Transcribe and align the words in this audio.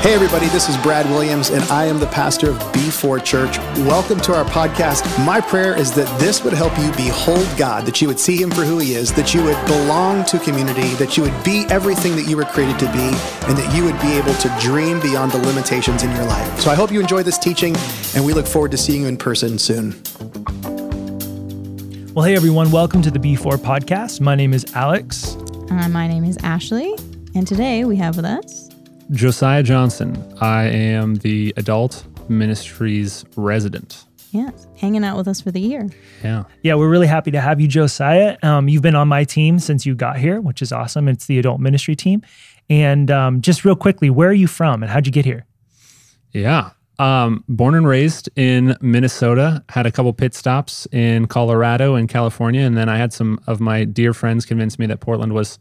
Hey, 0.00 0.14
everybody, 0.14 0.46
this 0.46 0.68
is 0.68 0.76
Brad 0.76 1.06
Williams, 1.06 1.50
and 1.50 1.60
I 1.64 1.86
am 1.86 1.98
the 1.98 2.06
pastor 2.06 2.50
of 2.50 2.56
B4 2.72 3.22
Church. 3.24 3.58
Welcome 3.78 4.20
to 4.20 4.32
our 4.32 4.44
podcast. 4.44 5.04
My 5.26 5.40
prayer 5.40 5.76
is 5.76 5.90
that 5.94 6.20
this 6.20 6.44
would 6.44 6.52
help 6.52 6.78
you 6.78 6.92
behold 6.92 7.44
God, 7.58 7.84
that 7.84 8.00
you 8.00 8.06
would 8.06 8.20
see 8.20 8.40
Him 8.40 8.48
for 8.48 8.62
who 8.62 8.78
He 8.78 8.94
is, 8.94 9.12
that 9.14 9.34
you 9.34 9.42
would 9.42 9.60
belong 9.66 10.24
to 10.26 10.38
community, 10.38 10.94
that 10.94 11.16
you 11.16 11.24
would 11.24 11.42
be 11.42 11.66
everything 11.68 12.14
that 12.14 12.28
you 12.28 12.36
were 12.36 12.44
created 12.44 12.78
to 12.78 12.86
be, 12.92 13.08
and 13.48 13.58
that 13.58 13.74
you 13.76 13.84
would 13.84 14.00
be 14.00 14.12
able 14.12 14.34
to 14.34 14.56
dream 14.60 15.00
beyond 15.00 15.32
the 15.32 15.38
limitations 15.38 16.04
in 16.04 16.14
your 16.14 16.24
life. 16.26 16.60
So 16.60 16.70
I 16.70 16.76
hope 16.76 16.92
you 16.92 17.00
enjoy 17.00 17.24
this 17.24 17.36
teaching, 17.36 17.74
and 18.14 18.24
we 18.24 18.32
look 18.32 18.46
forward 18.46 18.70
to 18.70 18.78
seeing 18.78 19.02
you 19.02 19.08
in 19.08 19.16
person 19.16 19.58
soon. 19.58 20.00
Well, 22.14 22.24
hey, 22.24 22.36
everyone, 22.36 22.70
welcome 22.70 23.02
to 23.02 23.10
the 23.10 23.18
B4 23.18 23.56
podcast. 23.56 24.20
My 24.20 24.36
name 24.36 24.54
is 24.54 24.64
Alex. 24.76 25.34
Uh, 25.72 25.88
my 25.88 26.06
name 26.06 26.22
is 26.22 26.38
Ashleigh, 26.38 26.96
and 27.34 27.48
today 27.48 27.84
we 27.84 27.96
have 27.96 28.14
with 28.14 28.24
us 28.24 28.67
Josiah 29.10 29.62
Johnson. 29.62 30.22
I 30.40 30.64
am 30.64 31.16
the 31.16 31.54
adult 31.56 32.04
ministries 32.28 33.24
resident. 33.36 34.04
Yes, 34.32 34.66
hanging 34.76 35.04
out 35.04 35.16
with 35.16 35.26
us 35.26 35.40
for 35.40 35.50
the 35.50 35.60
year. 35.60 35.88
Yeah. 36.22 36.44
Yeah, 36.62 36.74
we're 36.74 36.90
really 36.90 37.06
happy 37.06 37.30
to 37.30 37.40
have 37.40 37.60
you, 37.60 37.68
Josiah. 37.68 38.36
Um, 38.42 38.68
you've 38.68 38.82
been 38.82 38.94
on 38.94 39.08
my 39.08 39.24
team 39.24 39.58
since 39.58 39.86
you 39.86 39.94
got 39.94 40.18
here, 40.18 40.40
which 40.40 40.60
is 40.60 40.70
awesome. 40.70 41.08
It's 41.08 41.26
the 41.26 41.38
adult 41.38 41.60
ministry 41.60 41.96
team. 41.96 42.22
And 42.68 43.10
um, 43.10 43.40
just 43.40 43.64
real 43.64 43.76
quickly, 43.76 44.10
where 44.10 44.28
are 44.28 44.34
you 44.34 44.46
from 44.46 44.82
and 44.82 44.92
how'd 44.92 45.06
you 45.06 45.12
get 45.12 45.24
here? 45.24 45.46
Yeah. 46.32 46.70
Um, 46.98 47.44
born 47.48 47.74
and 47.74 47.86
raised 47.86 48.28
in 48.36 48.76
Minnesota, 48.82 49.64
had 49.70 49.86
a 49.86 49.92
couple 49.92 50.12
pit 50.12 50.34
stops 50.34 50.86
in 50.92 51.26
Colorado 51.26 51.94
and 51.94 52.08
California. 52.08 52.60
And 52.60 52.76
then 52.76 52.90
I 52.90 52.98
had 52.98 53.14
some 53.14 53.40
of 53.46 53.60
my 53.60 53.84
dear 53.84 54.12
friends 54.12 54.44
convince 54.44 54.78
me 54.78 54.84
that 54.86 55.00
Portland 55.00 55.32
was 55.32 55.58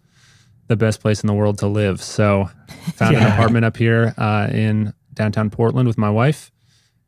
the 0.68 0.76
best 0.76 1.02
place 1.02 1.22
in 1.22 1.28
the 1.28 1.34
world 1.34 1.58
to 1.60 1.68
live. 1.68 2.02
So 2.02 2.50
found 2.96 3.16
yeah. 3.16 3.26
an 3.26 3.32
apartment 3.34 3.66
up 3.66 3.78
here 3.78 4.14
uh, 4.18 4.48
in 4.52 4.94
downtown 5.14 5.50
Portland 5.50 5.88
with 5.88 5.98
my 5.98 6.10
wife 6.10 6.52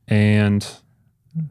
and 0.07 0.67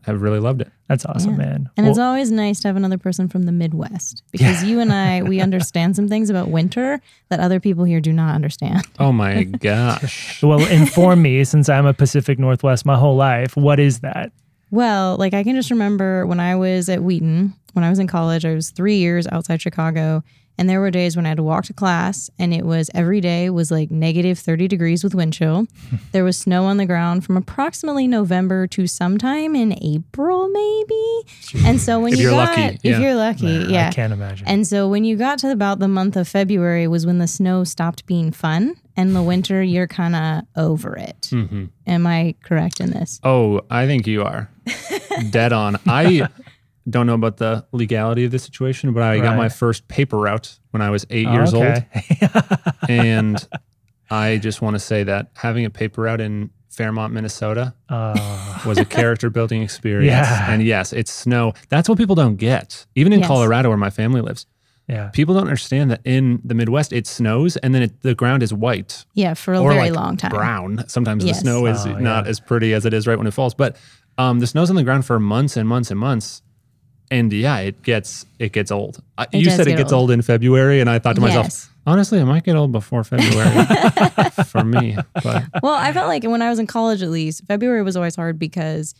have 0.02 0.22
really 0.22 0.40
loved 0.40 0.60
it. 0.60 0.70
That's 0.88 1.04
awesome, 1.04 1.32
yeah. 1.32 1.36
man. 1.36 1.70
And 1.76 1.84
well, 1.84 1.90
it's 1.90 1.98
always 1.98 2.30
nice 2.30 2.60
to 2.60 2.68
have 2.68 2.76
another 2.76 2.98
person 2.98 3.28
from 3.28 3.44
the 3.44 3.52
Midwest 3.52 4.22
because 4.32 4.62
yeah. 4.62 4.68
you 4.68 4.80
and 4.80 4.92
I, 4.92 5.22
we 5.22 5.40
understand 5.40 5.96
some 5.96 6.08
things 6.08 6.30
about 6.30 6.48
winter 6.48 7.00
that 7.28 7.40
other 7.40 7.60
people 7.60 7.84
here 7.84 8.00
do 8.00 8.12
not 8.12 8.34
understand. 8.34 8.84
Oh 8.98 9.12
my 9.12 9.44
gosh. 9.60 10.42
well, 10.42 10.60
inform 10.66 11.22
me 11.22 11.44
since 11.44 11.68
I'm 11.68 11.86
a 11.86 11.94
Pacific 11.94 12.38
Northwest 12.38 12.84
my 12.84 12.96
whole 12.96 13.14
life. 13.14 13.56
What 13.56 13.78
is 13.78 14.00
that? 14.00 14.32
Well, 14.70 15.16
like 15.16 15.34
I 15.34 15.44
can 15.44 15.54
just 15.54 15.70
remember 15.70 16.26
when 16.26 16.40
I 16.40 16.56
was 16.56 16.88
at 16.88 17.02
Wheaton, 17.02 17.54
when 17.74 17.84
I 17.84 17.90
was 17.90 18.00
in 18.00 18.08
college, 18.08 18.44
I 18.44 18.54
was 18.54 18.70
three 18.70 18.96
years 18.96 19.28
outside 19.28 19.62
Chicago 19.62 20.24
and 20.58 20.68
there 20.68 20.80
were 20.80 20.90
days 20.90 21.16
when 21.16 21.24
I 21.24 21.30
had 21.30 21.36
to 21.36 21.42
walk 21.42 21.64
to 21.66 21.72
class 21.72 22.30
and 22.38 22.52
it 22.52 22.64
was 22.64 22.90
every 22.94 23.20
day 23.20 23.48
was 23.48 23.70
like 23.70 23.90
negative 23.90 24.38
30 24.38 24.68
degrees 24.68 25.04
with 25.04 25.14
wind 25.14 25.32
chill. 25.32 25.66
there 26.12 26.24
was 26.24 26.36
snow 26.36 26.64
on 26.64 26.76
the 26.76 26.86
ground 26.86 27.24
from 27.24 27.36
approximately 27.36 28.08
November 28.08 28.66
to 28.68 28.86
sometime 28.86 29.54
in 29.54 29.78
April, 29.82 30.48
maybe. 30.48 31.66
And 31.66 31.80
so 31.80 32.00
when 32.00 32.12
if 32.12 32.18
you 32.18 32.30
got, 32.30 32.58
lucky, 32.58 32.78
if 32.82 32.98
you're 32.98 33.14
lucky, 33.14 33.66
yeah. 33.68 33.88
I 33.88 33.92
can't 33.92 34.12
imagine. 34.12 34.46
And 34.48 34.66
so 34.66 34.88
when 34.88 35.04
you 35.04 35.16
got 35.16 35.38
to 35.40 35.52
about 35.52 35.78
the 35.78 35.88
month 35.88 36.16
of 36.16 36.26
February 36.26 36.88
was 36.88 37.06
when 37.06 37.18
the 37.18 37.28
snow 37.28 37.64
stopped 37.64 38.04
being 38.06 38.32
fun 38.32 38.74
and 38.96 39.14
the 39.14 39.22
winter 39.22 39.62
you're 39.62 39.86
kind 39.86 40.16
of 40.16 40.42
over 40.56 40.96
it. 40.96 41.28
Mm-hmm. 41.30 41.66
Am 41.86 42.06
I 42.06 42.34
correct 42.42 42.80
in 42.80 42.90
this? 42.90 43.20
Oh, 43.22 43.60
I 43.70 43.86
think 43.86 44.06
you 44.06 44.22
are. 44.24 44.50
Dead 45.30 45.52
on. 45.52 45.78
I 45.86 46.28
don't 46.88 47.06
know 47.06 47.14
about 47.14 47.36
the 47.36 47.66
legality 47.72 48.24
of 48.24 48.30
the 48.30 48.38
situation, 48.38 48.92
but 48.92 49.02
I 49.02 49.14
right. 49.14 49.22
got 49.22 49.36
my 49.36 49.48
first 49.48 49.88
paper 49.88 50.18
route 50.18 50.58
when 50.70 50.82
I 50.82 50.90
was 50.90 51.06
eight 51.10 51.26
oh, 51.26 51.32
years 51.32 51.54
okay. 51.54 51.86
old. 52.22 52.42
and 52.88 53.48
I 54.10 54.38
just 54.38 54.62
want 54.62 54.74
to 54.74 54.80
say 54.80 55.02
that 55.04 55.30
having 55.34 55.64
a 55.64 55.70
paper 55.70 56.02
route 56.02 56.20
in 56.20 56.50
Fairmont, 56.70 57.12
Minnesota 57.12 57.74
uh, 57.88 58.60
was 58.64 58.78
a 58.78 58.84
character 58.84 59.30
building 59.30 59.62
experience. 59.62 60.08
Yeah. 60.08 60.52
And 60.52 60.62
yes, 60.62 60.92
it's 60.92 61.12
snow. 61.12 61.52
That's 61.68 61.88
what 61.88 61.98
people 61.98 62.14
don't 62.14 62.36
get. 62.36 62.86
Even 62.94 63.12
in 63.12 63.20
yes. 63.20 63.28
Colorado, 63.28 63.68
where 63.68 63.78
my 63.78 63.90
family 63.90 64.20
lives. 64.20 64.46
Yeah. 64.88 65.08
People 65.08 65.34
don't 65.34 65.44
understand 65.44 65.90
that 65.90 66.00
in 66.04 66.40
the 66.44 66.54
Midwest 66.54 66.94
it 66.94 67.06
snows 67.06 67.58
and 67.58 67.74
then 67.74 67.82
it, 67.82 68.02
the 68.02 68.14
ground 68.14 68.42
is 68.42 68.54
white. 68.54 69.04
Yeah, 69.12 69.34
for 69.34 69.52
a 69.52 69.60
very 69.60 69.90
like 69.90 69.92
long 69.92 70.16
time. 70.16 70.30
Brown. 70.30 70.84
Sometimes 70.88 71.24
yes. 71.24 71.36
the 71.36 71.40
snow 71.42 71.66
is 71.66 71.84
oh, 71.84 71.98
not 71.98 72.24
yeah. 72.24 72.30
as 72.30 72.40
pretty 72.40 72.72
as 72.72 72.86
it 72.86 72.94
is 72.94 73.06
right 73.06 73.18
when 73.18 73.26
it 73.26 73.34
falls. 73.34 73.54
But 73.54 73.76
um, 74.16 74.38
the 74.38 74.46
snow's 74.46 74.70
on 74.70 74.76
the 74.76 74.84
ground 74.84 75.04
for 75.04 75.20
months 75.20 75.56
and 75.56 75.68
months 75.68 75.90
and 75.90 76.00
months 76.00 76.42
and 77.10 77.32
yeah, 77.32 77.58
it 77.58 77.82
gets 77.82 78.26
it 78.38 78.52
gets 78.52 78.70
old. 78.70 79.02
It 79.18 79.28
you 79.34 79.50
said 79.50 79.66
it 79.66 79.76
gets 79.76 79.92
old. 79.92 80.02
old. 80.02 80.10
in 80.10 80.22
February, 80.22 80.80
and 80.80 80.90
I 80.90 80.98
thought 80.98 81.16
to 81.16 81.22
yes. 81.22 81.28
myself, 81.28 81.74
honestly, 81.86 82.18
it 82.18 82.24
might 82.24 82.44
get 82.44 82.56
old 82.56 82.72
before 82.72 83.04
February 83.04 83.64
for 84.46 84.64
me. 84.64 84.96
But. 85.22 85.44
Well, 85.62 85.74
I 85.74 85.92
felt 85.92 86.08
like 86.08 86.24
when 86.24 86.42
I 86.42 86.50
was 86.50 86.58
in 86.58 86.66
college, 86.66 87.02
at 87.02 87.10
least 87.10 87.44
February 87.46 87.82
was 87.82 87.96
always 87.96 88.16
hard 88.16 88.38
because 88.38 88.94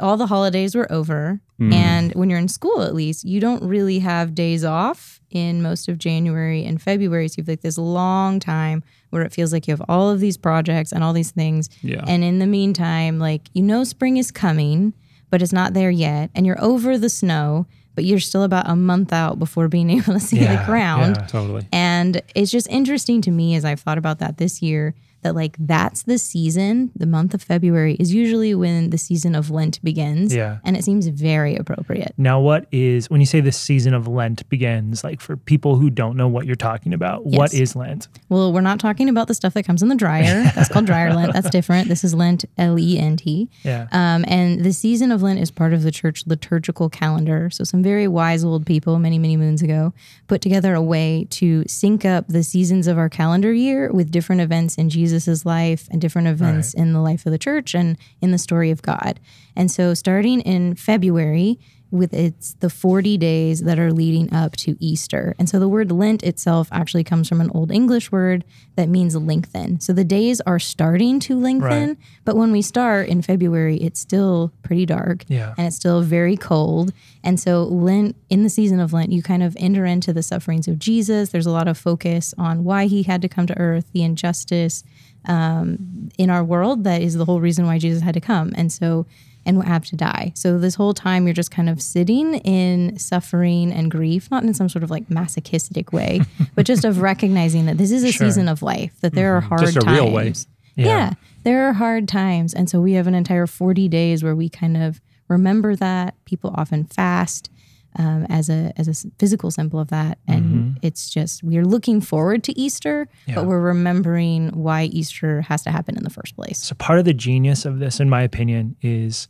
all 0.00 0.16
the 0.16 0.26
holidays 0.26 0.74
were 0.74 0.90
over, 0.90 1.40
mm. 1.60 1.72
and 1.72 2.14
when 2.14 2.30
you're 2.30 2.38
in 2.38 2.48
school, 2.48 2.82
at 2.82 2.94
least 2.94 3.24
you 3.24 3.40
don't 3.40 3.62
really 3.62 3.98
have 4.00 4.34
days 4.34 4.64
off 4.64 5.20
in 5.30 5.62
most 5.62 5.88
of 5.88 5.98
January 5.98 6.64
and 6.64 6.80
February. 6.80 7.28
So 7.28 7.34
you 7.38 7.42
have 7.42 7.48
like 7.48 7.60
this 7.60 7.78
long 7.78 8.40
time 8.40 8.82
where 9.10 9.22
it 9.22 9.32
feels 9.32 9.52
like 9.52 9.66
you 9.66 9.72
have 9.72 9.82
all 9.88 10.10
of 10.10 10.20
these 10.20 10.36
projects 10.36 10.92
and 10.92 11.04
all 11.04 11.12
these 11.12 11.30
things. 11.30 11.70
Yeah. 11.82 12.04
And 12.06 12.24
in 12.24 12.38
the 12.38 12.46
meantime, 12.46 13.18
like 13.18 13.42
you 13.52 13.62
know, 13.62 13.84
spring 13.84 14.16
is 14.16 14.30
coming 14.30 14.94
but 15.30 15.42
it's 15.42 15.52
not 15.52 15.74
there 15.74 15.90
yet. 15.90 16.30
And 16.34 16.46
you're 16.46 16.62
over 16.62 16.98
the 16.98 17.08
snow, 17.08 17.66
but 17.94 18.04
you're 18.04 18.20
still 18.20 18.42
about 18.42 18.68
a 18.68 18.76
month 18.76 19.12
out 19.12 19.38
before 19.38 19.68
being 19.68 19.90
able 19.98 20.12
to 20.12 20.20
see 20.20 20.40
yeah, 20.40 20.60
the 20.60 20.66
ground. 20.66 21.16
Yeah, 21.16 21.26
totally. 21.26 21.66
And 21.72 22.22
it's 22.34 22.50
just 22.50 22.68
interesting 22.68 23.20
to 23.22 23.30
me 23.30 23.54
as 23.54 23.64
I've 23.64 23.80
thought 23.80 23.98
about 23.98 24.18
that 24.20 24.38
this 24.38 24.62
year 24.62 24.94
that 25.26 25.34
like 25.34 25.56
that's 25.58 26.04
the 26.04 26.18
season, 26.18 26.92
the 26.94 27.06
month 27.06 27.34
of 27.34 27.42
February 27.42 27.94
is 27.98 28.14
usually 28.14 28.54
when 28.54 28.90
the 28.90 28.98
season 28.98 29.34
of 29.34 29.50
Lent 29.50 29.82
begins. 29.82 30.32
Yeah. 30.34 30.58
And 30.64 30.76
it 30.76 30.84
seems 30.84 31.08
very 31.08 31.56
appropriate. 31.56 32.14
Now, 32.16 32.38
what 32.38 32.66
is, 32.70 33.10
when 33.10 33.20
you 33.20 33.26
say 33.26 33.40
the 33.40 33.50
season 33.50 33.92
of 33.92 34.06
Lent 34.06 34.48
begins, 34.48 35.02
like 35.02 35.20
for 35.20 35.36
people 35.36 35.76
who 35.76 35.90
don't 35.90 36.16
know 36.16 36.28
what 36.28 36.46
you're 36.46 36.54
talking 36.54 36.94
about, 36.94 37.22
yes. 37.26 37.36
what 37.36 37.54
is 37.54 37.74
Lent? 37.74 38.06
Well, 38.28 38.52
we're 38.52 38.60
not 38.60 38.78
talking 38.78 39.08
about 39.08 39.26
the 39.26 39.34
stuff 39.34 39.54
that 39.54 39.64
comes 39.64 39.82
in 39.82 39.88
the 39.88 39.96
dryer. 39.96 40.44
That's 40.54 40.68
called 40.68 40.86
dryer 40.86 41.12
Lent. 41.12 41.32
That's 41.32 41.50
different. 41.50 41.88
This 41.88 42.04
is 42.04 42.14
Lent, 42.14 42.44
L 42.56 42.78
E 42.78 42.98
N 42.98 43.16
T. 43.16 43.50
Yeah. 43.64 43.88
Um, 43.90 44.24
and 44.28 44.64
the 44.64 44.72
season 44.72 45.10
of 45.10 45.22
Lent 45.22 45.40
is 45.40 45.50
part 45.50 45.72
of 45.72 45.82
the 45.82 45.90
church 45.90 46.24
liturgical 46.26 46.88
calendar. 46.88 47.50
So 47.50 47.64
some 47.64 47.82
very 47.82 48.06
wise 48.06 48.44
old 48.44 48.64
people 48.64 49.00
many, 49.00 49.18
many 49.18 49.36
moons 49.36 49.60
ago 49.60 49.92
put 50.28 50.40
together 50.40 50.74
a 50.74 50.82
way 50.82 51.26
to 51.30 51.64
sync 51.66 52.04
up 52.04 52.28
the 52.28 52.44
seasons 52.44 52.86
of 52.86 52.96
our 52.96 53.08
calendar 53.08 53.52
year 53.52 53.90
with 53.90 54.12
different 54.12 54.40
events 54.40 54.76
in 54.76 54.88
Jesus 54.88 55.15
Jesus's 55.16 55.46
life 55.46 55.88
and 55.90 56.00
different 56.00 56.28
events 56.28 56.74
right. 56.74 56.82
in 56.82 56.92
the 56.92 57.00
life 57.00 57.24
of 57.24 57.32
the 57.32 57.38
church 57.38 57.74
and 57.74 57.96
in 58.20 58.32
the 58.32 58.38
story 58.38 58.70
of 58.70 58.82
God. 58.82 59.18
And 59.54 59.70
so, 59.70 59.94
starting 59.94 60.40
in 60.42 60.74
February, 60.74 61.58
with 61.90 62.12
its 62.12 62.54
the 62.54 62.70
40 62.70 63.16
days 63.16 63.62
that 63.62 63.78
are 63.78 63.92
leading 63.92 64.32
up 64.32 64.56
to 64.56 64.76
Easter. 64.80 65.34
And 65.38 65.48
so 65.48 65.58
the 65.58 65.68
word 65.68 65.92
Lent 65.92 66.22
itself 66.22 66.68
actually 66.72 67.04
comes 67.04 67.28
from 67.28 67.40
an 67.40 67.50
old 67.54 67.70
English 67.70 68.10
word 68.10 68.44
that 68.74 68.88
means 68.88 69.16
lengthen. 69.16 69.80
So 69.80 69.92
the 69.92 70.04
days 70.04 70.40
are 70.42 70.58
starting 70.58 71.20
to 71.20 71.38
lengthen, 71.38 71.88
right. 71.88 71.96
but 72.24 72.36
when 72.36 72.52
we 72.52 72.62
start 72.62 73.08
in 73.08 73.22
February, 73.22 73.76
it's 73.76 74.00
still 74.00 74.52
pretty 74.62 74.86
dark 74.86 75.24
yeah. 75.28 75.54
and 75.56 75.66
it's 75.66 75.76
still 75.76 76.02
very 76.02 76.36
cold. 76.36 76.92
And 77.22 77.38
so 77.38 77.64
Lent 77.64 78.16
in 78.28 78.42
the 78.42 78.50
season 78.50 78.80
of 78.80 78.92
Lent, 78.92 79.12
you 79.12 79.22
kind 79.22 79.42
of 79.42 79.56
enter 79.58 79.84
into 79.84 80.12
the 80.12 80.22
sufferings 80.22 80.68
of 80.68 80.78
Jesus. 80.78 81.30
There's 81.30 81.46
a 81.46 81.52
lot 81.52 81.68
of 81.68 81.78
focus 81.78 82.34
on 82.36 82.64
why 82.64 82.86
he 82.86 83.04
had 83.04 83.22
to 83.22 83.28
come 83.28 83.46
to 83.46 83.58
earth, 83.58 83.86
the 83.92 84.02
injustice 84.02 84.82
um, 85.26 86.10
in 86.18 86.30
our 86.30 86.44
world 86.44 86.84
that 86.84 87.02
is 87.02 87.14
the 87.14 87.24
whole 87.24 87.40
reason 87.40 87.66
why 87.66 87.78
Jesus 87.78 88.02
had 88.02 88.14
to 88.14 88.20
come. 88.20 88.52
And 88.56 88.72
so 88.72 89.06
and 89.46 89.62
have 89.62 89.84
to 89.86 89.96
die. 89.96 90.32
So 90.34 90.58
this 90.58 90.74
whole 90.74 90.92
time 90.92 91.26
you're 91.26 91.32
just 91.32 91.52
kind 91.52 91.70
of 91.70 91.80
sitting 91.80 92.34
in 92.34 92.98
suffering 92.98 93.72
and 93.72 93.90
grief, 93.90 94.28
not 94.30 94.42
in 94.42 94.52
some 94.52 94.68
sort 94.68 94.82
of 94.82 94.90
like 94.90 95.08
masochistic 95.08 95.92
way, 95.92 96.20
but 96.54 96.66
just 96.66 96.84
of 96.84 97.00
recognizing 97.00 97.66
that 97.66 97.78
this 97.78 97.92
is 97.92 98.02
a 98.02 98.10
sure. 98.10 98.26
season 98.26 98.48
of 98.48 98.60
life, 98.60 98.92
that 99.00 99.14
there 99.14 99.38
mm-hmm. 99.38 99.46
are 99.46 99.48
hard 99.48 99.60
just 99.60 99.76
a 99.76 99.80
times. 99.80 100.00
Real 100.00 100.12
way. 100.12 100.34
Yeah. 100.74 100.86
yeah, 100.86 101.12
there 101.44 101.68
are 101.68 101.72
hard 101.72 102.08
times. 102.08 102.52
And 102.52 102.68
so 102.68 102.80
we 102.80 102.94
have 102.94 103.06
an 103.06 103.14
entire 103.14 103.46
40 103.46 103.88
days 103.88 104.22
where 104.22 104.36
we 104.36 104.48
kind 104.50 104.76
of 104.76 105.00
remember 105.28 105.74
that. 105.76 106.22
People 106.26 106.52
often 106.54 106.84
fast. 106.84 107.48
Um, 107.98 108.26
as 108.28 108.50
a 108.50 108.72
as 108.76 108.88
a 108.88 109.08
physical 109.18 109.50
symbol 109.50 109.80
of 109.80 109.88
that. 109.88 110.18
And 110.28 110.44
mm-hmm. 110.44 110.78
it's 110.82 111.08
just 111.08 111.42
we 111.42 111.56
are 111.56 111.64
looking 111.64 112.00
forward 112.02 112.44
to 112.44 112.58
Easter, 112.58 113.08
yeah. 113.26 113.36
but 113.36 113.46
we're 113.46 113.60
remembering 113.60 114.50
why 114.50 114.84
Easter 114.84 115.40
has 115.40 115.62
to 115.62 115.70
happen 115.70 115.96
in 115.96 116.04
the 116.04 116.10
first 116.10 116.36
place. 116.36 116.58
So 116.58 116.74
part 116.74 116.98
of 116.98 117.06
the 117.06 117.14
genius 117.14 117.64
of 117.64 117.78
this, 117.78 117.98
in 117.98 118.10
my 118.10 118.22
opinion, 118.22 118.76
is 118.82 119.28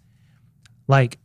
like 0.89 1.19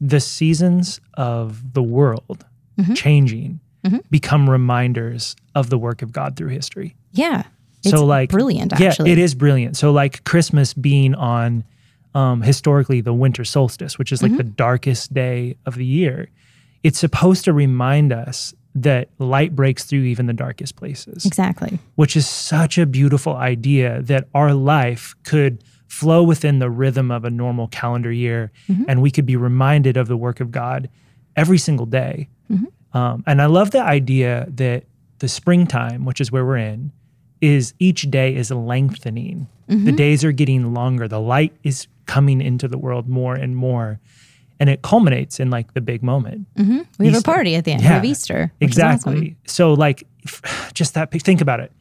the 0.00 0.18
seasons 0.18 1.00
of 1.14 1.74
the 1.74 1.82
world 1.82 2.44
mm-hmm. 2.76 2.94
changing 2.94 3.60
mm-hmm. 3.84 3.98
become 4.10 4.50
reminders 4.50 5.36
of 5.54 5.70
the 5.70 5.78
work 5.78 6.02
of 6.02 6.12
God 6.12 6.36
through 6.36 6.48
history. 6.48 6.96
Yeah. 7.12 7.44
So 7.82 8.04
like 8.04 8.30
brilliant 8.30 8.72
actually. 8.72 9.10
Yeah, 9.10 9.12
it 9.12 9.18
is 9.18 9.34
brilliant. 9.34 9.76
So 9.76 9.90
like 9.92 10.24
Christmas 10.24 10.72
being 10.74 11.14
on 11.14 11.64
um, 12.14 12.42
historically 12.42 13.00
the 13.00 13.12
winter 13.12 13.44
solstice, 13.44 13.98
which 13.98 14.12
is 14.12 14.22
like 14.22 14.32
mm-hmm. 14.32 14.38
the 14.38 14.44
darkest 14.44 15.14
day 15.14 15.56
of 15.66 15.76
the 15.76 15.86
year. 15.86 16.28
It's 16.82 16.98
supposed 16.98 17.44
to 17.44 17.52
remind 17.52 18.12
us 18.12 18.54
that 18.74 19.08
light 19.18 19.54
breaks 19.54 19.84
through 19.84 20.02
even 20.02 20.26
the 20.26 20.32
darkest 20.32 20.76
places. 20.76 21.26
Exactly. 21.26 21.78
Which 21.94 22.16
is 22.16 22.28
such 22.28 22.78
a 22.78 22.86
beautiful 22.86 23.36
idea 23.36 24.02
that 24.02 24.28
our 24.34 24.54
life 24.54 25.14
could 25.24 25.62
flow 25.88 26.22
within 26.22 26.58
the 26.58 26.70
rhythm 26.70 27.10
of 27.10 27.24
a 27.24 27.30
normal 27.30 27.68
calendar 27.68 28.10
year 28.10 28.50
mm-hmm. 28.66 28.84
and 28.88 29.02
we 29.02 29.10
could 29.10 29.26
be 29.26 29.36
reminded 29.36 29.98
of 29.98 30.08
the 30.08 30.16
work 30.16 30.40
of 30.40 30.50
God 30.50 30.88
every 31.36 31.58
single 31.58 31.84
day. 31.84 32.28
Mm-hmm. 32.50 32.96
Um, 32.96 33.22
and 33.26 33.42
I 33.42 33.46
love 33.46 33.72
the 33.72 33.82
idea 33.82 34.46
that 34.48 34.84
the 35.18 35.28
springtime, 35.28 36.04
which 36.04 36.20
is 36.20 36.32
where 36.32 36.44
we're 36.44 36.56
in, 36.56 36.92
is 37.42 37.74
each 37.78 38.10
day 38.10 38.34
is 38.34 38.50
lengthening. 38.50 39.48
Mm-hmm. 39.68 39.84
The 39.84 39.92
days 39.92 40.24
are 40.24 40.32
getting 40.32 40.72
longer. 40.72 41.06
The 41.08 41.20
light 41.20 41.52
is 41.62 41.88
coming 42.06 42.40
into 42.40 42.68
the 42.68 42.78
world 42.78 43.08
more 43.08 43.34
and 43.34 43.54
more 43.54 44.00
and 44.62 44.70
it 44.70 44.80
culminates 44.80 45.40
in 45.40 45.50
like 45.50 45.74
the 45.74 45.80
big 45.80 46.04
moment. 46.04 46.46
Mm-hmm. 46.54 46.82
We 46.96 47.08
Easter. 47.08 47.14
have 47.14 47.22
a 47.22 47.24
party 47.24 47.56
at 47.56 47.64
the 47.64 47.72
end 47.72 47.82
yeah, 47.82 47.98
of 47.98 48.04
Easter. 48.04 48.52
Exactly. 48.60 49.12
Awesome. 49.12 49.36
So 49.46 49.72
like, 49.74 50.06
just 50.72 50.94
that. 50.94 51.10
Think 51.10 51.40
about 51.40 51.58
it. 51.58 51.72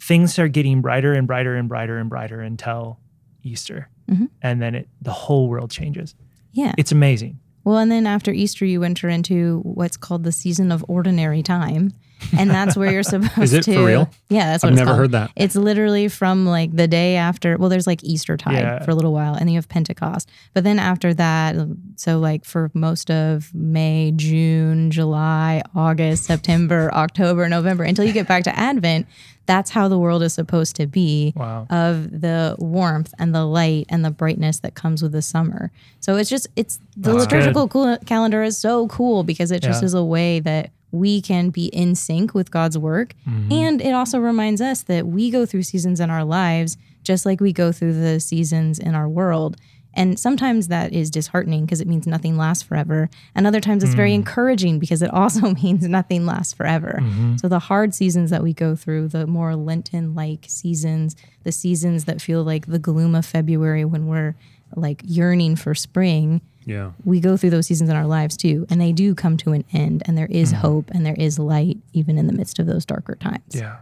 Things 0.00 0.38
are 0.38 0.46
getting 0.46 0.80
brighter 0.80 1.12
and 1.12 1.26
brighter 1.26 1.56
and 1.56 1.68
brighter 1.68 1.98
and 1.98 2.08
brighter 2.08 2.40
until 2.40 3.00
Easter, 3.42 3.88
mm-hmm. 4.08 4.26
and 4.42 4.62
then 4.62 4.76
it 4.76 4.88
the 5.02 5.10
whole 5.10 5.48
world 5.48 5.72
changes. 5.72 6.14
Yeah, 6.52 6.72
it's 6.78 6.92
amazing. 6.92 7.40
Well, 7.64 7.78
and 7.78 7.90
then 7.90 8.06
after 8.06 8.30
Easter, 8.30 8.64
you 8.64 8.84
enter 8.84 9.08
into 9.08 9.58
what's 9.64 9.96
called 9.96 10.22
the 10.22 10.30
season 10.30 10.70
of 10.70 10.84
ordinary 10.86 11.42
time 11.42 11.94
and 12.36 12.50
that's 12.50 12.76
where 12.76 12.92
you're 12.92 13.02
supposed 13.04 13.34
to. 13.34 13.42
Is 13.42 13.52
it 13.52 13.62
to, 13.64 13.74
for 13.74 13.84
real? 13.84 14.10
Yeah, 14.28 14.52
that's 14.52 14.62
what 14.62 14.72
I've 14.72 14.78
never 14.78 14.90
called. 14.90 14.98
heard 14.98 15.12
that. 15.12 15.30
It's 15.36 15.56
literally 15.56 16.08
from 16.08 16.46
like 16.46 16.74
the 16.74 16.88
day 16.88 17.16
after. 17.16 17.56
Well, 17.56 17.68
there's 17.68 17.86
like 17.86 18.02
Easter 18.02 18.36
tide 18.36 18.58
yeah. 18.58 18.84
for 18.84 18.90
a 18.90 18.94
little 18.94 19.12
while, 19.12 19.34
and 19.34 19.42
then 19.42 19.48
you 19.48 19.56
have 19.58 19.68
Pentecost. 19.68 20.30
But 20.52 20.64
then 20.64 20.78
after 20.78 21.14
that, 21.14 21.56
so 21.96 22.18
like 22.18 22.44
for 22.44 22.70
most 22.74 23.10
of 23.10 23.54
May, 23.54 24.12
June, 24.14 24.90
July, 24.90 25.62
August, 25.74 26.24
September, 26.24 26.90
October, 26.94 27.48
November, 27.48 27.84
until 27.84 28.04
you 28.04 28.12
get 28.12 28.28
back 28.28 28.44
to 28.44 28.58
Advent, 28.58 29.06
that's 29.46 29.70
how 29.70 29.88
the 29.88 29.98
world 29.98 30.22
is 30.22 30.32
supposed 30.32 30.76
to 30.76 30.86
be 30.86 31.32
wow. 31.36 31.66
of 31.70 32.20
the 32.20 32.56
warmth 32.58 33.12
and 33.18 33.34
the 33.34 33.44
light 33.44 33.86
and 33.88 34.04
the 34.04 34.10
brightness 34.10 34.60
that 34.60 34.74
comes 34.74 35.02
with 35.02 35.12
the 35.12 35.22
summer. 35.22 35.70
So 36.00 36.16
it's 36.16 36.30
just 36.30 36.46
it's 36.56 36.78
the 36.96 37.12
that's 37.12 37.24
liturgical 37.24 37.68
cool 37.68 37.98
calendar 38.06 38.42
is 38.42 38.58
so 38.58 38.88
cool 38.88 39.22
because 39.22 39.50
it 39.50 39.60
just 39.62 39.82
yeah. 39.82 39.86
is 39.86 39.94
a 39.94 40.04
way 40.04 40.40
that 40.40 40.70
we 40.94 41.20
can 41.20 41.50
be 41.50 41.66
in 41.66 41.94
sync 41.94 42.34
with 42.34 42.50
God's 42.50 42.78
work. 42.78 43.14
Mm-hmm. 43.28 43.52
And 43.52 43.82
it 43.82 43.92
also 43.92 44.18
reminds 44.18 44.60
us 44.60 44.82
that 44.82 45.06
we 45.06 45.30
go 45.30 45.44
through 45.44 45.64
seasons 45.64 46.00
in 46.00 46.10
our 46.10 46.24
lives 46.24 46.76
just 47.02 47.26
like 47.26 47.40
we 47.40 47.52
go 47.52 47.70
through 47.70 47.92
the 47.92 48.20
seasons 48.20 48.78
in 48.78 48.94
our 48.94 49.08
world. 49.08 49.56
And 49.96 50.18
sometimes 50.18 50.68
that 50.68 50.92
is 50.92 51.10
disheartening 51.10 51.64
because 51.64 51.80
it 51.80 51.86
means 51.86 52.06
nothing 52.06 52.36
lasts 52.36 52.62
forever. 52.64 53.08
And 53.34 53.46
other 53.46 53.60
times 53.60 53.82
it's 53.82 53.92
mm 53.92 53.96
very 53.96 54.14
encouraging 54.14 54.80
because 54.80 55.02
it 55.02 55.10
also 55.12 55.50
means 55.62 55.86
nothing 55.88 56.26
lasts 56.26 56.52
forever. 56.52 56.98
Mm-hmm. 57.00 57.36
So 57.36 57.48
the 57.48 57.60
hard 57.60 57.94
seasons 57.94 58.30
that 58.30 58.42
we 58.42 58.52
go 58.52 58.74
through, 58.74 59.08
the 59.08 59.26
more 59.26 59.54
Lenten 59.54 60.14
like 60.14 60.46
seasons, 60.48 61.14
the 61.44 61.52
seasons 61.52 62.06
that 62.06 62.20
feel 62.20 62.42
like 62.42 62.66
the 62.66 62.80
gloom 62.80 63.14
of 63.14 63.24
February 63.24 63.84
when 63.84 64.08
we're 64.08 64.34
like 64.74 65.02
yearning 65.04 65.54
for 65.54 65.74
spring, 65.74 66.40
yeah. 66.66 66.92
We 67.04 67.20
go 67.20 67.36
through 67.36 67.50
those 67.50 67.66
seasons 67.66 67.90
in 67.90 67.96
our 67.96 68.06
lives 68.06 68.36
too, 68.36 68.66
and 68.70 68.80
they 68.80 68.92
do 68.92 69.14
come 69.14 69.36
to 69.38 69.52
an 69.52 69.64
end, 69.72 70.02
and 70.06 70.16
there 70.16 70.28
is 70.30 70.52
mm. 70.52 70.56
hope 70.56 70.90
and 70.90 71.04
there 71.04 71.16
is 71.18 71.38
light 71.38 71.78
even 71.92 72.18
in 72.18 72.26
the 72.26 72.32
midst 72.32 72.58
of 72.58 72.66
those 72.66 72.84
darker 72.84 73.14
times. 73.16 73.42
Yeah. 73.54 73.78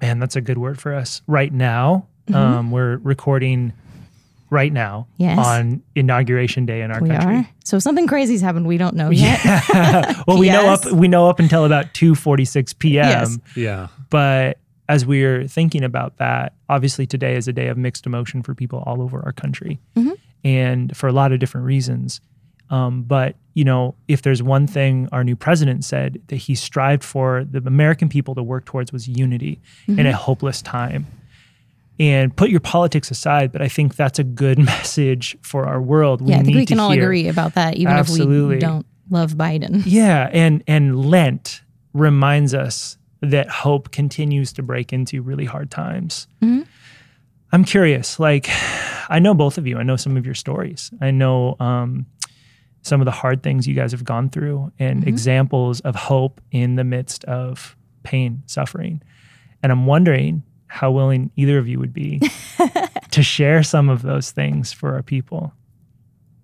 Man, 0.00 0.18
that's 0.18 0.36
a 0.36 0.40
good 0.40 0.58
word 0.58 0.78
for 0.78 0.94
us. 0.94 1.22
Right 1.26 1.52
now, 1.52 2.06
mm-hmm. 2.28 2.34
um, 2.34 2.70
we're 2.70 2.98
recording 2.98 3.72
right 4.50 4.72
now 4.72 5.06
yes. 5.16 5.38
on 5.38 5.82
inauguration 5.94 6.66
day 6.66 6.82
in 6.82 6.90
our 6.90 7.00
we 7.00 7.08
country. 7.08 7.36
Are. 7.36 7.48
So 7.64 7.78
something 7.78 8.06
crazy's 8.06 8.40
happened 8.40 8.66
we 8.66 8.76
don't 8.76 8.94
know 8.94 9.10
yet. 9.10 9.40
Yeah. 9.44 10.22
well, 10.26 10.38
we 10.38 10.48
know 10.48 10.66
up 10.66 10.90
we 10.92 11.08
know 11.08 11.28
up 11.28 11.38
until 11.38 11.64
about 11.64 11.86
2:46 11.94 12.78
p.m. 12.78 13.04
Yes. 13.04 13.38
Yeah. 13.56 13.88
But 14.10 14.58
as 14.88 15.06
we're 15.06 15.48
thinking 15.48 15.82
about 15.82 16.18
that, 16.18 16.52
obviously 16.68 17.06
today 17.06 17.36
is 17.36 17.48
a 17.48 17.52
day 17.52 17.68
of 17.68 17.78
mixed 17.78 18.04
emotion 18.04 18.42
for 18.42 18.54
people 18.54 18.82
all 18.86 19.00
over 19.00 19.22
our 19.24 19.32
country. 19.32 19.80
Mm-hmm 19.96 20.12
and 20.44 20.96
for 20.96 21.08
a 21.08 21.12
lot 21.12 21.32
of 21.32 21.40
different 21.40 21.66
reasons. 21.66 22.20
Um, 22.70 23.02
but 23.02 23.36
you 23.54 23.64
know, 23.64 23.94
if 24.08 24.22
there's 24.22 24.42
one 24.42 24.66
thing 24.66 25.08
our 25.12 25.24
new 25.24 25.36
president 25.36 25.84
said 25.84 26.20
that 26.28 26.36
he 26.36 26.54
strived 26.54 27.04
for 27.04 27.44
the 27.44 27.58
American 27.66 28.08
people 28.08 28.34
to 28.34 28.42
work 28.42 28.64
towards 28.64 28.92
was 28.92 29.08
unity 29.08 29.60
mm-hmm. 29.86 30.00
in 30.00 30.06
a 30.06 30.12
hopeless 30.14 30.60
time. 30.60 31.06
And 32.00 32.34
put 32.34 32.50
your 32.50 32.58
politics 32.58 33.12
aside, 33.12 33.52
but 33.52 33.62
I 33.62 33.68
think 33.68 33.94
that's 33.94 34.18
a 34.18 34.24
good 34.24 34.58
message 34.64 35.38
for 35.42 35.64
our 35.66 35.80
world. 35.80 36.20
We 36.20 36.32
yeah, 36.32 36.38
I 36.38 36.42
think 36.42 36.56
we 36.56 36.66
can 36.66 36.80
all 36.80 36.90
hear. 36.90 37.04
agree 37.04 37.28
about 37.28 37.54
that, 37.54 37.76
even 37.76 37.92
Absolutely. 37.92 38.56
if 38.56 38.60
we 38.60 38.66
don't 38.66 38.84
love 39.10 39.34
Biden. 39.34 39.82
Yeah, 39.86 40.28
and 40.32 40.64
and 40.66 41.06
Lent 41.06 41.62
reminds 41.92 42.52
us 42.52 42.98
that 43.20 43.48
hope 43.48 43.92
continues 43.92 44.52
to 44.54 44.62
break 44.62 44.92
into 44.92 45.22
really 45.22 45.44
hard 45.44 45.70
times. 45.70 46.26
Mm-hmm. 46.42 46.62
I'm 47.54 47.64
curious, 47.64 48.18
like 48.18 48.48
I 49.08 49.20
know 49.20 49.32
both 49.32 49.58
of 49.58 49.66
you. 49.68 49.78
I 49.78 49.84
know 49.84 49.94
some 49.94 50.16
of 50.16 50.26
your 50.26 50.34
stories. 50.34 50.90
I 51.00 51.12
know 51.12 51.54
um, 51.60 52.04
some 52.82 53.00
of 53.00 53.04
the 53.04 53.12
hard 53.12 53.44
things 53.44 53.68
you 53.68 53.76
guys 53.76 53.92
have 53.92 54.02
gone 54.02 54.28
through 54.28 54.72
and 54.80 55.02
mm-hmm. 55.02 55.08
examples 55.08 55.78
of 55.82 55.94
hope 55.94 56.40
in 56.50 56.74
the 56.74 56.82
midst 56.82 57.22
of 57.26 57.76
pain, 58.02 58.42
suffering. 58.46 59.00
And 59.62 59.70
I'm 59.70 59.86
wondering 59.86 60.42
how 60.66 60.90
willing 60.90 61.30
either 61.36 61.56
of 61.58 61.68
you 61.68 61.78
would 61.78 61.92
be 61.92 62.20
to 63.12 63.22
share 63.22 63.62
some 63.62 63.88
of 63.88 64.02
those 64.02 64.32
things 64.32 64.72
for 64.72 64.92
our 64.96 65.04
people. 65.04 65.52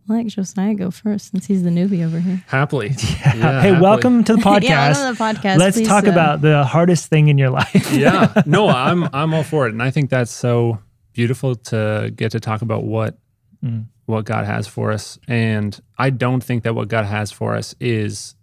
I'll 0.09 0.17
let 0.17 0.27
Josiah 0.29 0.75
go 0.75 0.93
first 0.93 1.33
since 1.33 1.45
he's 1.47 1.65
the 1.65 1.71
newbie 1.71 2.07
over 2.07 2.21
here. 2.21 2.45
Happily. 2.47 2.91
Yeah. 3.01 3.35
Yeah, 3.35 3.63
hey, 3.63 3.69
happily. 3.69 3.81
welcome 3.81 4.23
to 4.25 4.37
the 4.37 4.43
podcast. 4.43 4.63
yeah, 4.63 5.11
the 5.11 5.19
podcast. 5.19 5.59
Let's 5.59 5.77
Please, 5.77 5.89
talk 5.89 6.07
uh, 6.07 6.11
about 6.11 6.41
the 6.41 6.63
hardest 6.63 7.09
thing 7.09 7.27
in 7.27 7.37
your 7.37 7.51
life. 7.51 7.93
yeah. 7.93 8.43
No, 8.47 8.69
I'm 8.69 9.09
I'm 9.13 9.35
all 9.35 9.43
for 9.43 9.67
it. 9.67 9.73
And 9.73 9.83
I 9.83 9.91
think 9.91 10.11
that's 10.11 10.31
so 10.31 10.79
beautiful 11.13 11.55
to 11.55 12.13
get 12.15 12.33
to 12.33 12.41
talk 12.41 12.63
about 12.63 12.85
what 12.85 13.19
mm. 13.65 13.87
what 14.07 14.25
God 14.25 14.45
has 14.45 14.67
for 14.67 14.93
us. 14.93 15.19
And 15.29 15.79
I 15.99 16.11
don't 16.11 16.43
think 16.43 16.65
that 16.65 16.75
what 16.75 16.89
God 16.89 17.05
has 17.05 17.31
for 17.31 17.55
us 17.55 17.75
is 17.81 18.35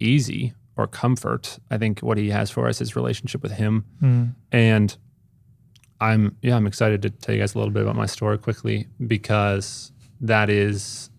easy 0.00 0.54
or 0.76 0.86
comfort. 0.86 1.58
I 1.70 1.78
think 1.78 2.00
what 2.00 2.18
He 2.18 2.30
has 2.30 2.50
for 2.50 2.68
us 2.68 2.80
is 2.80 2.96
relationship 2.96 3.42
with 3.42 3.52
Him. 3.52 3.84
Mm. 4.02 4.34
And 4.52 4.96
I'm 6.00 6.36
yeah, 6.42 6.56
I'm 6.56 6.66
excited 6.66 7.02
to 7.02 7.10
tell 7.10 7.34
you 7.34 7.40
guys 7.40 7.54
a 7.54 7.58
little 7.58 7.72
bit 7.72 7.82
about 7.82 7.96
my 7.96 8.06
story 8.06 8.38
quickly 8.38 8.86
because 9.06 9.92
that 10.20 10.50
is 10.50 11.10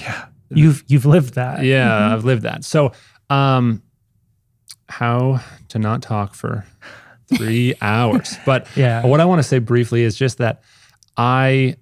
yeah 0.00 0.26
you've 0.50 0.84
you've 0.86 1.06
lived 1.06 1.34
that 1.34 1.64
yeah 1.64 1.88
mm-hmm. 1.88 2.14
I've 2.14 2.24
lived 2.24 2.42
that. 2.42 2.64
So 2.64 2.92
um, 3.28 3.82
how 4.88 5.40
to 5.68 5.78
not 5.78 6.02
talk 6.02 6.34
for 6.34 6.66
three 7.36 7.74
hours. 7.82 8.36
But 8.44 8.66
yeah. 8.76 9.04
what 9.04 9.20
I 9.20 9.24
want 9.24 9.40
to 9.40 9.42
say 9.42 9.58
briefly 9.58 10.02
is 10.02 10.16
just 10.16 10.38
that 10.38 10.62
I 11.16 11.76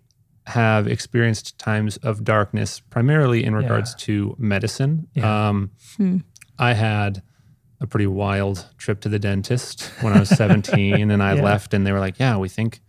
have 0.47 0.87
experienced 0.87 1.59
times 1.59 1.99
of 1.99 2.25
darkness, 2.25 2.81
primarily 2.81 3.45
in 3.45 3.55
regards 3.55 3.93
yeah. 3.93 4.05
to 4.07 4.37
medicine. 4.39 5.07
Yeah. 5.15 5.49
Um, 5.49 5.71
hmm. 5.97 6.19
I 6.59 6.73
had 6.73 7.23
a 7.81 7.87
pretty 7.87 8.07
wild 8.07 8.67
trip 8.79 9.01
to 9.01 9.09
the 9.09 9.19
dentist 9.19 9.83
when 10.01 10.13
I 10.15 10.21
was 10.21 10.31
17, 10.31 11.11
and 11.11 11.23
I 11.23 11.35
yeah. 11.37 11.43
left, 11.43 11.75
and 11.75 11.87
they 11.87 11.93
were 11.93 12.01
like, 12.01 12.19
"Yeah, 12.19 12.39
we 12.39 12.49
think 12.49 12.81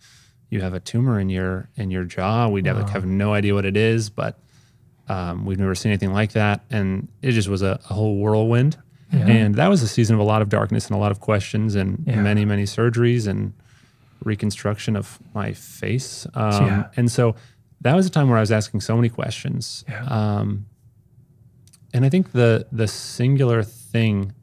you 0.50 0.62
have 0.62 0.74
a 0.74 0.80
tumor 0.80 1.20
in 1.20 1.30
your 1.30 1.70
in 1.76 1.92
your 1.92 2.06
jaw. 2.06 2.48
We 2.48 2.62
wow. 2.62 2.76
have, 2.76 2.90
have 2.90 3.06
no 3.06 3.34
idea 3.34 3.54
what 3.54 3.66
it 3.66 3.78
is, 3.78 4.10
but 4.10 4.40
um, 5.08 5.46
we've 5.46 5.60
never 5.60 5.76
seen 5.76 5.92
anything 5.92 6.14
like 6.14 6.32
that." 6.32 6.64
And 6.70 7.10
it 7.22 7.34
just 7.34 7.50
was 7.50 7.62
a, 7.62 7.80
a 7.90 7.94
whole 7.94 8.18
whirlwind. 8.18 8.78
Yeah. 9.12 9.28
And 9.28 9.56
that 9.56 9.70
was 9.70 9.82
a 9.82 9.88
season 9.88 10.16
of 10.16 10.20
a 10.20 10.24
lot 10.24 10.42
of 10.42 10.50
darkness 10.50 10.88
and 10.88 10.96
a 10.96 11.00
lot 11.00 11.12
of 11.12 11.20
questions 11.20 11.76
and 11.76 12.04
yeah. 12.06 12.22
many, 12.22 12.46
many 12.46 12.64
surgeries 12.64 13.28
and 13.28 13.54
reconstruction 14.24 14.96
of 14.96 15.20
my 15.34 15.54
face. 15.54 16.28
Um, 16.36 16.66
yeah. 16.66 16.88
And 16.96 17.12
so 17.12 17.36
that 17.82 17.96
was 17.96 18.06
a 18.06 18.10
time 18.10 18.30
where 18.30 18.38
I 18.38 18.42
was 18.42 18.52
asking 18.52 18.82
so 18.82 18.96
many 18.96 19.10
questions. 19.10 19.84
Um, 20.08 20.66
and 21.94 22.06
I 22.06 22.10
think 22.10 22.34
the 22.34 22.68
the 22.72 22.88
singular 22.88 23.64
thing 23.64 24.34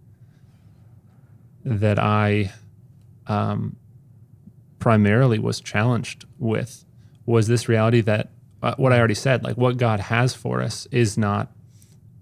that 1.65 1.99
I 1.99 2.53
um, 3.27 3.77
primarily 4.79 5.39
was 5.39 5.61
challenged 5.61 6.25
with 6.39 6.85
was 7.25 7.47
this 7.49 7.69
reality 7.69 8.01
that 8.03 8.31
uh, 8.63 8.75
what 8.77 8.93
I 8.93 8.99
already 8.99 9.15
said, 9.15 9.45
like 9.45 9.57
what 9.57 9.77
God 9.77 10.01
has 10.01 10.35
for 10.35 10.63
us, 10.63 10.87
is 10.91 11.19
not 11.19 11.53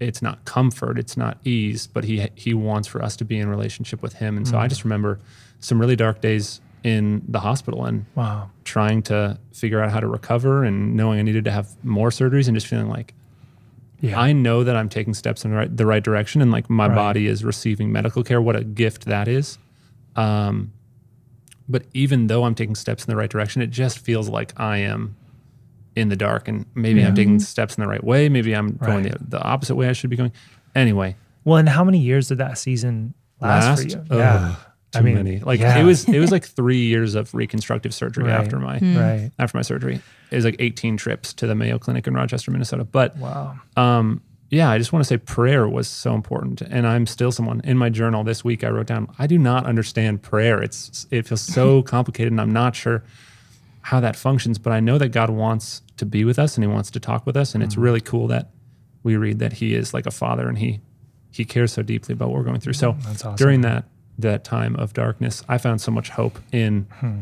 it's 0.01 0.23
not 0.23 0.45
comfort, 0.45 0.99
it's 0.99 1.17
not 1.17 1.39
ease, 1.45 1.87
but 1.87 2.05
he 2.05 2.29
he 2.35 2.55
wants 2.55 2.89
for 2.89 3.03
us 3.03 3.17
to 3.17 3.25
be 3.25 3.39
in 3.39 3.49
relationship 3.49 4.03
with 4.03 4.15
him. 4.15 4.37
And 4.37 4.47
so 4.47 4.55
mm. 4.55 4.61
I 4.61 4.69
just 4.69 4.85
remember 4.85 5.21
some 5.61 5.81
really 5.81 5.97
dark 5.97 6.21
days 6.21 6.61
in 6.83 7.23
the 7.27 7.41
hospital 7.41 7.87
and 7.87 8.05
wow. 8.15 8.51
trying 8.65 9.03
to 9.03 9.39
figure 9.53 9.81
out 9.81 9.91
how 9.91 10.01
to 10.01 10.07
recover 10.07 10.65
and 10.65 10.95
knowing 10.95 11.19
I 11.19 11.23
needed 11.23 11.45
to 11.47 11.51
have 11.51 11.69
more 11.83 12.11
surgeries 12.11 12.47
and 12.47 12.55
just 12.55 12.67
feeling 12.67 12.89
like 12.89 13.15
yeah. 14.01 14.21
I 14.21 14.33
know 14.33 14.65
that 14.65 14.77
I'm 14.77 14.91
taking 14.91 15.15
steps 15.15 15.47
in 15.47 15.51
the 15.51 15.57
right, 15.57 15.75
the 15.75 15.87
right 15.87 16.03
direction 16.03 16.43
and 16.43 16.53
like 16.53 16.69
my 16.69 16.89
right. 16.89 16.95
body 16.95 17.27
is 17.27 17.43
receiving 17.43 17.91
medical 17.91 18.23
care. 18.23 18.43
What 18.43 18.55
a 18.55 18.63
gift 18.63 19.07
that 19.07 19.29
is. 19.29 19.57
Um, 20.15 20.73
but 21.67 21.85
even 21.95 22.27
though 22.27 22.45
I'm 22.45 22.55
taking 22.55 22.75
steps 22.75 23.05
in 23.05 23.11
the 23.11 23.17
right 23.17 23.31
direction, 23.31 23.63
it 23.63 23.71
just 23.71 23.99
feels 23.99 24.29
like 24.29 24.53
I 24.61 24.79
am 24.79 25.17
in 25.97 26.09
the 26.09 26.17
dark 26.17 26.49
and 26.49 26.67
maybe 26.75 27.01
yeah. 27.01 27.09
I'm 27.09 27.15
taking 27.15 27.39
steps 27.41 27.77
in 27.77 27.83
the 27.83 27.89
right 27.89 28.03
way. 28.03 28.29
Maybe 28.29 28.55
I'm 28.55 28.79
right. 28.81 28.87
going 28.87 29.03
the, 29.05 29.19
the, 29.21 29.43
opposite 29.43 29.77
way 29.77 29.89
I 29.89 29.93
should 29.93 30.11
be 30.11 30.17
going. 30.17 30.33
Anyway, 30.75 31.17
Well, 31.45 31.59
and 31.59 31.69
how 31.69 31.85
many 31.85 31.99
years 31.99 32.29
did 32.29 32.39
that 32.39 32.59
season 32.59 33.15
last, 33.41 33.65
last? 33.65 33.83
for 33.83 33.89
you? 33.89 34.05
Oh, 34.11 34.19
yeah. 34.19 34.57
Too 34.93 34.99
I 35.01 35.03
mean, 35.03 35.15
many. 35.15 35.39
Like 35.41 35.61
yeah. 35.61 35.79
it 35.79 35.85
was, 35.85 36.09
it 36.09 36.19
was 36.19 36.31
like 36.33 36.45
three 36.45 36.83
years 36.83 37.15
of 37.15 37.35
reconstructive 37.35 37.93
surgery 37.93 38.25
right. 38.25 38.41
after 38.41 38.59
my 38.59 38.79
mm. 38.79 38.97
right 38.97 39.33
after 39.39 39.57
my 39.57 39.63
surgery. 39.63 40.01
It 40.31 40.37
was 40.37 40.45
like 40.45 40.57
18 40.59 40.97
trips 40.97 41.33
to 41.35 41.47
the 41.47 41.55
Mayo 41.55 41.79
Clinic 41.79 42.07
in 42.07 42.15
Rochester, 42.15 42.51
Minnesota. 42.51 42.85
But 42.85 43.17
wow, 43.17 43.57
um, 43.77 44.23
yeah, 44.51 44.71
I 44.71 44.79
just 44.79 44.93
want 44.93 45.05
to 45.05 45.09
say 45.09 45.17
prayer 45.17 45.69
was 45.69 45.89
so 45.89 46.15
important, 46.15 46.61
and 46.61 46.87
I'm 46.87 47.07
still 47.07 47.33
someone 47.33 47.61
in 47.65 47.77
my 47.77 47.89
journal 47.89 48.23
this 48.23 48.45
week. 48.45 48.63
I 48.63 48.69
wrote 48.69 48.87
down 48.87 49.13
I 49.19 49.27
do 49.27 49.39
not 49.39 49.67
understand 49.67 50.23
prayer. 50.23 50.63
It's 50.63 51.07
it 51.11 51.27
feels 51.27 51.41
so 51.41 51.83
complicated, 51.95 52.33
and 52.33 52.41
I'm 52.41 52.53
not 52.53 52.77
sure 52.77 53.03
how 53.83 54.01
that 54.01 54.17
functions. 54.17 54.59
But 54.59 54.73
I 54.73 54.81
know 54.81 54.97
that 54.99 55.09
God 55.09 55.31
wants 55.31 55.83
to 55.97 56.07
be 56.07 56.25
with 56.25 56.39
us, 56.39 56.57
and 56.57 56.65
He 56.65 56.69
wants 56.69 56.91
to 56.93 57.01
talk 57.01 57.27
with 57.27 57.37
us, 57.37 57.55
and 57.55 57.63
mm. 57.63 57.67
it's 57.67 57.77
really 57.77 58.01
cool 58.01 58.27
that 58.29 58.51
we 59.03 59.17
read 59.17 59.39
that 59.39 59.55
He 59.55 59.75
is 59.75 59.95
like 59.95 60.07
a 60.07 60.11
father, 60.11 60.49
and 60.49 60.59
He 60.59 60.81
He 61.31 61.45
cares 61.45 61.73
so 61.73 61.83
deeply 61.83 62.13
about 62.13 62.29
what 62.29 62.39
we're 62.39 62.45
going 62.45 62.61
through. 62.61 62.75
So 62.75 62.97
awesome. 63.07 63.37
during 63.37 63.61
that 63.63 63.85
that 64.19 64.45
time 64.45 64.77
of 64.77 64.93
darkness, 64.93 65.43
I 65.49 65.59
found 65.59 65.81
so 65.81 65.91
much 65.91 66.11
hope 66.11 66.39
in 66.53 66.87
hmm. 67.01 67.21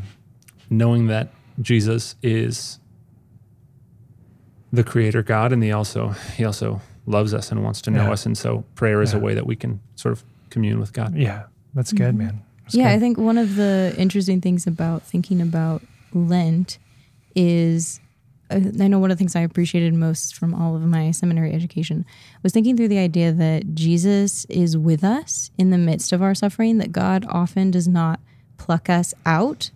knowing 0.69 1.07
that 1.07 1.29
Jesus 1.61 2.17
is 2.23 2.79
the 4.73 4.85
creator 4.85 5.23
God 5.23 5.52
and 5.52 5.62
he 5.62 5.71
also 5.71 6.09
he 6.35 6.45
also 6.45 6.81
loves 7.05 7.35
us 7.35 7.50
and 7.50 7.62
wants 7.62 7.83
to 7.83 7.91
know 7.91 8.05
yeah. 8.05 8.12
us 8.12 8.25
and 8.25 8.38
so 8.38 8.64
prayer 8.75 9.02
is 9.02 9.12
yeah. 9.12 9.19
a 9.19 9.23
way 9.23 9.35
that 9.35 9.47
we 9.47 9.55
can 9.55 9.81
sort 9.97 10.12
of 10.12 10.25
commune 10.50 10.81
with 10.81 10.93
God. 10.93 11.14
Yeah. 11.17 11.45
That's 11.75 11.93
good, 11.93 12.14
mm-hmm. 12.14 12.26
man. 12.26 12.43
That's 12.64 12.75
yeah, 12.75 12.91
good. 12.91 12.97
I 12.97 12.99
think 12.99 13.19
one 13.19 13.38
of 13.38 13.57
the 13.57 13.95
interesting 13.99 14.41
things 14.41 14.67
about 14.67 15.02
thinking 15.02 15.41
about 15.41 15.83
Lent 16.12 16.79
is 17.35 18.00
I 18.52 18.88
know 18.88 18.99
one 18.99 19.11
of 19.11 19.16
the 19.16 19.18
things 19.18 19.35
I 19.35 19.40
appreciated 19.40 19.94
most 19.94 20.37
from 20.37 20.54
all 20.54 20.76
of 20.76 20.82
my 20.82 21.11
seminary 21.11 21.52
education 21.52 22.04
was 22.42 22.52
thinking 22.52 22.76
through 22.76 22.88
the 22.88 22.99
idea 22.99 23.32
that 23.32 23.75
Jesus 23.75 24.44
is 24.47 24.76
with 24.76 25.02
us 25.02 25.50
in 25.56 25.71
the 25.71 25.78
midst 25.78 26.12
of 26.12 26.23
our 26.23 26.35
suffering, 26.35 26.78
that 26.78 26.92
God 26.92 27.25
often 27.28 27.71
does 27.71 27.88
not 27.88 28.21
pluck 28.59 28.88
us 28.90 29.14
out 29.26 29.71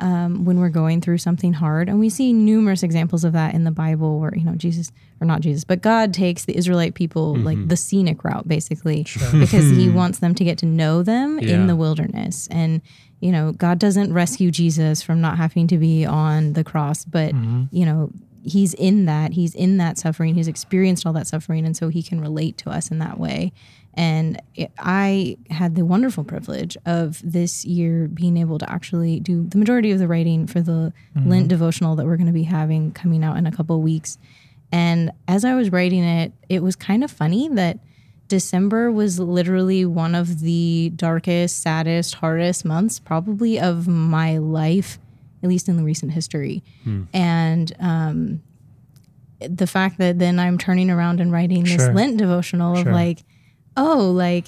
um, 0.00 0.44
when 0.44 0.58
we're 0.58 0.68
going 0.68 1.00
through 1.00 1.18
something 1.18 1.52
hard. 1.52 1.88
And 1.88 1.98
we 2.00 2.08
see 2.08 2.32
numerous 2.32 2.82
examples 2.82 3.24
of 3.24 3.32
that 3.34 3.54
in 3.54 3.64
the 3.64 3.70
Bible 3.70 4.18
where, 4.20 4.34
you 4.34 4.44
know, 4.44 4.54
Jesus, 4.54 4.92
or 5.20 5.26
not 5.26 5.40
Jesus, 5.40 5.64
but 5.64 5.80
God 5.80 6.12
takes 6.12 6.44
the 6.44 6.56
Israelite 6.56 6.94
people 6.94 7.34
mm-hmm. 7.34 7.44
like 7.44 7.68
the 7.68 7.76
scenic 7.76 8.24
route, 8.24 8.48
basically, 8.48 9.04
sure. 9.04 9.30
because 9.40 9.70
he 9.70 9.88
wants 9.90 10.18
them 10.18 10.34
to 10.34 10.44
get 10.44 10.58
to 10.58 10.66
know 10.66 11.02
them 11.02 11.38
yeah. 11.38 11.54
in 11.54 11.66
the 11.66 11.76
wilderness. 11.76 12.48
And 12.50 12.80
you 13.20 13.30
know, 13.32 13.52
God 13.52 13.78
doesn't 13.78 14.12
rescue 14.12 14.50
Jesus 14.50 15.02
from 15.02 15.20
not 15.20 15.36
having 15.36 15.66
to 15.68 15.78
be 15.78 16.06
on 16.06 16.54
the 16.54 16.64
cross, 16.64 17.04
but, 17.04 17.34
mm-hmm. 17.34 17.64
you 17.70 17.84
know, 17.84 18.10
he's 18.42 18.72
in 18.74 19.04
that. 19.04 19.32
He's 19.32 19.54
in 19.54 19.76
that 19.76 19.98
suffering. 19.98 20.34
He's 20.34 20.48
experienced 20.48 21.06
all 21.06 21.12
that 21.12 21.26
suffering. 21.26 21.66
And 21.66 21.76
so 21.76 21.88
he 21.88 22.02
can 22.02 22.20
relate 22.20 22.56
to 22.58 22.70
us 22.70 22.90
in 22.90 22.98
that 22.98 23.18
way. 23.18 23.52
And 23.94 24.40
it, 24.54 24.70
I 24.78 25.36
had 25.50 25.74
the 25.74 25.84
wonderful 25.84 26.24
privilege 26.24 26.76
of 26.86 27.20
this 27.24 27.64
year 27.64 28.08
being 28.08 28.36
able 28.36 28.58
to 28.58 28.70
actually 28.70 29.20
do 29.20 29.46
the 29.48 29.58
majority 29.58 29.90
of 29.90 29.98
the 29.98 30.06
writing 30.06 30.46
for 30.46 30.60
the 30.60 30.92
mm-hmm. 31.16 31.28
Lent 31.28 31.48
devotional 31.48 31.96
that 31.96 32.06
we're 32.06 32.16
going 32.16 32.26
to 32.26 32.32
be 32.32 32.44
having 32.44 32.92
coming 32.92 33.24
out 33.24 33.36
in 33.36 33.46
a 33.46 33.52
couple 33.52 33.80
weeks. 33.82 34.16
And 34.72 35.10
as 35.26 35.44
I 35.44 35.54
was 35.54 35.72
writing 35.72 36.04
it, 36.04 36.32
it 36.48 36.62
was 36.62 36.76
kind 36.76 37.02
of 37.02 37.10
funny 37.10 37.48
that 37.48 37.80
December 38.28 38.92
was 38.92 39.18
literally 39.18 39.84
one 39.84 40.14
of 40.14 40.40
the 40.40 40.92
darkest, 40.94 41.60
saddest, 41.60 42.14
hardest 42.14 42.64
months, 42.64 43.00
probably 43.00 43.58
of 43.58 43.88
my 43.88 44.38
life, 44.38 45.00
at 45.42 45.48
least 45.48 45.68
in 45.68 45.76
the 45.76 45.82
recent 45.82 46.12
history. 46.12 46.62
Hmm. 46.84 47.02
And 47.12 47.72
um, 47.80 48.42
the 49.40 49.66
fact 49.66 49.98
that 49.98 50.20
then 50.20 50.38
I'm 50.38 50.58
turning 50.58 50.90
around 50.90 51.20
and 51.20 51.32
writing 51.32 51.64
this 51.64 51.72
sure. 51.72 51.92
Lent 51.92 52.18
devotional 52.18 52.76
sure. 52.76 52.88
of 52.88 52.94
like, 52.94 53.24
oh, 53.76 54.10
like, 54.10 54.46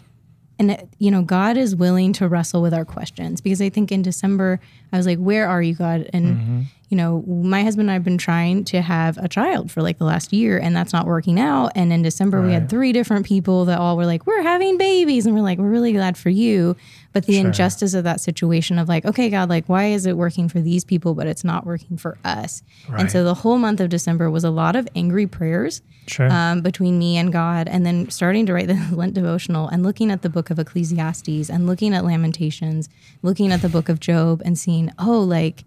and 0.58 0.88
you 0.98 1.10
know, 1.10 1.22
God 1.22 1.56
is 1.56 1.74
willing 1.74 2.12
to 2.14 2.28
wrestle 2.28 2.62
with 2.62 2.74
our 2.74 2.84
questions 2.84 3.40
because 3.40 3.60
I 3.60 3.68
think 3.68 3.90
in 3.90 4.02
December 4.02 4.60
I 4.92 4.96
was 4.96 5.06
like, 5.06 5.18
where 5.18 5.48
are 5.48 5.62
you, 5.62 5.74
God? 5.74 6.08
And 6.12 6.36
mm-hmm 6.36 6.60
you 6.92 6.96
know, 6.96 7.24
my 7.26 7.62
husband 7.62 7.86
and 7.86 7.90
I 7.90 7.94
have 7.94 8.04
been 8.04 8.18
trying 8.18 8.64
to 8.64 8.82
have 8.82 9.16
a 9.16 9.26
child 9.26 9.70
for 9.70 9.80
like 9.80 9.96
the 9.96 10.04
last 10.04 10.30
year 10.30 10.58
and 10.58 10.76
that's 10.76 10.92
not 10.92 11.06
working 11.06 11.40
out. 11.40 11.72
And 11.74 11.90
in 11.90 12.02
December, 12.02 12.38
right. 12.38 12.48
we 12.48 12.52
had 12.52 12.68
three 12.68 12.92
different 12.92 13.24
people 13.24 13.64
that 13.64 13.78
all 13.78 13.96
were 13.96 14.04
like, 14.04 14.26
we're 14.26 14.42
having 14.42 14.76
babies. 14.76 15.24
And 15.24 15.34
we're 15.34 15.40
like, 15.40 15.56
we're 15.56 15.70
really 15.70 15.94
glad 15.94 16.18
for 16.18 16.28
you. 16.28 16.76
But 17.14 17.24
the 17.24 17.38
sure. 17.38 17.46
injustice 17.46 17.94
of 17.94 18.04
that 18.04 18.20
situation 18.20 18.78
of 18.78 18.90
like, 18.90 19.06
okay, 19.06 19.30
God, 19.30 19.48
like, 19.48 19.70
why 19.70 19.86
is 19.86 20.04
it 20.04 20.18
working 20.18 20.50
for 20.50 20.60
these 20.60 20.84
people, 20.84 21.14
but 21.14 21.26
it's 21.26 21.44
not 21.44 21.64
working 21.64 21.96
for 21.96 22.18
us? 22.26 22.62
Right. 22.90 23.00
And 23.00 23.10
so 23.10 23.24
the 23.24 23.32
whole 23.32 23.56
month 23.56 23.80
of 23.80 23.88
December 23.88 24.30
was 24.30 24.44
a 24.44 24.50
lot 24.50 24.76
of 24.76 24.86
angry 24.94 25.26
prayers 25.26 25.80
sure. 26.08 26.30
um, 26.30 26.60
between 26.60 26.98
me 26.98 27.16
and 27.16 27.32
God. 27.32 27.68
And 27.68 27.86
then 27.86 28.10
starting 28.10 28.44
to 28.44 28.52
write 28.52 28.66
the 28.66 28.86
Lent 28.92 29.14
devotional 29.14 29.66
and 29.68 29.82
looking 29.82 30.10
at 30.10 30.20
the 30.20 30.28
book 30.28 30.50
of 30.50 30.58
Ecclesiastes 30.58 31.48
and 31.48 31.66
looking 31.66 31.94
at 31.94 32.04
Lamentations, 32.04 32.90
looking 33.22 33.50
at 33.50 33.62
the 33.62 33.70
book 33.70 33.88
of 33.88 33.98
Job 33.98 34.42
and 34.44 34.58
seeing, 34.58 34.90
oh, 34.98 35.20
like, 35.20 35.64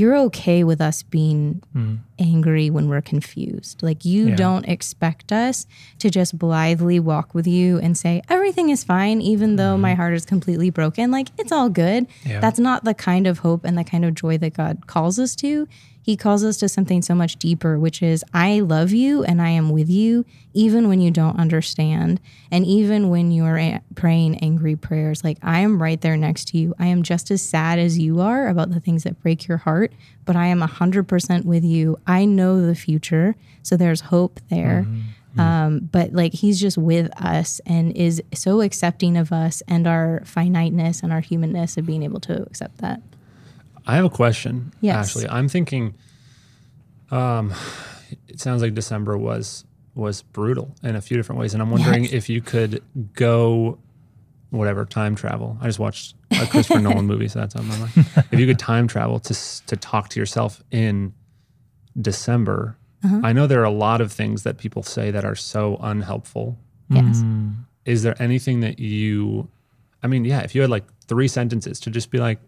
you're 0.00 0.16
okay 0.16 0.64
with 0.64 0.80
us 0.80 1.02
being 1.02 1.62
mm. 1.76 1.98
Angry 2.20 2.70
when 2.70 2.88
we're 2.88 3.00
confused. 3.00 3.82
Like 3.82 4.04
you 4.04 4.28
yeah. 4.28 4.36
don't 4.36 4.68
expect 4.68 5.32
us 5.32 5.66
to 5.98 6.10
just 6.10 6.38
blithely 6.38 7.00
walk 7.00 7.34
with 7.34 7.46
you 7.46 7.78
and 7.78 7.96
say 7.96 8.22
everything 8.28 8.68
is 8.68 8.84
fine 8.84 9.20
even 9.20 9.56
though 9.56 9.76
mm. 9.76 9.80
my 9.80 9.94
heart 9.94 10.14
is 10.14 10.24
completely 10.24 10.70
broken. 10.70 11.10
Like 11.10 11.28
it's 11.38 11.50
all 11.50 11.68
good. 11.68 12.06
Yeah. 12.24 12.40
That's 12.40 12.58
not 12.58 12.84
the 12.84 12.94
kind 12.94 13.26
of 13.26 13.38
hope 13.40 13.64
and 13.64 13.76
the 13.76 13.84
kind 13.84 14.04
of 14.04 14.14
joy 14.14 14.38
that 14.38 14.54
God 14.54 14.86
calls 14.86 15.18
us 15.18 15.34
to. 15.36 15.66
He 16.02 16.16
calls 16.16 16.42
us 16.42 16.56
to 16.58 16.68
something 16.68 17.02
so 17.02 17.14
much 17.14 17.36
deeper, 17.36 17.78
which 17.78 18.02
is 18.02 18.24
I 18.32 18.60
love 18.60 18.90
you 18.90 19.22
and 19.22 19.40
I 19.40 19.50
am 19.50 19.70
with 19.70 19.90
you, 19.90 20.24
even 20.54 20.88
when 20.88 21.00
you 21.00 21.10
don't 21.10 21.38
understand. 21.38 22.20
And 22.50 22.64
even 22.64 23.10
when 23.10 23.30
you're 23.30 23.58
a- 23.58 23.82
praying 23.94 24.38
angry 24.38 24.76
prayers, 24.76 25.22
like 25.22 25.38
I 25.42 25.60
am 25.60 25.80
right 25.80 26.00
there 26.00 26.16
next 26.16 26.48
to 26.48 26.58
you. 26.58 26.74
I 26.78 26.86
am 26.86 27.02
just 27.02 27.30
as 27.30 27.42
sad 27.42 27.78
as 27.78 27.98
you 27.98 28.20
are 28.20 28.48
about 28.48 28.70
the 28.70 28.80
things 28.80 29.04
that 29.04 29.20
break 29.20 29.46
your 29.46 29.58
heart, 29.58 29.92
but 30.24 30.36
I 30.36 30.46
am 30.46 30.60
100% 30.60 31.44
with 31.44 31.64
you. 31.64 31.98
I 32.10 32.24
know 32.24 32.66
the 32.66 32.74
future. 32.74 33.36
So 33.62 33.76
there's 33.76 34.00
hope 34.00 34.40
there. 34.48 34.84
Mm-hmm. 34.88 35.40
Um, 35.40 35.88
but 35.92 36.12
like 36.12 36.32
he's 36.32 36.60
just 36.60 36.76
with 36.76 37.08
us 37.22 37.60
and 37.64 37.96
is 37.96 38.20
so 38.34 38.62
accepting 38.62 39.16
of 39.16 39.32
us 39.32 39.62
and 39.68 39.86
our 39.86 40.22
finiteness 40.24 41.04
and 41.04 41.12
our 41.12 41.20
humanness 41.20 41.76
of 41.76 41.86
being 41.86 42.02
able 42.02 42.18
to 42.20 42.42
accept 42.42 42.78
that. 42.78 43.00
I 43.86 43.94
have 43.94 44.04
a 44.04 44.10
question. 44.10 44.72
Yes. 44.80 45.14
Ashleigh, 45.14 45.28
I'm 45.30 45.48
thinking. 45.48 45.94
Um, 47.12 47.54
it 48.26 48.40
sounds 48.40 48.60
like 48.60 48.74
December 48.74 49.16
was 49.16 49.64
was 49.94 50.22
brutal 50.22 50.74
in 50.82 50.96
a 50.96 51.00
few 51.00 51.16
different 51.16 51.40
ways, 51.40 51.54
and 51.54 51.62
I'm 51.62 51.70
wondering 51.70 52.04
yes. 52.04 52.12
if 52.12 52.28
you 52.28 52.40
could 52.40 52.82
go, 53.14 53.78
whatever 54.50 54.84
time 54.84 55.14
travel. 55.14 55.56
I 55.60 55.66
just 55.66 55.78
watched 55.78 56.14
a 56.32 56.46
Christopher 56.46 56.80
Nolan 56.80 57.06
movie, 57.12 57.28
so 57.28 57.38
that's 57.38 57.54
on 57.54 57.68
my 57.68 57.78
mind. 57.78 57.92
If 58.32 58.38
you 58.38 58.46
could 58.46 58.58
time 58.58 58.88
travel 58.88 59.20
to 59.20 59.34
to 59.66 59.76
talk 59.76 60.08
to 60.10 60.20
yourself 60.20 60.60
in 60.72 61.12
December, 61.98 62.76
uh-huh. 63.04 63.20
I 63.24 63.32
know 63.32 63.46
there 63.46 63.60
are 63.60 63.64
a 63.64 63.70
lot 63.70 64.00
of 64.00 64.12
things 64.12 64.42
that 64.42 64.58
people 64.58 64.82
say 64.82 65.10
that 65.10 65.24
are 65.24 65.34
so 65.34 65.78
unhelpful. 65.80 66.58
Yes. 66.88 67.22
Mm. 67.22 67.54
Is 67.84 68.02
there 68.02 68.20
anything 68.20 68.60
that 68.60 68.78
you? 68.78 69.48
I 70.02 70.06
mean, 70.06 70.24
yeah, 70.24 70.40
if 70.40 70.54
you 70.54 70.60
had 70.60 70.70
like 70.70 70.84
three 71.06 71.28
sentences 71.28 71.80
to 71.80 71.90
just 71.90 72.10
be 72.10 72.18
like, 72.18 72.38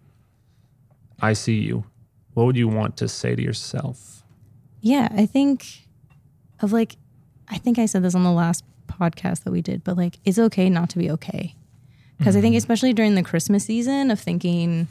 I 1.20 1.32
see 1.32 1.60
you, 1.60 1.84
what 2.34 2.44
would 2.44 2.56
you 2.56 2.68
want 2.68 2.96
to 2.98 3.08
say 3.08 3.34
to 3.34 3.42
yourself? 3.42 4.24
Yeah, 4.80 5.08
I 5.12 5.26
think 5.26 5.86
of 6.60 6.72
like, 6.72 6.96
I 7.48 7.58
think 7.58 7.78
I 7.78 7.86
said 7.86 8.02
this 8.02 8.14
on 8.14 8.24
the 8.24 8.32
last 8.32 8.64
podcast 8.88 9.44
that 9.44 9.52
we 9.52 9.62
did, 9.62 9.84
but 9.84 9.96
like, 9.96 10.18
it's 10.24 10.38
okay 10.38 10.68
not 10.68 10.90
to 10.90 10.98
be 10.98 11.10
okay. 11.12 11.54
Because 12.18 12.34
mm-hmm. 12.34 12.38
I 12.38 12.40
think, 12.40 12.52
mm-hmm. 12.52 12.58
especially 12.58 12.92
during 12.92 13.14
the 13.14 13.22
Christmas 13.22 13.64
season, 13.64 14.10
of 14.10 14.20
thinking, 14.20 14.88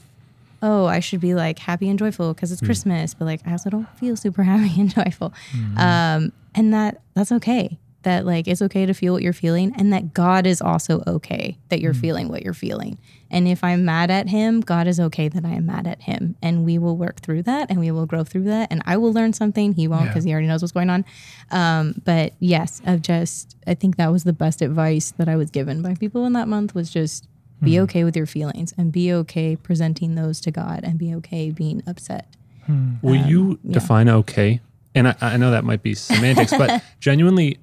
oh, 0.62 0.86
I 0.86 1.00
should 1.00 1.22
be 1.22 1.34
like 1.34 1.60
happy 1.60 1.90
and 1.90 1.98
joyful 1.98 2.34
because 2.34 2.52
it's 2.52 2.62
mm 2.62 2.66
Christmas, 2.66 3.14
but 3.14 3.26
like, 3.26 3.42
I 3.46 3.52
also 3.52 3.70
don't 3.70 3.88
feel 3.98 4.16
super 4.16 4.44
happy 4.52 4.80
and 4.80 4.94
joyful. 4.94 5.34
Mm-hmm. 5.52 5.78
Um, 5.78 6.32
and 6.56 6.74
that 6.74 7.02
that's 7.16 7.32
okay 7.32 7.80
that 8.04 8.26
like 8.26 8.48
it's 8.48 8.62
okay 8.62 8.86
to 8.86 8.94
feel 8.94 9.14
what 9.14 9.22
you're 9.22 9.34
feeling 9.34 9.74
and 9.78 9.94
that 9.94 10.14
God 10.14 10.48
is 10.48 10.62
also 10.62 11.04
okay 11.06 11.58
that 11.70 11.80
you're 11.80 11.94
mm. 11.94 12.02
feeling 12.02 12.30
what 12.30 12.44
you're 12.44 12.54
feeling. 12.54 12.98
And 13.30 13.48
if 13.48 13.64
I'm 13.64 13.86
mad 13.86 14.12
at 14.12 14.28
him, 14.28 14.62
God 14.62 14.88
is 14.88 15.00
okay 15.00 15.30
that 15.30 15.46
I 15.46 15.52
am 15.52 15.66
mad 15.66 15.88
at 15.88 16.02
him. 16.02 16.36
And 16.42 16.66
we 16.66 16.78
will 16.78 16.98
work 16.98 17.22
through 17.22 17.44
that 17.44 17.70
and 17.70 17.80
we 17.80 17.92
will 17.92 18.06
grow 18.06 18.24
through 18.24 18.44
that. 18.46 18.72
And 18.72 18.82
I 18.86 18.98
will 18.98 19.14
learn 19.14 19.34
something. 19.34 19.74
He 19.74 19.88
won't 19.88 20.08
because 20.08 20.26
yeah. 20.26 20.32
he 20.32 20.34
already 20.34 20.48
knows 20.48 20.62
what's 20.62 20.74
going 20.74 20.90
on. 20.90 21.06
Um, 21.50 22.02
but 22.04 22.34
yes, 22.40 22.82
I've 22.86 23.02
just, 23.02 23.56
I 23.68 23.74
think 23.74 23.98
that 23.98 24.12
was 24.12 24.24
the 24.24 24.34
best 24.34 24.62
advice 24.62 25.12
that 25.12 25.30
I 25.30 25.36
was 25.36 25.50
given 25.50 25.82
by 25.82 25.96
people 25.96 26.26
in 26.26 26.34
that 26.34 26.48
month 26.48 26.76
was 26.76 26.90
just 26.90 27.28
be 27.62 27.74
mm. 27.74 27.82
okay 27.82 28.04
with 28.04 28.16
your 28.16 28.26
feelings 28.26 28.74
and 28.78 28.92
be 28.92 29.14
okay 29.14 29.56
presenting 29.56 30.16
those 30.16 30.42
to 30.42 30.52
God 30.52 30.82
and 30.84 30.98
be 30.98 31.14
okay 31.16 31.52
being 31.52 31.84
upset. 31.86 32.28
Mm. 32.68 33.02
Will 33.02 33.22
um, 33.22 33.28
you 33.28 33.60
define 33.70 34.10
okay? 34.10 34.62
And 34.96 35.08
I, 35.08 35.16
I 35.22 35.38
know 35.38 35.52
that 35.52 35.64
might 35.64 35.84
be 35.84 35.94
semantics, 35.94 36.52
but 36.52 36.84
genuinely, 37.00 37.60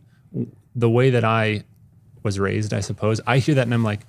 the 0.75 0.89
way 0.89 1.11
that 1.11 1.25
I 1.25 1.65
was 2.23 2.39
raised, 2.39 2.73
I 2.73 2.81
suppose, 2.81 3.21
I 3.27 3.39
hear 3.39 3.55
that 3.57 3.63
and 3.63 3.75
I'm 3.75 3.85
like, 3.85 4.01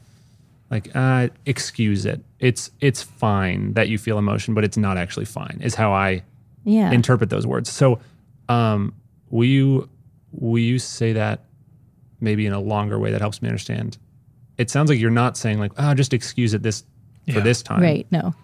like, 0.70 0.96
uh, 0.96 1.30
excuse 1.46 2.06
it. 2.06 2.22
It's 2.40 2.70
it's 2.80 3.02
fine 3.02 3.74
that 3.74 3.90
you 3.90 3.98
feel 3.98 4.20
emotion, 4.20 4.54
but 4.54 4.64
it's 4.64 4.78
not 4.78 4.98
actually 4.98 5.26
fine. 5.26 5.60
Is 5.64 5.74
how 5.74 5.92
I 5.92 6.24
yeah. 6.64 6.92
interpret 6.92 7.32
those 7.32 7.48
words. 7.48 7.72
So, 7.72 8.00
um, 8.48 8.94
will 9.30 9.48
you 9.48 9.90
will 10.32 10.60
you 10.60 10.78
say 10.78 11.14
that 11.14 11.46
maybe 12.20 12.46
in 12.46 12.54
a 12.54 12.60
longer 12.60 13.00
way 13.00 13.12
that 13.12 13.22
helps 13.22 13.42
me 13.42 13.50
understand 13.50 13.98
it 14.60 14.70
sounds 14.70 14.90
like 14.90 15.00
you're 15.00 15.10
not 15.10 15.38
saying 15.38 15.58
like, 15.58 15.72
oh, 15.78 15.94
just 15.96 16.14
excuse 16.14 16.54
it 16.54 16.62
this 16.62 16.84
yeah. 17.26 17.34
for 17.34 17.42
this 17.42 17.64
time. 17.64 17.82
Right. 17.82 18.06
No. 18.12 18.36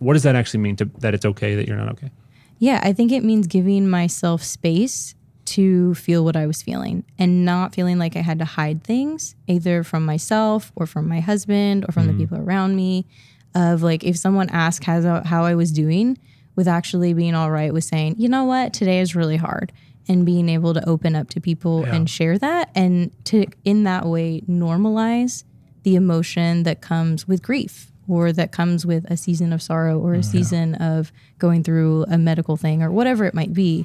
What 0.00 0.14
does 0.14 0.24
that 0.24 0.34
actually 0.34 0.60
mean 0.60 0.76
to 0.76 0.86
that 0.98 1.14
it's 1.14 1.24
okay 1.24 1.54
that 1.54 1.68
you're 1.68 1.76
not 1.76 1.88
okay? 1.90 2.10
Yeah, 2.58 2.80
I 2.82 2.92
think 2.92 3.12
it 3.12 3.24
means 3.24 3.46
giving 3.46 3.88
myself 3.88 4.42
space 4.42 5.14
to 5.44 5.94
feel 5.94 6.24
what 6.24 6.36
I 6.36 6.46
was 6.46 6.62
feeling 6.62 7.04
and 7.18 7.44
not 7.44 7.74
feeling 7.74 7.98
like 7.98 8.16
I 8.16 8.20
had 8.20 8.38
to 8.40 8.44
hide 8.44 8.84
things 8.84 9.34
either 9.46 9.82
from 9.82 10.04
myself 10.04 10.72
or 10.76 10.86
from 10.86 11.08
my 11.08 11.20
husband 11.20 11.84
or 11.88 11.92
from 11.92 12.04
mm. 12.04 12.12
the 12.12 12.24
people 12.24 12.38
around 12.38 12.76
me. 12.76 13.06
Of 13.54 13.82
like, 13.82 14.02
if 14.02 14.16
someone 14.16 14.48
asked 14.48 14.84
how, 14.84 15.22
how 15.24 15.44
I 15.44 15.54
was 15.54 15.72
doing, 15.72 16.16
with 16.56 16.68
actually 16.68 17.14
being 17.14 17.34
all 17.34 17.50
right 17.50 17.72
with 17.72 17.84
saying, 17.84 18.16
you 18.18 18.28
know 18.28 18.44
what, 18.44 18.72
today 18.72 19.00
is 19.00 19.14
really 19.14 19.36
hard 19.36 19.72
and 20.08 20.26
being 20.26 20.48
able 20.48 20.74
to 20.74 20.88
open 20.88 21.14
up 21.14 21.28
to 21.30 21.40
people 21.40 21.82
yeah. 21.82 21.94
and 21.94 22.10
share 22.10 22.38
that 22.38 22.70
and 22.74 23.12
to 23.24 23.46
in 23.64 23.84
that 23.84 24.04
way 24.04 24.42
normalize 24.48 25.44
the 25.82 25.96
emotion 25.96 26.62
that 26.62 26.80
comes 26.80 27.26
with 27.26 27.42
grief 27.42 27.90
or 28.08 28.32
that 28.32 28.52
comes 28.52 28.84
with 28.84 29.08
a 29.10 29.16
season 29.16 29.52
of 29.52 29.62
sorrow 29.62 29.98
or 29.98 30.14
a 30.14 30.18
mm, 30.18 30.24
season 30.24 30.76
yeah. 30.78 30.98
of 30.98 31.12
going 31.38 31.62
through 31.62 32.04
a 32.08 32.18
medical 32.18 32.56
thing 32.56 32.82
or 32.82 32.90
whatever 32.90 33.24
it 33.24 33.34
might 33.34 33.52
be 33.52 33.84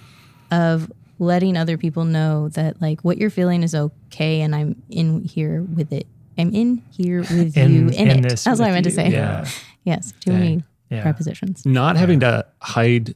of 0.51 0.91
letting 1.19 1.57
other 1.57 1.77
people 1.77 2.05
know 2.05 2.49
that 2.49 2.81
like 2.81 3.01
what 3.01 3.17
you're 3.17 3.29
feeling 3.29 3.63
is 3.63 3.73
okay 3.73 4.41
and 4.41 4.55
I'm 4.55 4.81
in 4.89 5.23
here 5.23 5.63
with 5.63 5.91
it. 5.91 6.07
I'm 6.37 6.53
in 6.53 6.83
here 6.91 7.21
with 7.21 7.57
in, 7.57 7.73
you 7.73 7.87
in, 7.87 8.09
in 8.09 8.25
it. 8.25 8.29
That's 8.29 8.45
what 8.45 8.61
I 8.61 8.71
meant 8.71 8.85
you. 8.85 8.91
to 8.91 8.95
say. 8.95 9.09
Yeah. 9.09 9.47
yes. 9.83 10.13
Too 10.19 10.31
Dang. 10.31 10.39
many 10.39 10.63
yeah. 10.89 11.01
prepositions. 11.01 11.65
Not 11.65 11.97
having 11.97 12.19
to 12.19 12.45
hide 12.61 13.15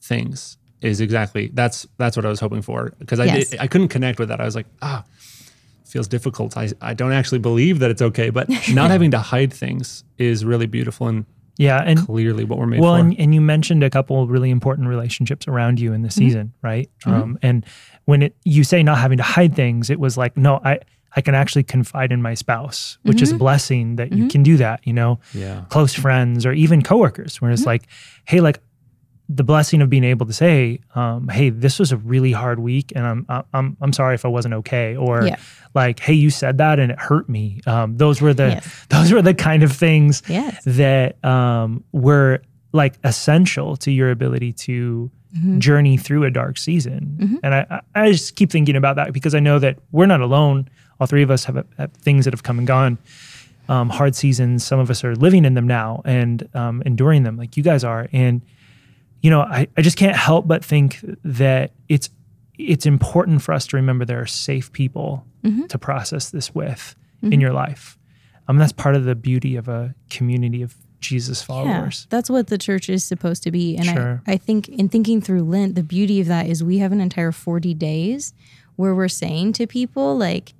things 0.00 0.56
is 0.80 1.00
exactly 1.00 1.50
that's 1.54 1.86
that's 1.96 2.16
what 2.16 2.26
I 2.26 2.28
was 2.28 2.40
hoping 2.40 2.60
for 2.60 2.92
because 2.98 3.18
I 3.18 3.24
yes. 3.24 3.50
did, 3.50 3.60
I 3.60 3.66
couldn't 3.66 3.88
connect 3.88 4.18
with 4.18 4.28
that. 4.28 4.40
I 4.40 4.44
was 4.44 4.54
like, 4.54 4.66
ah, 4.82 5.02
feels 5.94 6.08
difficult. 6.08 6.56
I 6.56 6.70
I 6.80 6.92
don't 6.92 7.12
actually 7.12 7.38
believe 7.38 7.78
that 7.78 7.90
it's 7.90 8.02
okay, 8.02 8.28
but 8.28 8.48
not 8.72 8.90
having 8.90 9.12
to 9.12 9.20
hide 9.20 9.52
things 9.52 10.02
is 10.18 10.44
really 10.44 10.66
beautiful 10.66 11.06
and 11.06 11.24
yeah, 11.56 11.80
and 11.86 12.04
clearly 12.04 12.42
what 12.42 12.58
we're 12.58 12.66
made 12.66 12.80
well, 12.80 12.94
for. 12.94 13.00
and, 13.00 13.16
and 13.16 13.32
you 13.32 13.40
mentioned 13.40 13.84
a 13.84 13.90
couple 13.90 14.20
of 14.20 14.28
really 14.28 14.50
important 14.50 14.88
relationships 14.88 15.46
around 15.46 15.78
you 15.78 15.92
in 15.92 16.02
the 16.02 16.08
mm-hmm. 16.08 16.18
season, 16.18 16.52
right? 16.62 16.90
Mm-hmm. 17.06 17.22
Um, 17.22 17.38
and 17.42 17.64
when 18.06 18.22
it 18.22 18.36
you 18.44 18.64
say 18.64 18.82
not 18.82 18.98
having 18.98 19.18
to 19.18 19.22
hide 19.22 19.54
things, 19.54 19.88
it 19.88 20.00
was 20.00 20.18
like, 20.18 20.36
no, 20.36 20.60
I 20.64 20.80
I 21.14 21.20
can 21.20 21.36
actually 21.36 21.62
confide 21.62 22.10
in 22.10 22.20
my 22.20 22.34
spouse, 22.34 22.98
which 23.02 23.18
mm-hmm. 23.18 23.22
is 23.22 23.30
a 23.30 23.36
blessing 23.36 23.94
that 23.96 24.10
you 24.10 24.24
mm-hmm. 24.24 24.28
can 24.28 24.42
do 24.42 24.56
that, 24.56 24.80
you 24.84 24.92
know, 24.92 25.20
yeah. 25.32 25.62
close 25.68 25.94
friends 25.94 26.44
or 26.44 26.52
even 26.52 26.82
coworkers, 26.82 27.40
where 27.40 27.52
it's 27.52 27.60
mm-hmm. 27.60 27.68
like, 27.68 27.86
hey, 28.24 28.40
like 28.40 28.58
the 29.28 29.44
blessing 29.44 29.80
of 29.80 29.88
being 29.88 30.04
able 30.04 30.26
to 30.26 30.32
say, 30.32 30.80
um, 30.94 31.28
"Hey, 31.28 31.50
this 31.50 31.78
was 31.78 31.92
a 31.92 31.96
really 31.96 32.32
hard 32.32 32.58
week, 32.58 32.92
and 32.94 33.06
I'm 33.06 33.44
I'm 33.52 33.76
I'm 33.80 33.92
sorry 33.92 34.14
if 34.14 34.24
I 34.24 34.28
wasn't 34.28 34.54
okay," 34.54 34.96
or 34.96 35.26
yeah. 35.26 35.36
like, 35.74 36.00
"Hey, 36.00 36.12
you 36.12 36.30
said 36.30 36.58
that 36.58 36.78
and 36.78 36.92
it 36.92 36.98
hurt 36.98 37.28
me." 37.28 37.60
Um, 37.66 37.96
those 37.96 38.20
were 38.20 38.34
the 38.34 38.48
yes. 38.48 38.86
those 38.90 39.12
were 39.12 39.22
the 39.22 39.34
kind 39.34 39.62
of 39.62 39.72
things 39.72 40.22
yes. 40.28 40.62
that 40.64 41.22
um, 41.24 41.84
were 41.92 42.42
like 42.72 42.98
essential 43.04 43.76
to 43.78 43.90
your 43.90 44.10
ability 44.10 44.52
to 44.52 45.10
mm-hmm. 45.34 45.58
journey 45.58 45.96
through 45.96 46.24
a 46.24 46.30
dark 46.30 46.58
season. 46.58 47.16
Mm-hmm. 47.18 47.36
And 47.42 47.54
I 47.54 47.80
I 47.94 48.12
just 48.12 48.36
keep 48.36 48.50
thinking 48.50 48.76
about 48.76 48.96
that 48.96 49.12
because 49.12 49.34
I 49.34 49.40
know 49.40 49.58
that 49.58 49.78
we're 49.90 50.06
not 50.06 50.20
alone. 50.20 50.68
All 51.00 51.06
three 51.06 51.22
of 51.22 51.30
us 51.30 51.44
have, 51.44 51.64
have 51.78 51.92
things 51.94 52.24
that 52.24 52.34
have 52.34 52.42
come 52.42 52.58
and 52.58 52.66
gone. 52.66 52.98
Um, 53.68 53.88
hard 53.88 54.14
seasons. 54.14 54.62
Some 54.62 54.78
of 54.78 54.90
us 54.90 55.02
are 55.02 55.16
living 55.16 55.46
in 55.46 55.54
them 55.54 55.66
now 55.66 56.02
and 56.04 56.46
um, 56.54 56.82
enduring 56.84 57.22
them, 57.22 57.38
like 57.38 57.56
you 57.56 57.62
guys 57.62 57.82
are, 57.82 58.08
and 58.12 58.42
you 59.24 59.30
know, 59.30 59.40
I, 59.40 59.66
I 59.74 59.80
just 59.80 59.96
can't 59.96 60.14
help 60.14 60.46
but 60.46 60.62
think 60.62 60.98
that 61.24 61.72
it's 61.88 62.10
it's 62.58 62.84
important 62.84 63.40
for 63.40 63.54
us 63.54 63.66
to 63.68 63.76
remember 63.76 64.04
there 64.04 64.20
are 64.20 64.26
safe 64.26 64.70
people 64.70 65.24
mm-hmm. 65.42 65.64
to 65.64 65.78
process 65.78 66.28
this 66.28 66.54
with 66.54 66.94
mm-hmm. 67.22 67.32
in 67.32 67.40
your 67.40 67.54
life. 67.54 67.98
Um, 68.48 68.58
that's 68.58 68.70
part 68.70 68.96
of 68.96 69.04
the 69.04 69.14
beauty 69.14 69.56
of 69.56 69.66
a 69.66 69.94
community 70.10 70.60
of 70.60 70.76
Jesus 71.00 71.40
followers. 71.40 72.02
Yeah, 72.02 72.16
that's 72.16 72.28
what 72.28 72.48
the 72.48 72.58
church 72.58 72.90
is 72.90 73.02
supposed 73.02 73.42
to 73.44 73.50
be. 73.50 73.78
And 73.78 73.86
sure. 73.86 74.22
I, 74.26 74.32
I 74.32 74.36
think 74.36 74.68
in 74.68 74.90
thinking 74.90 75.22
through 75.22 75.44
Lent, 75.44 75.74
the 75.74 75.82
beauty 75.82 76.20
of 76.20 76.26
that 76.26 76.46
is 76.46 76.62
we 76.62 76.78
have 76.78 76.92
an 76.92 77.00
entire 77.00 77.32
40 77.32 77.72
days 77.72 78.34
where 78.76 78.94
we're 78.94 79.08
saying 79.08 79.54
to 79.54 79.66
people, 79.66 80.18
like, 80.18 80.52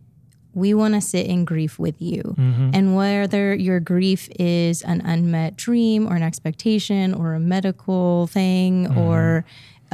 we 0.55 0.75
want 0.75 0.95
to 0.95 1.01
sit 1.01 1.27
in 1.27 1.45
grief 1.45 1.79
with 1.79 2.01
you. 2.01 2.23
Mm-hmm. 2.23 2.71
And 2.73 2.97
whether 2.97 3.55
your 3.55 3.81
grief 3.81 4.29
is 4.39 4.83
an 4.83 5.01
unmet 5.01 5.57
dream 5.57 6.07
or 6.07 6.17
an 6.17 6.23
expectation 6.23 7.15
or 7.15 7.35
a 7.35 7.41
medical 7.41 8.27
thing 8.29 8.87
mm-hmm. 8.87 8.99
or 8.99 9.45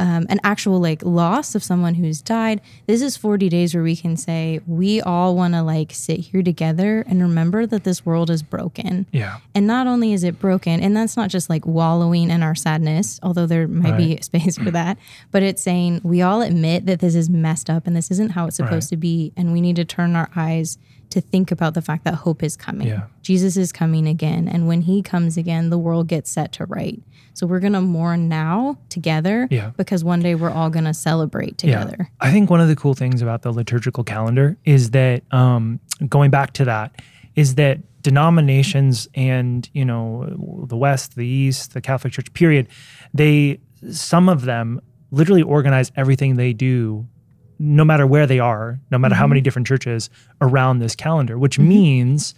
um, 0.00 0.24
an 0.30 0.40
actual 0.42 0.80
like 0.80 1.02
loss 1.04 1.54
of 1.54 1.62
someone 1.62 1.94
who's 1.94 2.22
died. 2.22 2.62
This 2.86 3.02
is 3.02 3.18
40 3.18 3.50
days 3.50 3.74
where 3.74 3.82
we 3.82 3.94
can 3.94 4.16
say 4.16 4.60
we 4.66 5.02
all 5.02 5.36
want 5.36 5.52
to 5.52 5.62
like 5.62 5.92
sit 5.92 6.20
here 6.20 6.42
together 6.42 7.04
and 7.06 7.20
remember 7.20 7.66
that 7.66 7.84
this 7.84 8.06
world 8.06 8.30
is 8.30 8.42
broken. 8.42 9.06
Yeah. 9.12 9.40
And 9.54 9.66
not 9.66 9.86
only 9.86 10.14
is 10.14 10.24
it 10.24 10.40
broken, 10.40 10.80
and 10.80 10.96
that's 10.96 11.18
not 11.18 11.28
just 11.28 11.50
like 11.50 11.66
wallowing 11.66 12.30
in 12.30 12.42
our 12.42 12.54
sadness, 12.54 13.20
although 13.22 13.44
there 13.44 13.68
might 13.68 13.90
right. 13.90 13.98
be 13.98 14.22
space 14.22 14.56
for 14.56 14.70
that, 14.70 14.96
but 15.30 15.42
it's 15.42 15.62
saying 15.62 16.00
we 16.02 16.22
all 16.22 16.40
admit 16.40 16.86
that 16.86 17.00
this 17.00 17.14
is 17.14 17.28
messed 17.28 17.68
up 17.68 17.86
and 17.86 17.94
this 17.94 18.10
isn't 18.10 18.30
how 18.30 18.46
it's 18.46 18.56
supposed 18.56 18.86
right. 18.86 18.96
to 18.96 18.96
be, 18.96 19.32
and 19.36 19.52
we 19.52 19.60
need 19.60 19.76
to 19.76 19.84
turn 19.84 20.16
our 20.16 20.30
eyes 20.34 20.78
to 21.10 21.20
think 21.20 21.50
about 21.50 21.74
the 21.74 21.82
fact 21.82 22.04
that 22.04 22.14
hope 22.14 22.42
is 22.42 22.56
coming. 22.56 22.88
Yeah. 22.88 23.04
Jesus 23.22 23.56
is 23.56 23.72
coming 23.72 24.06
again. 24.06 24.48
And 24.48 24.66
when 24.66 24.82
he 24.82 25.02
comes 25.02 25.36
again, 25.36 25.70
the 25.70 25.78
world 25.78 26.08
gets 26.08 26.30
set 26.30 26.52
to 26.52 26.66
right. 26.66 27.02
So 27.34 27.46
we're 27.46 27.60
going 27.60 27.72
to 27.72 27.80
mourn 27.80 28.28
now 28.28 28.78
together 28.88 29.48
yeah. 29.50 29.70
because 29.76 30.04
one 30.04 30.20
day 30.20 30.34
we're 30.34 30.50
all 30.50 30.70
going 30.70 30.84
to 30.84 30.94
celebrate 30.94 31.58
together. 31.58 31.96
Yeah. 31.98 32.06
I 32.20 32.32
think 32.32 32.50
one 32.50 32.60
of 32.60 32.68
the 32.68 32.76
cool 32.76 32.94
things 32.94 33.22
about 33.22 33.42
the 33.42 33.52
liturgical 33.52 34.04
calendar 34.04 34.56
is 34.64 34.90
that 34.90 35.22
um, 35.32 35.80
going 36.08 36.30
back 36.30 36.52
to 36.54 36.64
that, 36.66 37.00
is 37.36 37.54
that 37.54 37.78
denominations 38.02 39.08
and, 39.14 39.68
you 39.72 39.84
know, 39.84 40.64
the 40.66 40.76
West, 40.76 41.16
the 41.16 41.26
East, 41.26 41.74
the 41.74 41.80
Catholic 41.80 42.12
Church, 42.12 42.32
period, 42.32 42.68
they, 43.14 43.60
some 43.90 44.28
of 44.28 44.44
them 44.44 44.80
literally 45.10 45.42
organize 45.42 45.92
everything 45.96 46.36
they 46.36 46.52
do 46.52 47.06
no 47.60 47.84
matter 47.84 48.06
where 48.06 48.26
they 48.26 48.38
are, 48.38 48.80
no 48.90 48.98
matter 48.98 49.12
mm-hmm. 49.12 49.20
how 49.20 49.26
many 49.26 49.42
different 49.42 49.68
churches 49.68 50.08
around 50.40 50.78
this 50.78 50.96
calendar, 50.96 51.38
which 51.38 51.58
mm-hmm. 51.58 51.68
means 51.68 52.34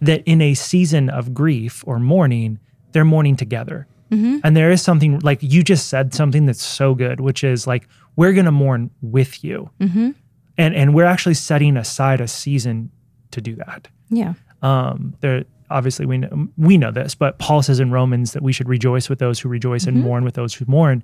that 0.00 0.22
in 0.26 0.42
a 0.42 0.52
season 0.52 1.08
of 1.08 1.32
grief 1.32 1.82
or 1.86 1.98
mourning, 1.98 2.58
they're 2.92 3.04
mourning 3.04 3.34
together. 3.34 3.86
Mm-hmm. 4.10 4.38
And 4.44 4.56
there 4.56 4.70
is 4.70 4.82
something 4.82 5.18
like 5.20 5.38
you 5.42 5.64
just 5.64 5.88
said 5.88 6.12
something 6.12 6.44
that's 6.44 6.62
so 6.62 6.94
good, 6.94 7.18
which 7.18 7.42
is 7.42 7.66
like 7.66 7.88
we're 8.14 8.34
going 8.34 8.44
to 8.44 8.52
mourn 8.52 8.90
with 9.00 9.42
you, 9.42 9.70
mm-hmm. 9.80 10.10
and 10.56 10.74
and 10.74 10.94
we're 10.94 11.04
actually 11.04 11.34
setting 11.34 11.76
aside 11.76 12.20
a 12.20 12.28
season 12.28 12.90
to 13.32 13.40
do 13.40 13.54
that. 13.56 13.88
Yeah. 14.08 14.34
Um. 14.62 15.14
There 15.20 15.44
obviously 15.70 16.06
we 16.06 16.18
know, 16.18 16.48
we 16.56 16.78
know 16.78 16.90
this, 16.90 17.14
but 17.14 17.38
Paul 17.38 17.62
says 17.62 17.80
in 17.80 17.90
Romans 17.90 18.32
that 18.32 18.42
we 18.42 18.52
should 18.52 18.68
rejoice 18.68 19.10
with 19.10 19.18
those 19.18 19.38
who 19.38 19.50
rejoice 19.50 19.84
and 19.84 19.98
mm-hmm. 19.98 20.06
mourn 20.06 20.24
with 20.24 20.34
those 20.34 20.54
who 20.54 20.64
mourn. 20.66 21.02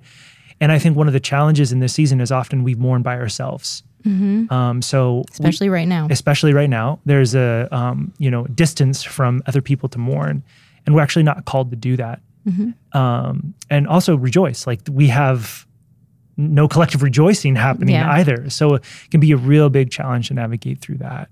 And 0.61 0.71
I 0.71 0.79
think 0.79 0.95
one 0.95 1.07
of 1.07 1.13
the 1.13 1.19
challenges 1.19 1.71
in 1.71 1.79
this 1.79 1.93
season 1.93 2.21
is 2.21 2.31
often 2.31 2.63
we 2.63 2.75
mourn 2.75 3.01
by 3.01 3.17
ourselves. 3.17 3.83
Mm-hmm. 4.03 4.53
Um, 4.53 4.81
so 4.81 5.23
especially 5.31 5.69
we, 5.69 5.73
right 5.73 5.87
now, 5.87 6.07
especially 6.09 6.53
right 6.53 6.69
now, 6.69 6.99
there's 7.05 7.33
a 7.35 7.67
um, 7.71 8.13
you 8.19 8.29
know 8.29 8.45
distance 8.45 9.03
from 9.03 9.41
other 9.47 9.61
people 9.61 9.89
to 9.89 9.97
mourn, 9.97 10.43
and 10.85 10.93
we're 10.93 11.01
actually 11.01 11.23
not 11.23 11.45
called 11.45 11.71
to 11.71 11.75
do 11.75 11.97
that. 11.97 12.21
Mm-hmm. 12.47 12.97
Um, 12.97 13.55
and 13.69 13.87
also 13.87 14.15
rejoice. 14.15 14.67
Like 14.67 14.81
we 14.89 15.07
have 15.07 15.65
no 16.37 16.67
collective 16.67 17.01
rejoicing 17.01 17.55
happening 17.55 17.95
yeah. 17.95 18.11
either. 18.11 18.49
So 18.49 18.75
it 18.75 18.83
can 19.09 19.19
be 19.19 19.31
a 19.31 19.37
real 19.37 19.69
big 19.69 19.89
challenge 19.89 20.27
to 20.27 20.33
navigate 20.33 20.81
through 20.81 20.97
that. 20.97 21.29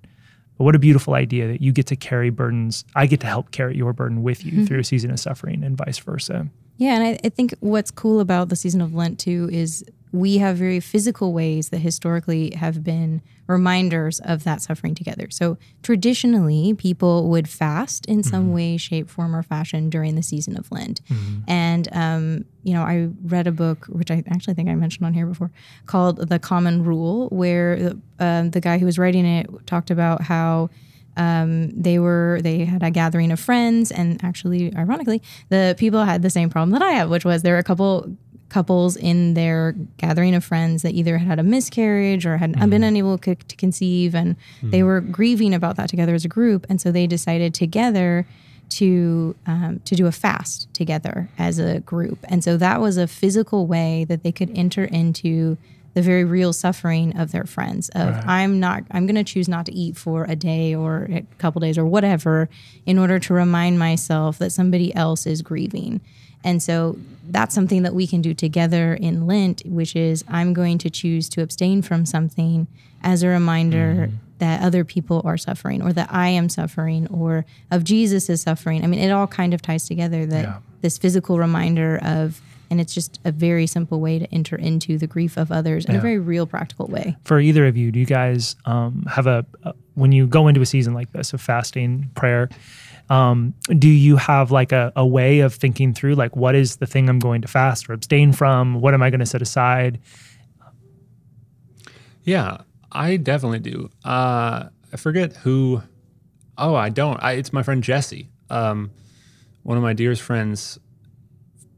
But 0.57 0.65
what 0.65 0.75
a 0.75 0.79
beautiful 0.79 1.13
idea 1.13 1.47
that 1.47 1.61
you 1.61 1.71
get 1.71 1.87
to 1.87 1.95
carry 1.95 2.29
burdens. 2.29 2.85
I 2.95 3.05
get 3.05 3.19
to 3.21 3.27
help 3.27 3.51
carry 3.51 3.75
your 3.75 3.93
burden 3.93 4.23
with 4.23 4.45
you 4.45 4.51
mm-hmm. 4.51 4.65
through 4.65 4.79
a 4.79 4.83
season 4.83 5.11
of 5.11 5.19
suffering 5.19 5.63
and 5.63 5.77
vice 5.77 5.99
versa. 5.99 6.47
Yeah, 6.77 6.95
and 6.95 7.03
I, 7.03 7.19
I 7.23 7.29
think 7.29 7.53
what's 7.59 7.91
cool 7.91 8.19
about 8.19 8.49
the 8.49 8.55
season 8.55 8.81
of 8.81 8.93
Lent 8.93 9.19
too 9.19 9.49
is 9.51 9.85
we 10.11 10.37
have 10.37 10.57
very 10.57 10.79
physical 10.79 11.33
ways 11.33 11.69
that 11.69 11.79
historically 11.79 12.51
have 12.55 12.83
been 12.83 13.21
reminders 13.47 14.19
of 14.21 14.43
that 14.43 14.61
suffering 14.61 14.95
together. 14.95 15.27
So 15.31 15.57
traditionally, 15.81 16.73
people 16.75 17.29
would 17.29 17.49
fast 17.49 18.05
in 18.05 18.23
some 18.23 18.45
mm-hmm. 18.45 18.53
way, 18.53 18.77
shape, 18.77 19.09
form, 19.09 19.35
or 19.35 19.43
fashion 19.43 19.89
during 19.89 20.15
the 20.15 20.23
season 20.23 20.55
of 20.55 20.71
Lent. 20.71 21.03
Mm-hmm. 21.05 21.39
And 21.47 21.89
um, 21.91 22.45
you 22.63 22.73
know, 22.73 22.83
I 22.83 23.09
read 23.23 23.47
a 23.47 23.51
book 23.51 23.85
which 23.87 24.11
I 24.11 24.23
actually 24.27 24.53
think 24.53 24.69
I 24.69 24.75
mentioned 24.75 25.05
on 25.05 25.13
here 25.13 25.25
before, 25.25 25.51
called 25.87 26.29
"The 26.29 26.39
Common 26.39 26.83
Rule," 26.83 27.27
where 27.29 27.93
uh, 28.19 28.43
the 28.43 28.61
guy 28.61 28.77
who 28.77 28.85
was 28.85 28.99
writing 28.99 29.25
it 29.25 29.49
talked 29.65 29.89
about 29.89 30.21
how 30.21 30.69
um, 31.17 31.69
they 31.69 31.99
were 31.99 32.39
they 32.41 32.65
had 32.65 32.83
a 32.83 32.91
gathering 32.91 33.31
of 33.31 33.39
friends 33.39 33.91
and 33.91 34.23
actually 34.23 34.75
ironically 34.75 35.21
the 35.49 35.75
people 35.77 36.03
had 36.03 36.21
the 36.21 36.29
same 36.29 36.49
problem 36.49 36.71
that 36.71 36.81
i 36.81 36.91
have 36.91 37.09
which 37.09 37.25
was 37.25 37.41
there 37.41 37.53
were 37.53 37.59
a 37.59 37.63
couple 37.63 38.15
couples 38.53 38.95
in 38.95 39.33
their 39.33 39.73
gathering 39.97 40.35
of 40.35 40.43
friends 40.43 40.83
that 40.83 40.93
either 40.93 41.17
had 41.17 41.27
had 41.27 41.39
a 41.39 41.43
miscarriage 41.43 42.23
or 42.23 42.37
had 42.37 42.53
mm-hmm. 42.53 42.69
been 42.69 42.83
unable 42.83 43.17
to, 43.17 43.33
to 43.33 43.55
conceive 43.55 44.13
and 44.13 44.35
mm-hmm. 44.35 44.69
they 44.69 44.83
were 44.83 45.01
grieving 45.01 45.55
about 45.55 45.75
that 45.75 45.89
together 45.89 46.13
as 46.13 46.23
a 46.23 46.27
group 46.27 46.65
and 46.69 46.79
so 46.79 46.91
they 46.91 47.07
decided 47.07 47.53
together 47.53 48.27
to 48.69 49.35
um, 49.47 49.81
to 49.85 49.95
do 49.95 50.05
a 50.05 50.11
fast 50.11 50.71
together 50.73 51.29
as 51.37 51.57
a 51.57 51.79
group 51.81 52.19
and 52.25 52.43
so 52.43 52.55
that 52.55 52.79
was 52.79 52.95
a 52.95 53.07
physical 53.07 53.65
way 53.65 54.05
that 54.05 54.23
they 54.23 54.31
could 54.31 54.55
enter 54.55 54.85
into 54.85 55.57
the 55.93 56.01
very 56.01 56.23
real 56.23 56.53
suffering 56.53 57.17
of 57.17 57.31
their 57.31 57.45
friends 57.45 57.89
of 57.89 58.09
right. 58.09 58.27
i'm 58.27 58.59
not 58.59 58.83
i'm 58.91 59.05
going 59.05 59.15
to 59.15 59.23
choose 59.23 59.47
not 59.47 59.65
to 59.65 59.73
eat 59.73 59.95
for 59.97 60.25
a 60.25 60.35
day 60.35 60.73
or 60.73 61.07
a 61.11 61.21
couple 61.37 61.59
days 61.59 61.77
or 61.77 61.85
whatever 61.85 62.49
in 62.85 62.97
order 62.97 63.19
to 63.19 63.33
remind 63.33 63.77
myself 63.79 64.37
that 64.37 64.51
somebody 64.51 64.93
else 64.95 65.25
is 65.25 65.41
grieving 65.41 66.01
and 66.43 66.61
so 66.61 66.97
that's 67.29 67.55
something 67.55 67.83
that 67.83 67.93
we 67.93 68.05
can 68.05 68.21
do 68.21 68.33
together 68.33 68.93
in 68.95 69.27
lent 69.27 69.61
which 69.65 69.95
is 69.95 70.23
i'm 70.27 70.53
going 70.53 70.77
to 70.77 70.89
choose 70.89 71.29
to 71.29 71.41
abstain 71.41 71.81
from 71.81 72.05
something 72.05 72.67
as 73.03 73.21
a 73.23 73.27
reminder 73.27 73.93
mm-hmm. 74.07 74.15
that 74.39 74.61
other 74.61 74.83
people 74.83 75.21
are 75.25 75.37
suffering 75.37 75.81
or 75.81 75.93
that 75.93 76.07
i 76.11 76.27
am 76.27 76.49
suffering 76.49 77.07
or 77.07 77.45
of 77.71 77.83
jesus 77.83 78.29
is 78.29 78.41
suffering 78.41 78.83
i 78.83 78.87
mean 78.87 78.99
it 78.99 79.11
all 79.11 79.27
kind 79.27 79.53
of 79.53 79.61
ties 79.61 79.87
together 79.87 80.25
that 80.25 80.43
yeah. 80.43 80.57
this 80.81 80.97
physical 80.97 81.37
reminder 81.37 81.99
of 82.01 82.41
and 82.73 82.81
it's 82.81 82.95
just 82.95 83.19
a 83.23 83.31
very 83.31 83.67
simple 83.67 84.01
way 84.01 84.17
to 84.17 84.25
enter 84.33 84.55
into 84.55 84.97
the 84.97 85.05
grief 85.05 85.37
of 85.37 85.51
others 85.51 85.85
in 85.85 85.91
yeah. 85.91 85.99
a 85.99 86.01
very 86.01 86.17
real, 86.17 86.47
practical 86.47 86.87
way. 86.87 87.15
For 87.23 87.39
either 87.39 87.67
of 87.67 87.77
you, 87.77 87.91
do 87.91 87.99
you 87.99 88.05
guys 88.07 88.55
um, 88.65 89.05
have 89.11 89.27
a, 89.27 89.45
a, 89.61 89.75
when 89.93 90.11
you 90.11 90.25
go 90.25 90.47
into 90.47 90.59
a 90.59 90.65
season 90.65 90.95
like 90.95 91.11
this 91.11 91.33
of 91.33 91.39
fasting, 91.39 92.09
prayer, 92.15 92.49
um, 93.11 93.53
do 93.77 93.87
you 93.87 94.17
have 94.17 94.49
like 94.49 94.71
a, 94.71 94.91
a 94.95 95.05
way 95.05 95.41
of 95.41 95.53
thinking 95.53 95.93
through, 95.93 96.15
like, 96.15 96.35
what 96.35 96.55
is 96.55 96.77
the 96.77 96.87
thing 96.87 97.09
I'm 97.09 97.19
going 97.19 97.43
to 97.43 97.47
fast 97.47 97.87
or 97.87 97.93
abstain 97.93 98.33
from? 98.33 98.81
What 98.81 98.95
am 98.95 99.03
I 99.03 99.11
going 99.11 99.19
to 99.19 99.27
set 99.27 99.43
aside? 99.43 99.99
Yeah, 102.23 102.61
I 102.91 103.17
definitely 103.17 103.59
do. 103.59 103.91
Uh, 104.03 104.69
I 104.91 104.97
forget 104.97 105.35
who. 105.35 105.83
Oh, 106.57 106.73
I 106.73 106.89
don't. 106.89 107.21
I, 107.21 107.33
it's 107.33 107.53
my 107.53 107.61
friend 107.61 107.83
Jesse. 107.83 108.31
Um, 108.49 108.89
one 109.61 109.77
of 109.77 109.83
my 109.83 109.93
dearest 109.93 110.23
friends 110.23 110.79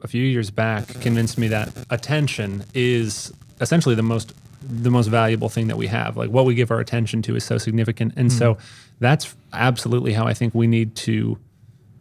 a 0.06 0.08
few 0.08 0.24
years 0.24 0.52
back 0.52 0.88
convinced 1.02 1.38
me 1.38 1.48
that 1.48 1.74
attention 1.90 2.64
is 2.76 3.34
essentially 3.60 3.96
the 3.96 4.04
most 4.04 4.34
the 4.62 4.90
most 4.90 5.08
valuable 5.08 5.50
thing 5.50 5.68
that 5.68 5.78
we 5.78 5.88
have. 5.88 6.16
Like 6.16 6.30
what 6.30 6.46
we 6.46 6.56
give 6.56 6.72
our 6.72 6.80
attention 6.80 7.22
to 7.24 7.36
is 7.36 7.44
so 7.44 7.58
significant. 7.58 8.14
And 8.16 8.30
mm. 8.30 8.38
so 8.38 8.58
that's 9.00 9.36
absolutely 9.54 10.14
how 10.14 10.26
I 10.26 10.34
think 10.34 10.56
we 10.56 10.66
need 10.66 10.96
to 11.08 11.38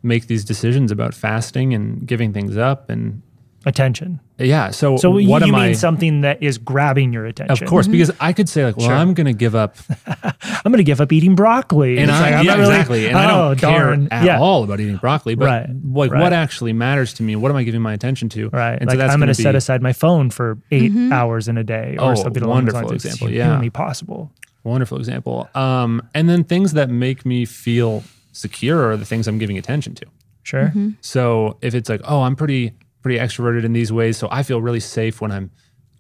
make 0.03 0.29
these 0.29 0.45
decisions 0.45 0.91
about 0.91 1.15
fasting 1.15 1.75
and 1.75 2.07
giving 2.07 2.33
things 2.33 2.57
up 2.57 2.89
and 2.89 3.23
attention. 3.67 4.21
Yeah. 4.39 4.71
So, 4.71 4.97
so 4.97 5.11
what 5.11 5.47
you 5.47 5.53
mean 5.53 5.63
I, 5.63 5.73
something 5.73 6.23
that 6.23 6.43
is 6.43 6.59
grabbing 6.59 7.13
your 7.13 7.27
attention? 7.27 7.65
Of 7.65 7.69
course, 7.69 7.87
mm-hmm. 7.87 7.93
because 7.93 8.11
I 8.21 8.33
could 8.33 8.49
say 8.49 8.65
like, 8.65 8.77
well, 8.77 8.89
sure. 8.89 8.97
I'm 8.97 9.15
going 9.15 9.27
to 9.27 9.33
give 9.33 9.55
up. 9.55 9.77
I'm 10.07 10.73
going 10.73 10.79
to 10.79 10.85
give 10.85 11.01
up 11.01 11.13
eating 11.13 11.35
broccoli. 11.35 11.99
And 11.99 12.11
I, 12.11 12.37
like, 12.37 12.47
yeah, 12.47 12.55
really, 12.55 12.75
exactly. 12.75 13.07
And 13.07 13.17
oh, 13.17 13.21
I 13.21 13.27
don't 13.27 13.61
darn. 13.61 14.09
care 14.09 14.19
at 14.19 14.25
yeah. 14.25 14.41
all 14.41 14.65
about 14.65 14.81
eating 14.81 14.97
broccoli. 14.97 15.35
But 15.35 15.47
right. 15.47 15.69
like, 15.85 16.11
right. 16.11 16.21
what 16.23 16.33
actually 16.33 16.73
matters 16.73 17.15
to 17.15 17.23
me? 17.23 17.37
What 17.37 17.51
am 17.51 17.57
I 17.57 17.63
giving 17.63 17.83
my 17.83 17.93
attention 17.93 18.29
to? 18.31 18.49
Right. 18.51 18.79
And 18.81 18.89
like, 18.89 18.99
so 18.99 19.07
I'm 19.07 19.19
going 19.19 19.29
to 19.29 19.35
set 19.35 19.55
aside 19.55 19.83
my 19.83 19.93
phone 19.93 20.31
for 20.31 20.59
8 20.71 20.91
mm-hmm. 20.91 21.13
hours 21.13 21.49
in 21.49 21.59
a 21.59 21.65
day, 21.65 21.97
or 21.99 22.13
oh, 22.13 22.15
something 22.15 22.43
along 22.43 22.57
wonderful 22.57 22.81
those 22.83 22.91
lines. 22.91 23.05
example. 23.05 23.29
It's 23.29 23.37
yeah. 23.37 23.45
Humanly 23.47 23.71
possible. 23.71 24.33
Wonderful 24.65 24.99
example. 24.99 25.49
Um, 25.55 26.09
and 26.15 26.29
then 26.29 26.43
things 26.43 26.73
that 26.73 26.89
make 26.89 27.27
me 27.27 27.45
feel 27.45 28.03
secure 28.33 28.91
are 28.91 28.97
the 28.97 29.05
things 29.05 29.29
I'm 29.29 29.39
giving 29.39 29.59
attention 29.59 29.95
to. 29.97 30.07
Sure. 30.43 30.67
Mm-hmm. 30.67 30.91
So 31.01 31.57
if 31.61 31.75
it's 31.75 31.89
like, 31.89 32.03
oh, 32.05 32.23
I'm 32.23 32.37
pretty 32.37 32.75
pretty 33.05 33.19
extroverted 33.19 33.65
in 33.65 33.75
these 33.75 33.93
ways. 33.93 34.17
So 34.17 34.29
I 34.31 34.43
feel 34.43 34.63
really 34.63 34.81
safe 34.81 35.21
when 35.21 35.31
I'm 35.31 35.51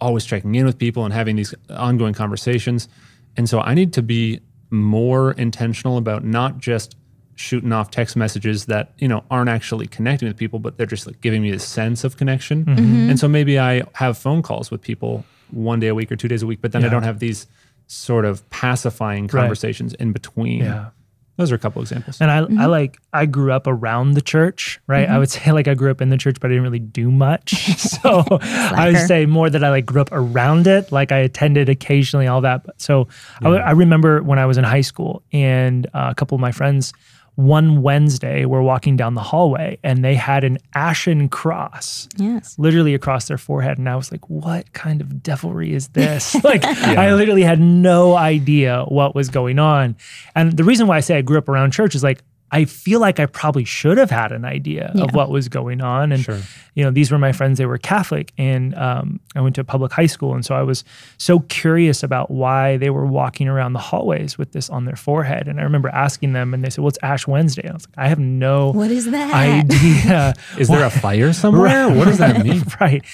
always 0.00 0.24
checking 0.24 0.54
in 0.54 0.64
with 0.64 0.78
people 0.78 1.04
and 1.04 1.12
having 1.12 1.36
these 1.36 1.54
ongoing 1.68 2.14
conversations. 2.14 2.88
And 3.36 3.46
so 3.46 3.60
I 3.60 3.74
need 3.74 3.92
to 3.92 4.02
be 4.02 4.40
more 4.70 5.32
intentional 5.32 5.98
about 5.98 6.24
not 6.24 6.56
just 6.56 6.96
shooting 7.34 7.72
off 7.72 7.90
text 7.90 8.16
messages 8.16 8.64
that 8.66 8.94
you 8.96 9.06
know 9.06 9.22
aren't 9.30 9.50
actually 9.50 9.86
connecting 9.88 10.28
with 10.28 10.36
people 10.36 10.60
but 10.60 10.76
they're 10.78 10.86
just 10.86 11.04
like 11.04 11.20
giving 11.20 11.42
me 11.42 11.50
this 11.50 11.66
sense 11.66 12.04
of 12.04 12.16
connection 12.16 12.64
mm-hmm. 12.64 13.10
and 13.10 13.18
so 13.18 13.26
maybe 13.26 13.58
i 13.58 13.82
have 13.94 14.16
phone 14.16 14.40
calls 14.40 14.70
with 14.70 14.80
people 14.80 15.24
one 15.50 15.80
day 15.80 15.88
a 15.88 15.94
week 15.96 16.12
or 16.12 16.16
two 16.16 16.28
days 16.28 16.44
a 16.44 16.46
week 16.46 16.60
but 16.62 16.70
then 16.70 16.82
yeah. 16.82 16.86
i 16.86 16.90
don't 16.90 17.02
have 17.02 17.18
these 17.18 17.48
sort 17.88 18.24
of 18.24 18.48
pacifying 18.50 19.26
conversations 19.26 19.92
right. 19.94 20.00
in 20.00 20.12
between 20.12 20.60
yeah 20.60 20.90
those 21.36 21.50
are 21.50 21.56
a 21.56 21.58
couple 21.58 21.82
examples. 21.82 22.20
And 22.20 22.30
I, 22.30 22.40
mm-hmm. 22.40 22.58
I 22.58 22.66
like, 22.66 22.98
I 23.12 23.26
grew 23.26 23.52
up 23.52 23.66
around 23.66 24.12
the 24.12 24.20
church, 24.20 24.80
right? 24.86 25.06
Mm-hmm. 25.06 25.14
I 25.14 25.18
would 25.18 25.30
say 25.30 25.50
like 25.52 25.66
I 25.66 25.74
grew 25.74 25.90
up 25.90 26.00
in 26.00 26.10
the 26.10 26.16
church, 26.16 26.36
but 26.40 26.48
I 26.48 26.54
didn't 26.54 26.62
really 26.62 26.78
do 26.78 27.10
much. 27.10 27.52
so 27.78 28.24
I 28.40 28.92
would 28.92 29.06
say 29.08 29.26
more 29.26 29.50
that 29.50 29.64
I 29.64 29.70
like 29.70 29.86
grew 29.86 30.00
up 30.00 30.10
around 30.12 30.66
it. 30.66 30.92
Like 30.92 31.10
I 31.10 31.18
attended 31.18 31.68
occasionally, 31.68 32.26
all 32.26 32.42
that. 32.42 32.64
So 32.76 33.08
yeah. 33.42 33.48
I, 33.48 33.56
I, 33.56 33.70
remember 33.72 34.22
when 34.22 34.38
I 34.38 34.46
was 34.46 34.58
in 34.58 34.64
high 34.64 34.80
school 34.80 35.22
and 35.32 35.86
uh, 35.86 36.08
a 36.10 36.14
couple 36.14 36.36
of 36.36 36.40
my 36.40 36.52
friends 36.52 36.92
one 37.36 37.82
Wednesday, 37.82 38.44
we're 38.44 38.62
walking 38.62 38.96
down 38.96 39.14
the 39.14 39.22
hallway 39.22 39.78
and 39.82 40.04
they 40.04 40.14
had 40.14 40.44
an 40.44 40.58
ashen 40.74 41.28
cross, 41.28 42.08
yes, 42.16 42.56
literally 42.58 42.94
across 42.94 43.26
their 43.26 43.38
forehead. 43.38 43.78
And 43.78 43.88
I 43.88 43.96
was 43.96 44.12
like, 44.12 44.28
what 44.30 44.72
kind 44.72 45.00
of 45.00 45.22
devilry 45.22 45.74
is 45.74 45.88
this? 45.88 46.34
like, 46.44 46.62
yeah. 46.62 46.94
I 46.96 47.14
literally 47.14 47.42
had 47.42 47.60
no 47.60 48.16
idea 48.16 48.84
what 48.84 49.14
was 49.14 49.28
going 49.28 49.58
on. 49.58 49.96
And 50.34 50.56
the 50.56 50.64
reason 50.64 50.86
why 50.86 50.96
I 50.96 51.00
say 51.00 51.16
I 51.16 51.22
grew 51.22 51.38
up 51.38 51.48
around 51.48 51.72
church 51.72 51.94
is 51.94 52.04
like, 52.04 52.22
I 52.50 52.66
feel 52.66 53.00
like 53.00 53.18
I 53.18 53.26
probably 53.26 53.64
should 53.64 53.98
have 53.98 54.10
had 54.10 54.30
an 54.30 54.44
idea 54.44 54.92
yeah. 54.94 55.04
of 55.04 55.14
what 55.14 55.30
was 55.30 55.48
going 55.48 55.80
on. 55.80 56.12
And, 56.12 56.22
sure. 56.22 56.40
you 56.74 56.84
know, 56.84 56.90
these 56.90 57.10
were 57.10 57.18
my 57.18 57.32
friends, 57.32 57.58
they 57.58 57.66
were 57.66 57.78
Catholic, 57.78 58.32
and 58.38 58.74
um, 58.76 59.18
I 59.34 59.40
went 59.40 59.56
to 59.56 59.60
a 59.60 59.64
public 59.64 59.92
high 59.92 60.06
school. 60.06 60.34
And 60.34 60.44
so 60.44 60.54
I 60.54 60.62
was 60.62 60.84
so 61.18 61.40
curious 61.40 62.02
about 62.02 62.30
why 62.30 62.76
they 62.76 62.90
were 62.90 63.06
walking 63.06 63.48
around 63.48 63.72
the 63.72 63.80
hallways 63.80 64.38
with 64.38 64.52
this 64.52 64.70
on 64.70 64.84
their 64.84 64.94
forehead. 64.94 65.48
And 65.48 65.58
I 65.58 65.64
remember 65.64 65.88
asking 65.88 66.32
them, 66.32 66.54
and 66.54 66.64
they 66.64 66.70
said, 66.70 66.82
Well, 66.82 66.90
it's 66.90 66.98
Ash 67.02 67.26
Wednesday. 67.26 67.62
And 67.62 67.72
I 67.72 67.74
was 67.74 67.88
like, 67.88 67.98
I 67.98 68.08
have 68.08 68.20
no 68.20 68.70
what 68.70 68.90
is 68.90 69.10
that? 69.10 69.34
idea. 69.34 70.34
is 70.58 70.68
there 70.68 70.84
a 70.84 70.90
fire 70.90 71.32
somewhere? 71.32 71.88
Right, 71.88 71.96
what 71.96 72.04
does 72.04 72.18
that 72.18 72.44
mean? 72.44 72.62
right. 72.80 73.04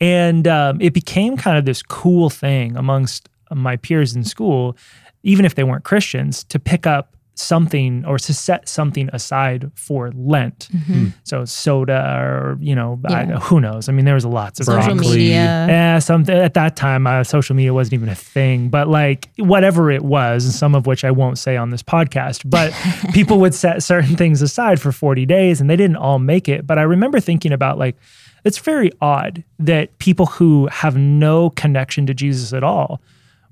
And 0.00 0.48
um, 0.48 0.80
it 0.80 0.94
became 0.94 1.36
kind 1.36 1.58
of 1.58 1.64
this 1.64 1.82
cool 1.82 2.30
thing 2.30 2.76
amongst 2.76 3.28
my 3.50 3.76
peers 3.76 4.16
in 4.16 4.24
school, 4.24 4.76
even 5.22 5.44
if 5.44 5.54
they 5.54 5.64
weren't 5.64 5.84
Christians, 5.84 6.44
to 6.44 6.58
pick 6.58 6.86
up 6.86 7.15
something 7.38 8.04
or 8.06 8.18
to 8.18 8.34
set 8.34 8.68
something 8.68 9.10
aside 9.12 9.70
for 9.74 10.10
Lent. 10.14 10.68
Mm-hmm. 10.72 10.92
Hmm. 10.92 11.08
So 11.24 11.44
soda 11.44 12.16
or 12.18 12.56
you 12.60 12.74
know, 12.74 12.98
yeah. 13.08 13.16
I, 13.16 13.24
who 13.38 13.60
knows? 13.60 13.88
I 13.88 13.92
mean, 13.92 14.04
there 14.04 14.14
was 14.14 14.24
lots 14.24 14.58
of 14.58 14.66
social 14.66 14.94
broccoli. 14.94 15.18
media. 15.18 15.66
Yeah, 15.68 15.98
something 15.98 16.34
at 16.34 16.54
that 16.54 16.76
time, 16.76 17.06
uh, 17.06 17.24
social 17.24 17.54
media 17.54 17.74
wasn't 17.74 17.94
even 17.94 18.08
a 18.08 18.14
thing. 18.14 18.68
But 18.68 18.88
like 18.88 19.28
whatever 19.36 19.90
it 19.90 20.02
was, 20.02 20.44
and 20.44 20.54
some 20.54 20.74
of 20.74 20.86
which 20.86 21.04
I 21.04 21.10
won't 21.10 21.38
say 21.38 21.56
on 21.56 21.70
this 21.70 21.82
podcast, 21.82 22.48
but 22.48 22.72
people 23.12 23.38
would 23.40 23.54
set 23.54 23.82
certain 23.82 24.16
things 24.16 24.42
aside 24.42 24.80
for 24.80 24.90
forty 24.90 25.26
days, 25.26 25.60
and 25.60 25.68
they 25.68 25.76
didn't 25.76 25.96
all 25.96 26.18
make 26.18 26.48
it. 26.48 26.66
But 26.66 26.78
I 26.78 26.82
remember 26.82 27.20
thinking 27.20 27.52
about 27.52 27.78
like. 27.78 27.96
It's 28.44 28.58
very 28.58 28.92
odd 29.00 29.42
that 29.58 29.98
people 29.98 30.26
who 30.26 30.68
have 30.68 30.96
no 30.96 31.50
connection 31.50 32.06
to 32.06 32.14
Jesus 32.14 32.52
at 32.52 32.62
all 32.62 33.00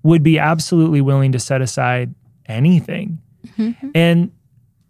would 0.04 0.22
be 0.22 0.38
absolutely 0.38 1.00
willing 1.00 1.32
to 1.32 1.40
set 1.40 1.60
aside 1.60 2.14
anything 2.46 3.18
Mm-hmm. 3.58 3.90
And 3.94 4.32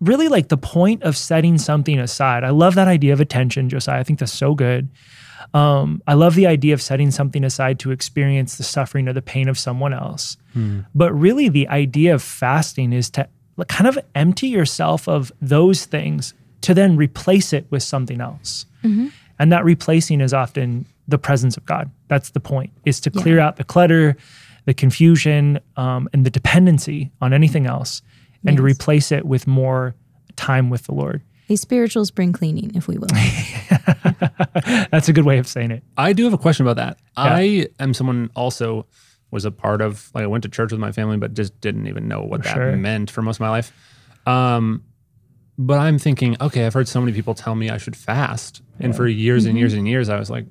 really, 0.00 0.28
like 0.28 0.48
the 0.48 0.56
point 0.56 1.02
of 1.02 1.16
setting 1.16 1.58
something 1.58 1.98
aside, 1.98 2.44
I 2.44 2.50
love 2.50 2.74
that 2.74 2.88
idea 2.88 3.12
of 3.12 3.20
attention, 3.20 3.68
Josiah. 3.68 4.00
I 4.00 4.02
think 4.02 4.18
that's 4.18 4.32
so 4.32 4.54
good. 4.54 4.88
Um, 5.52 6.02
I 6.06 6.14
love 6.14 6.34
the 6.34 6.46
idea 6.46 6.74
of 6.74 6.82
setting 6.82 7.10
something 7.10 7.44
aside 7.44 7.78
to 7.80 7.90
experience 7.90 8.56
the 8.56 8.64
suffering 8.64 9.08
or 9.08 9.12
the 9.12 9.22
pain 9.22 9.48
of 9.48 9.58
someone 9.58 9.92
else. 9.92 10.36
Hmm. 10.52 10.80
But 10.94 11.12
really, 11.12 11.48
the 11.48 11.68
idea 11.68 12.14
of 12.14 12.22
fasting 12.22 12.92
is 12.92 13.10
to 13.10 13.28
kind 13.68 13.86
of 13.86 13.98
empty 14.14 14.48
yourself 14.48 15.06
of 15.06 15.30
those 15.40 15.84
things 15.84 16.34
to 16.62 16.74
then 16.74 16.96
replace 16.96 17.52
it 17.52 17.66
with 17.70 17.82
something 17.82 18.20
else. 18.20 18.66
Mm-hmm. 18.82 19.08
And 19.38 19.52
that 19.52 19.64
replacing 19.64 20.20
is 20.20 20.32
often 20.32 20.86
the 21.06 21.18
presence 21.18 21.56
of 21.56 21.64
God. 21.66 21.90
That's 22.08 22.30
the 22.30 22.40
point, 22.40 22.72
is 22.84 23.00
to 23.00 23.10
clear 23.10 23.36
yeah. 23.36 23.46
out 23.46 23.56
the 23.56 23.64
clutter, 23.64 24.16
the 24.64 24.74
confusion, 24.74 25.60
um, 25.76 26.08
and 26.12 26.24
the 26.24 26.30
dependency 26.30 27.10
on 27.20 27.32
anything 27.32 27.66
else 27.66 28.02
and 28.44 28.54
yes. 28.54 28.56
to 28.56 28.62
replace 28.62 29.12
it 29.12 29.24
with 29.24 29.46
more 29.46 29.94
time 30.36 30.70
with 30.70 30.84
the 30.84 30.94
Lord. 30.94 31.22
A 31.48 31.56
spiritual 31.56 32.06
spring 32.06 32.32
cleaning, 32.32 32.74
if 32.74 32.88
we 32.88 32.96
will. 32.96 33.08
That's 34.90 35.08
a 35.08 35.12
good 35.12 35.26
way 35.26 35.38
of 35.38 35.46
saying 35.46 35.72
it. 35.72 35.82
I 35.96 36.14
do 36.14 36.24
have 36.24 36.32
a 36.32 36.38
question 36.38 36.66
about 36.66 36.76
that. 36.76 36.98
Yeah. 37.18 37.34
I 37.34 37.68
am 37.78 37.92
someone 37.92 38.30
also 38.34 38.86
was 39.30 39.44
a 39.44 39.50
part 39.50 39.82
of 39.82 40.10
like 40.14 40.24
I 40.24 40.26
went 40.26 40.42
to 40.44 40.48
church 40.48 40.70
with 40.70 40.80
my 40.80 40.92
family, 40.92 41.18
but 41.18 41.34
just 41.34 41.60
didn't 41.60 41.86
even 41.86 42.08
know 42.08 42.22
what 42.22 42.42
for 42.42 42.48
that 42.48 42.54
sure. 42.54 42.76
meant 42.76 43.10
for 43.10 43.20
most 43.20 43.36
of 43.36 43.40
my 43.40 43.50
life. 43.50 43.72
Um, 44.26 44.84
but 45.58 45.78
I'm 45.78 45.98
thinking, 45.98 46.36
okay, 46.40 46.66
I've 46.66 46.74
heard 46.74 46.88
so 46.88 47.00
many 47.00 47.12
people 47.12 47.34
tell 47.34 47.54
me 47.54 47.68
I 47.68 47.76
should 47.76 47.96
fast, 47.96 48.62
yeah. 48.78 48.86
and 48.86 48.96
for 48.96 49.06
years 49.06 49.42
mm-hmm. 49.42 49.50
and 49.50 49.58
years 49.58 49.74
and 49.74 49.86
years, 49.86 50.08
I 50.08 50.18
was 50.18 50.30
like, 50.30 50.46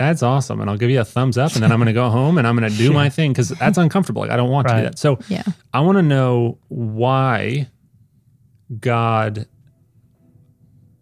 that's 0.00 0.22
awesome, 0.22 0.62
and 0.62 0.70
I'll 0.70 0.78
give 0.78 0.88
you 0.88 0.98
a 0.98 1.04
thumbs 1.04 1.36
up, 1.36 1.52
and 1.52 1.62
then 1.62 1.70
I'm 1.70 1.78
going 1.78 1.86
to 1.86 1.92
go 1.92 2.08
home 2.08 2.38
and 2.38 2.46
I'm 2.46 2.56
going 2.56 2.70
to 2.70 2.76
do 2.76 2.90
my 2.90 3.08
thing 3.16 3.32
because 3.32 3.50
that's 3.50 3.76
uncomfortable. 3.76 4.22
Like 4.22 4.30
I 4.30 4.36
don't 4.36 4.48
want 4.48 4.66
right. 4.66 4.76
to 4.76 4.80
do 4.80 4.84
that. 4.86 4.98
So 4.98 5.18
yeah. 5.28 5.42
I 5.74 5.80
want 5.80 5.96
to 5.98 6.02
know 6.02 6.58
why 6.68 7.68
God 8.78 9.46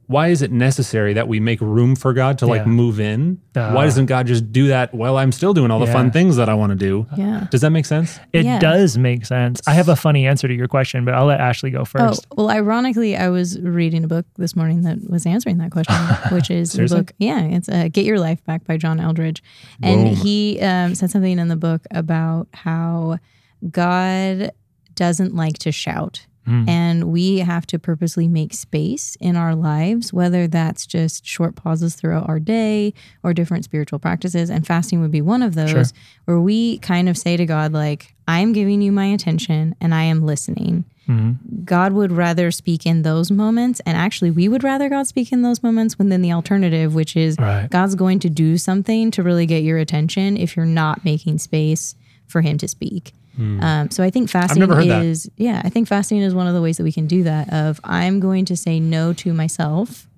why 0.09 0.29
is 0.29 0.40
it 0.42 0.51
necessary 0.51 1.12
that 1.12 1.29
we 1.29 1.38
make 1.38 1.61
room 1.61 1.94
for 1.94 2.12
God 2.14 2.38
to 2.38 2.47
like 2.47 2.66
move 2.66 2.99
in? 2.99 3.40
Uh, 3.55 3.73
why 3.73 3.85
doesn't 3.85 4.07
God 4.07 4.27
just 4.27 4.51
do 4.51 4.68
that 4.68 4.92
while 4.94 5.18
I'm 5.18 5.31
still 5.33 5.53
doing 5.53 5.71
all 5.71 5.79
the 5.79 5.85
Yeah. 5.87 5.92
fun 5.92 6.11
things 6.11 6.37
that 6.37 6.49
I 6.49 6.55
want 6.55 6.71
to 6.71 6.77
do? 6.77 7.07
Yeah. 7.16 7.47
Does 7.51 7.61
that 7.61 7.68
make 7.71 7.85
sense? 7.85 8.18
It 8.33 8.47
Yeah. 8.47 8.59
does 8.59 8.97
make 8.97 9.27
sense. 9.27 9.61
I 9.66 9.75
have 9.75 9.88
a 9.90 9.97
funny 9.97 10.27
answer 10.27 10.49
to 10.49 10.55
your 10.55 10.66
question, 10.66 11.05
but 11.05 11.12
I'll 11.12 11.27
let 11.27 11.40
Ashleigh 11.40 11.73
go 11.73 11.85
first. 11.85 12.27
Oh, 12.31 12.35
well, 12.47 12.51
ironically, 12.51 13.16
I 13.18 13.29
was 13.29 13.61
reading 13.61 14.03
a 14.03 14.09
book 14.09 14.25
this 14.38 14.57
morning 14.57 14.81
that 14.83 14.99
was 15.11 15.27
answering 15.27 15.59
that 15.59 15.71
question, 15.73 15.94
which 16.35 16.51
is 16.51 16.73
the 16.73 16.87
book. 16.87 17.12
Yeah, 17.18 17.42
it's 17.42 17.68
uh, 17.68 17.88
Get 17.92 18.07
Your 18.07 18.18
Life 18.18 18.42
Back 18.47 18.64
by 18.64 18.79
John 18.79 18.99
Eldredge. 19.01 19.42
And 19.83 20.05
Boom. 20.07 20.14
he 20.16 20.59
um, 20.61 20.94
said 20.94 21.11
something 21.11 21.38
in 21.38 21.49
the 21.49 21.57
book 21.57 21.83
about 21.90 22.49
how 22.55 23.18
God 23.71 24.53
doesn't 24.94 25.35
like 25.35 25.59
to 25.59 25.71
shout. 25.73 26.27
Hmm. 26.49 26.69
And 26.69 27.05
we 27.05 27.39
have 27.39 27.67
to 27.69 27.79
purposely 27.79 28.27
make 28.27 28.55
space 28.55 29.17
in 29.21 29.37
our 29.37 29.55
lives, 29.55 30.13
whether 30.13 30.47
that's 30.49 30.87
just 30.87 31.27
short 31.27 31.55
pauses 31.57 31.95
throughout 31.95 32.29
our 32.29 32.41
day 32.41 32.95
or 33.23 33.35
different 33.35 33.65
spiritual 33.65 33.99
practices. 33.99 34.49
And 34.51 34.67
fasting 34.67 35.01
would 35.01 35.11
be 35.11 35.21
one 35.21 35.43
of 35.43 35.55
those 35.55 35.71
Sure. 35.71 35.85
where 36.25 36.41
we 36.41 36.79
kind 36.79 37.09
of 37.09 37.19
say 37.19 37.37
to 37.37 37.45
God, 37.47 37.73
like, 37.73 38.15
I'm 38.27 38.53
giving 38.53 38.81
you 38.83 38.93
my 38.93 39.07
attention 39.07 39.75
and 39.81 39.95
I 39.95 40.05
am 40.05 40.23
listening. 40.25 40.85
Mhm. 41.09 41.65
God 41.65 41.93
would 41.95 42.13
rather 42.13 42.51
speak 42.51 42.85
in 42.87 43.01
those 43.03 43.31
moments. 43.31 43.81
And 43.87 43.97
actually, 43.97 44.31
we 44.31 44.47
would 44.49 44.63
rather 44.63 44.89
God 44.91 45.07
speak 45.07 45.33
in 45.33 45.41
those 45.43 45.63
moments 45.63 45.95
than 45.99 46.21
the 46.23 46.33
alternative, 46.33 46.95
which 46.95 47.17
is 47.17 47.37
Right. 47.39 47.69
God's 47.71 47.95
going 47.95 48.19
to 48.21 48.29
do 48.31 48.59
something 48.59 49.11
to 49.13 49.23
really 49.23 49.47
get 49.47 49.63
your 49.63 49.79
attention 49.79 50.37
if 50.37 50.57
you're 50.57 50.67
not 50.67 51.05
making 51.05 51.39
space 51.39 51.95
for 52.27 52.43
Him 52.43 52.59
to 52.59 52.69
speak. 52.69 53.15
Um, 53.38 53.90
so 53.90 54.03
I 54.03 54.11
think 54.11 54.29
fasting 54.29 54.68
heard 54.68 54.88
that. 54.88 55.05
is, 55.05 55.31
yeah, 55.37 55.62
I 55.64 55.68
think 55.68 55.88
fasting 55.88 56.18
is 56.18 56.35
one 56.35 56.46
of 56.46 56.55
the 56.55 56.61
ways 56.61 56.77
that 56.77 56.85
we 56.85 56.92
can 56.92 57.07
do 57.07 57.22
that. 57.22 57.53
Of 57.53 57.81
I'm 57.85 58.20
going 58.20 58.44
to 58.46 58.57
say 58.57 58.81
no 58.81 59.12
to 59.14 59.33
myself, 59.33 60.09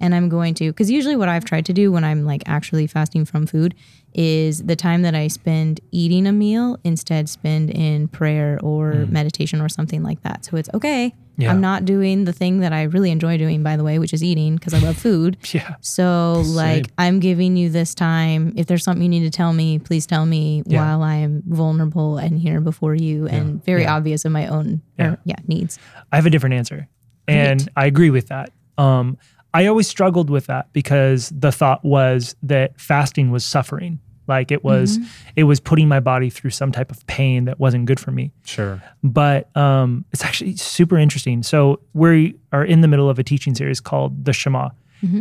and 0.00 0.14
I'm 0.14 0.28
going 0.28 0.54
to, 0.54 0.72
because 0.72 0.90
usually 0.90 1.16
what 1.16 1.28
I've 1.28 1.44
tried 1.44 1.66
to 1.66 1.72
do 1.72 1.92
when 1.92 2.02
I'm 2.02 2.24
like 2.24 2.42
actually 2.46 2.86
fasting 2.86 3.24
from 3.24 3.46
food 3.46 3.74
is 4.14 4.64
the 4.64 4.76
time 4.76 5.02
that 5.02 5.14
I 5.14 5.28
spend 5.28 5.80
eating 5.90 6.26
a 6.26 6.32
meal 6.32 6.78
instead 6.84 7.28
spend 7.28 7.70
in 7.70 8.08
prayer 8.08 8.58
or 8.62 9.06
meditation 9.06 9.60
or 9.60 9.68
something 9.68 10.02
like 10.02 10.22
that. 10.22 10.44
So 10.44 10.56
it's 10.56 10.68
okay. 10.74 11.14
Yeah. 11.38 11.50
I'm 11.50 11.60
not 11.60 11.84
doing 11.84 12.24
the 12.24 12.32
thing 12.32 12.60
that 12.60 12.72
I 12.72 12.82
really 12.82 13.10
enjoy 13.10 13.38
doing, 13.38 13.62
by 13.62 13.76
the 13.76 13.84
way, 13.84 13.98
which 13.98 14.12
is 14.12 14.22
eating 14.22 14.56
because 14.56 14.74
I 14.74 14.78
love 14.78 14.96
food. 14.98 15.38
Yeah. 15.54 15.76
So, 15.80 16.42
like, 16.46 16.86
I'm 16.98 17.20
giving 17.20 17.56
you 17.56 17.68
this 17.70 17.94
time. 17.94 18.52
If 18.56 18.66
there's 18.66 18.84
something 18.84 19.02
you 19.02 19.08
need 19.08 19.24
to 19.30 19.30
tell 19.36 19.52
me, 19.52 19.78
please 19.78 20.06
tell 20.06 20.26
me 20.26 20.62
Yeah. 20.66 20.80
while 20.82 21.02
I'm 21.02 21.42
vulnerable 21.46 22.18
and 22.18 22.38
here 22.38 22.60
before 22.60 22.94
you 22.94 23.26
and 23.28 23.64
very 23.64 23.86
obvious 23.86 24.24
of 24.24 24.32
my 24.32 24.46
own 24.46 24.82
Yeah. 24.98 25.12
or, 25.12 25.18
yeah, 25.24 25.36
needs. 25.46 25.78
I 26.12 26.16
have 26.16 26.26
a 26.26 26.30
different 26.30 26.54
answer. 26.54 26.88
And 27.28 27.68
I 27.76 27.86
agree 27.86 28.10
with 28.10 28.28
that. 28.28 28.50
Um, 28.78 29.16
I 29.54 29.66
always 29.66 29.86
struggled 29.88 30.28
with 30.30 30.46
that 30.46 30.72
because 30.72 31.30
the 31.34 31.52
thought 31.52 31.84
was 31.84 32.34
that 32.42 32.80
fasting 32.80 33.30
was 33.30 33.44
suffering. 33.44 34.00
Like 34.32 34.50
it 34.50 34.64
was, 34.64 34.98
it 35.36 35.44
was 35.44 35.60
putting 35.60 35.88
my 35.88 36.00
body 36.00 36.30
through 36.30 36.50
some 36.50 36.72
type 36.72 36.90
of 36.90 37.06
pain 37.06 37.44
that 37.44 37.58
wasn't 37.58 37.84
good 37.84 38.00
for 38.00 38.12
me. 38.12 38.32
Sure. 38.44 38.82
But 39.02 39.54
um, 39.56 40.04
it's 40.12 40.24
actually 40.24 40.56
super 40.56 40.96
interesting. 40.96 41.42
So 41.42 41.80
we 41.92 42.34
are 42.50 42.64
in 42.64 42.80
the 42.80 42.88
middle 42.88 43.10
of 43.10 43.18
a 43.18 43.22
teaching 43.22 43.54
series 43.54 43.80
called 43.80 44.24
the 44.24 44.32
Shema, 44.32 44.70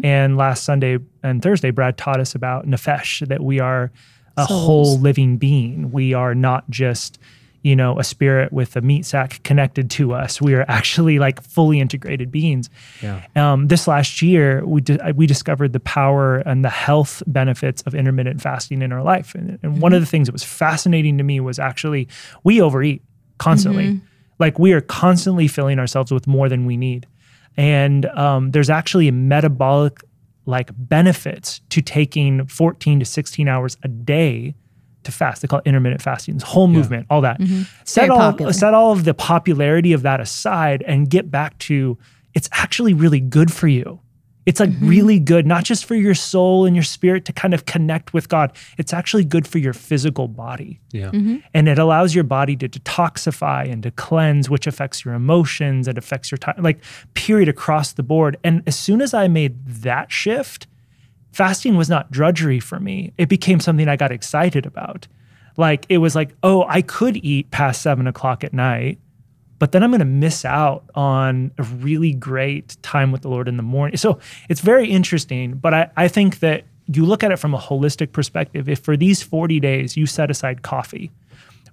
and 0.03 0.37
last 0.37 0.63
Sunday 0.63 0.99
and 1.23 1.41
Thursday, 1.41 1.71
Brad 1.71 1.97
taught 1.97 2.19
us 2.19 2.35
about 2.35 2.67
nefesh 2.67 3.27
that 3.27 3.41
we 3.41 3.59
are 3.59 3.91
a 4.37 4.45
Souls. 4.45 4.65
whole 4.65 4.99
living 4.99 5.37
being. 5.37 5.91
We 5.91 6.13
are 6.13 6.35
not 6.35 6.69
just 6.69 7.19
you 7.63 7.75
know 7.75 7.99
a 7.99 8.03
spirit 8.03 8.51
with 8.51 8.75
a 8.75 8.81
meat 8.81 9.05
sack 9.05 9.41
connected 9.43 9.89
to 9.91 10.13
us. 10.13 10.41
We 10.41 10.53
are 10.53 10.65
actually 10.67 11.19
like 11.19 11.41
fully 11.41 11.79
integrated 11.79 12.31
beings. 12.31 12.69
Yeah. 13.01 13.23
Um, 13.35 13.67
this 13.67 13.87
last 13.87 14.21
year, 14.21 14.65
we 14.65 14.81
di- 14.81 15.11
we 15.11 15.27
discovered 15.27 15.73
the 15.73 15.79
power 15.79 16.37
and 16.37 16.65
the 16.65 16.69
health 16.69 17.21
benefits 17.27 17.81
of 17.83 17.93
intermittent 17.93 18.41
fasting 18.41 18.81
in 18.81 18.91
our 18.91 19.03
life. 19.03 19.35
And, 19.35 19.59
and 19.61 19.81
one 19.81 19.93
of 19.93 20.01
the 20.01 20.07
things 20.07 20.27
that 20.27 20.33
was 20.33 20.43
fascinating 20.43 21.17
to 21.17 21.23
me 21.23 21.39
was 21.39 21.59
actually 21.59 22.07
we 22.43 22.61
overeat 22.61 23.03
constantly. 23.37 23.85
Mhm. 23.85 24.01
Like 24.39 24.57
we 24.57 24.73
are 24.73 24.81
constantly 24.81 25.47
filling 25.47 25.77
ourselves 25.77 26.11
with 26.11 26.25
more 26.25 26.49
than 26.49 26.65
we 26.65 26.77
need, 26.77 27.05
and 27.57 28.07
um, 28.07 28.51
there's 28.51 28.71
actually 28.71 29.07
a 29.07 29.11
metabolic 29.11 30.01
like 30.47 30.71
benefits 30.75 31.61
to 31.69 31.81
taking 31.81 32.47
14 32.47 32.99
to 32.99 33.05
16 33.05 33.47
hours 33.47 33.77
a 33.83 33.87
day 33.87 34.55
to 35.03 35.11
fast. 35.11 35.41
They 35.41 35.47
call 35.47 35.59
it 35.59 35.67
intermittent 35.67 36.01
fasting. 36.01 36.35
This 36.35 36.43
whole 36.43 36.67
movement, 36.67 37.07
all 37.09 37.21
that. 37.21 37.39
Mm-hmm. 37.39 37.63
Set 37.85 38.09
all 38.09 38.17
popular. 38.17 38.53
set 38.53 38.73
all 38.73 38.91
of 38.91 39.03
the 39.03 39.13
popularity 39.13 39.93
of 39.93 40.01
that 40.03 40.19
aside 40.19 40.83
and 40.87 41.09
get 41.09 41.31
back 41.31 41.57
to 41.59 41.97
it's 42.33 42.49
actually 42.53 42.93
really 42.93 43.19
good 43.19 43.51
for 43.51 43.67
you. 43.67 43.99
It's 44.45 44.59
like 44.59 44.71
mm-hmm. 44.71 44.87
really 44.87 45.19
good, 45.19 45.45
not 45.45 45.63
just 45.63 45.85
for 45.85 45.93
your 45.93 46.15
soul 46.15 46.65
and 46.65 46.75
your 46.75 46.83
spirit 46.83 47.25
to 47.25 47.33
kind 47.33 47.53
of 47.53 47.65
connect 47.65 48.11
with 48.11 48.27
God. 48.27 48.55
It's 48.77 48.91
actually 48.91 49.23
good 49.23 49.47
for 49.47 49.59
your 49.59 49.73
physical 49.73 50.27
body. 50.27 50.79
Yeah. 50.91 51.11
Mm-hmm. 51.11 51.37
And 51.53 51.69
it 51.69 51.77
allows 51.77 52.15
your 52.15 52.23
body 52.23 52.55
to 52.55 52.67
detoxify 52.67 53.71
and 53.71 53.83
to 53.83 53.91
cleanse, 53.91 54.49
which 54.49 54.65
affects 54.65 55.05
your 55.05 55.13
emotions. 55.13 55.87
It 55.87 55.97
affects 55.97 56.31
your 56.31 56.39
time, 56.39 56.55
like 56.57 56.83
period 57.13 57.49
across 57.49 57.93
the 57.93 58.03
board. 58.03 58.37
And 58.43 58.63
as 58.65 58.77
soon 58.77 59.01
as 59.01 59.13
I 59.13 59.27
made 59.27 59.63
that 59.67 60.11
shift, 60.11 60.65
fasting 61.31 61.75
was 61.77 61.89
not 61.89 62.11
drudgery 62.11 62.59
for 62.59 62.79
me. 62.79 63.13
It 63.17 63.29
became 63.29 63.59
something 63.59 63.87
I 63.87 63.95
got 63.95 64.11
excited 64.11 64.65
about. 64.65 65.07
Like 65.57 65.85
it 65.89 65.97
was 65.97 66.15
like, 66.15 66.35
oh, 66.43 66.65
I 66.67 66.81
could 66.81 67.17
eat 67.17 67.51
past 67.51 67.81
seven 67.81 68.07
o'clock 68.07 68.43
at 68.43 68.53
night, 68.53 68.99
but 69.59 69.71
then 69.71 69.83
I'm 69.83 69.91
going 69.91 69.99
to 69.99 70.05
miss 70.05 70.45
out 70.45 70.85
on 70.95 71.51
a 71.57 71.63
really 71.63 72.13
great 72.13 72.77
time 72.81 73.11
with 73.11 73.21
the 73.21 73.29
Lord 73.29 73.47
in 73.47 73.57
the 73.57 73.63
morning. 73.63 73.97
So 73.97 74.19
it's 74.49 74.61
very 74.61 74.89
interesting. 74.89 75.53
But 75.53 75.73
I, 75.73 75.91
I 75.97 76.07
think 76.07 76.39
that 76.39 76.63
you 76.87 77.05
look 77.05 77.23
at 77.23 77.31
it 77.31 77.37
from 77.37 77.53
a 77.53 77.59
holistic 77.59 78.11
perspective. 78.11 78.67
If 78.67 78.79
for 78.79 78.97
these 78.97 79.21
40 79.21 79.59
days 79.59 79.95
you 79.95 80.05
set 80.05 80.31
aside 80.31 80.61
coffee, 80.61 81.11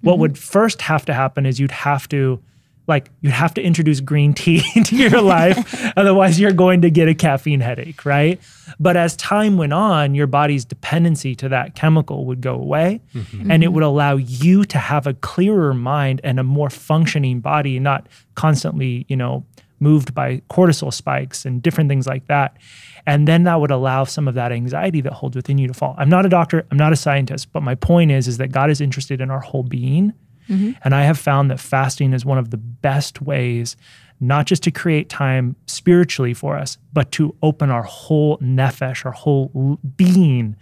what 0.01 0.13
mm-hmm. 0.13 0.21
would 0.21 0.37
first 0.37 0.81
have 0.83 1.05
to 1.05 1.13
happen 1.13 1.45
is 1.45 1.59
you'd 1.59 1.71
have 1.71 2.07
to 2.09 2.41
like 2.89 3.09
you'd 3.21 3.31
have 3.31 3.53
to 3.53 3.61
introduce 3.61 3.99
green 3.99 4.33
tea 4.33 4.63
into 4.75 4.95
your 4.95 5.21
life 5.37 5.91
otherwise 5.95 6.39
you're 6.39 6.51
going 6.51 6.81
to 6.81 6.89
get 6.89 7.07
a 7.07 7.15
caffeine 7.15 7.61
headache 7.61 8.05
right? 8.05 8.41
But 8.79 8.97
as 8.97 9.15
time 9.15 9.57
went 9.57 9.73
on 9.73 10.15
your 10.15 10.27
body's 10.27 10.65
dependency 10.65 11.35
to 11.35 11.49
that 11.49 11.75
chemical 11.75 12.25
would 12.25 12.41
go 12.41 12.55
away 12.55 13.01
mm-hmm. 13.13 13.51
and 13.51 13.63
it 13.63 13.67
mm-hmm. 13.67 13.75
would 13.75 13.83
allow 13.83 14.15
you 14.15 14.63
to 14.65 14.77
have 14.77 15.07
a 15.07 15.13
clearer 15.13 15.73
mind 15.73 16.21
and 16.23 16.39
a 16.39 16.43
more 16.43 16.69
functioning 16.69 17.39
body 17.39 17.79
not 17.79 18.07
constantly 18.35 19.05
you 19.07 19.15
know 19.15 19.45
moved 19.81 20.13
by 20.13 20.41
cortisol 20.49 20.93
spikes 20.93 21.45
and 21.45 21.61
different 21.61 21.89
things 21.89 22.05
like 22.05 22.27
that. 22.27 22.57
And 23.05 23.29
then 23.29 23.43
that 23.43 23.61
would 23.61 23.71
allow 23.71 24.03
some 24.03 24.27
of 24.27 24.35
that 24.35 24.51
anxiety 24.51 24.99
that 25.01 25.13
holds 25.13 25.37
within 25.37 25.57
you 25.57 25.67
to 25.67 25.73
fall. 25.73 25.95
I'm 25.97 26.09
not 26.09 26.25
a 26.25 26.29
doctor 26.29 26.65
i'm 26.71 26.77
not 26.77 26.93
a 26.93 26.95
scientist 26.95 27.51
but 27.51 27.61
my 27.61 27.75
point 27.75 28.11
is 28.11 28.27
is 28.27 28.37
that 28.37 28.51
god 28.51 28.69
is 28.69 28.81
interested 28.81 29.21
in 29.21 29.29
our 29.29 29.39
whole 29.39 29.63
being 29.63 30.13
Mm-hmm. 30.49 30.71
and 30.83 30.95
I 30.95 31.03
have 31.03 31.17
found 31.19 31.51
that 31.51 31.59
fasting 31.59 32.13
is 32.13 32.25
one 32.25 32.37
of 32.39 32.49
the 32.49 32.57
best 32.57 33.21
ways, 33.21 33.77
not 34.19 34.45
just 34.47 34.63
to 34.63 34.71
create 34.71 35.07
time 35.09 35.55
spiritually 35.67 36.33
for 36.33 36.57
us, 36.57 36.77
but 36.91 37.11
to 37.13 37.35
open 37.43 37.69
our 37.69 37.83
whole 37.83 38.37
nefesh, 38.39 39.05
our 39.05 39.11
whole 39.11 39.77
being 39.95 40.55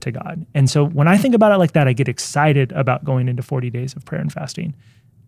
to 0.00 0.10
God. 0.10 0.46
And 0.54 0.68
so 0.68 0.84
when 0.86 1.06
I 1.08 1.16
think 1.18 1.34
about 1.34 1.52
it 1.52 1.58
like 1.58 1.72
that, 1.72 1.86
I 1.86 1.92
get 1.92 2.08
excited 2.08 2.72
about 2.72 3.04
going 3.04 3.28
into 3.28 3.42
40 3.42 3.70
days 3.70 3.94
of 3.94 4.04
prayer 4.04 4.20
and 4.20 4.32
fasting, 4.32 4.74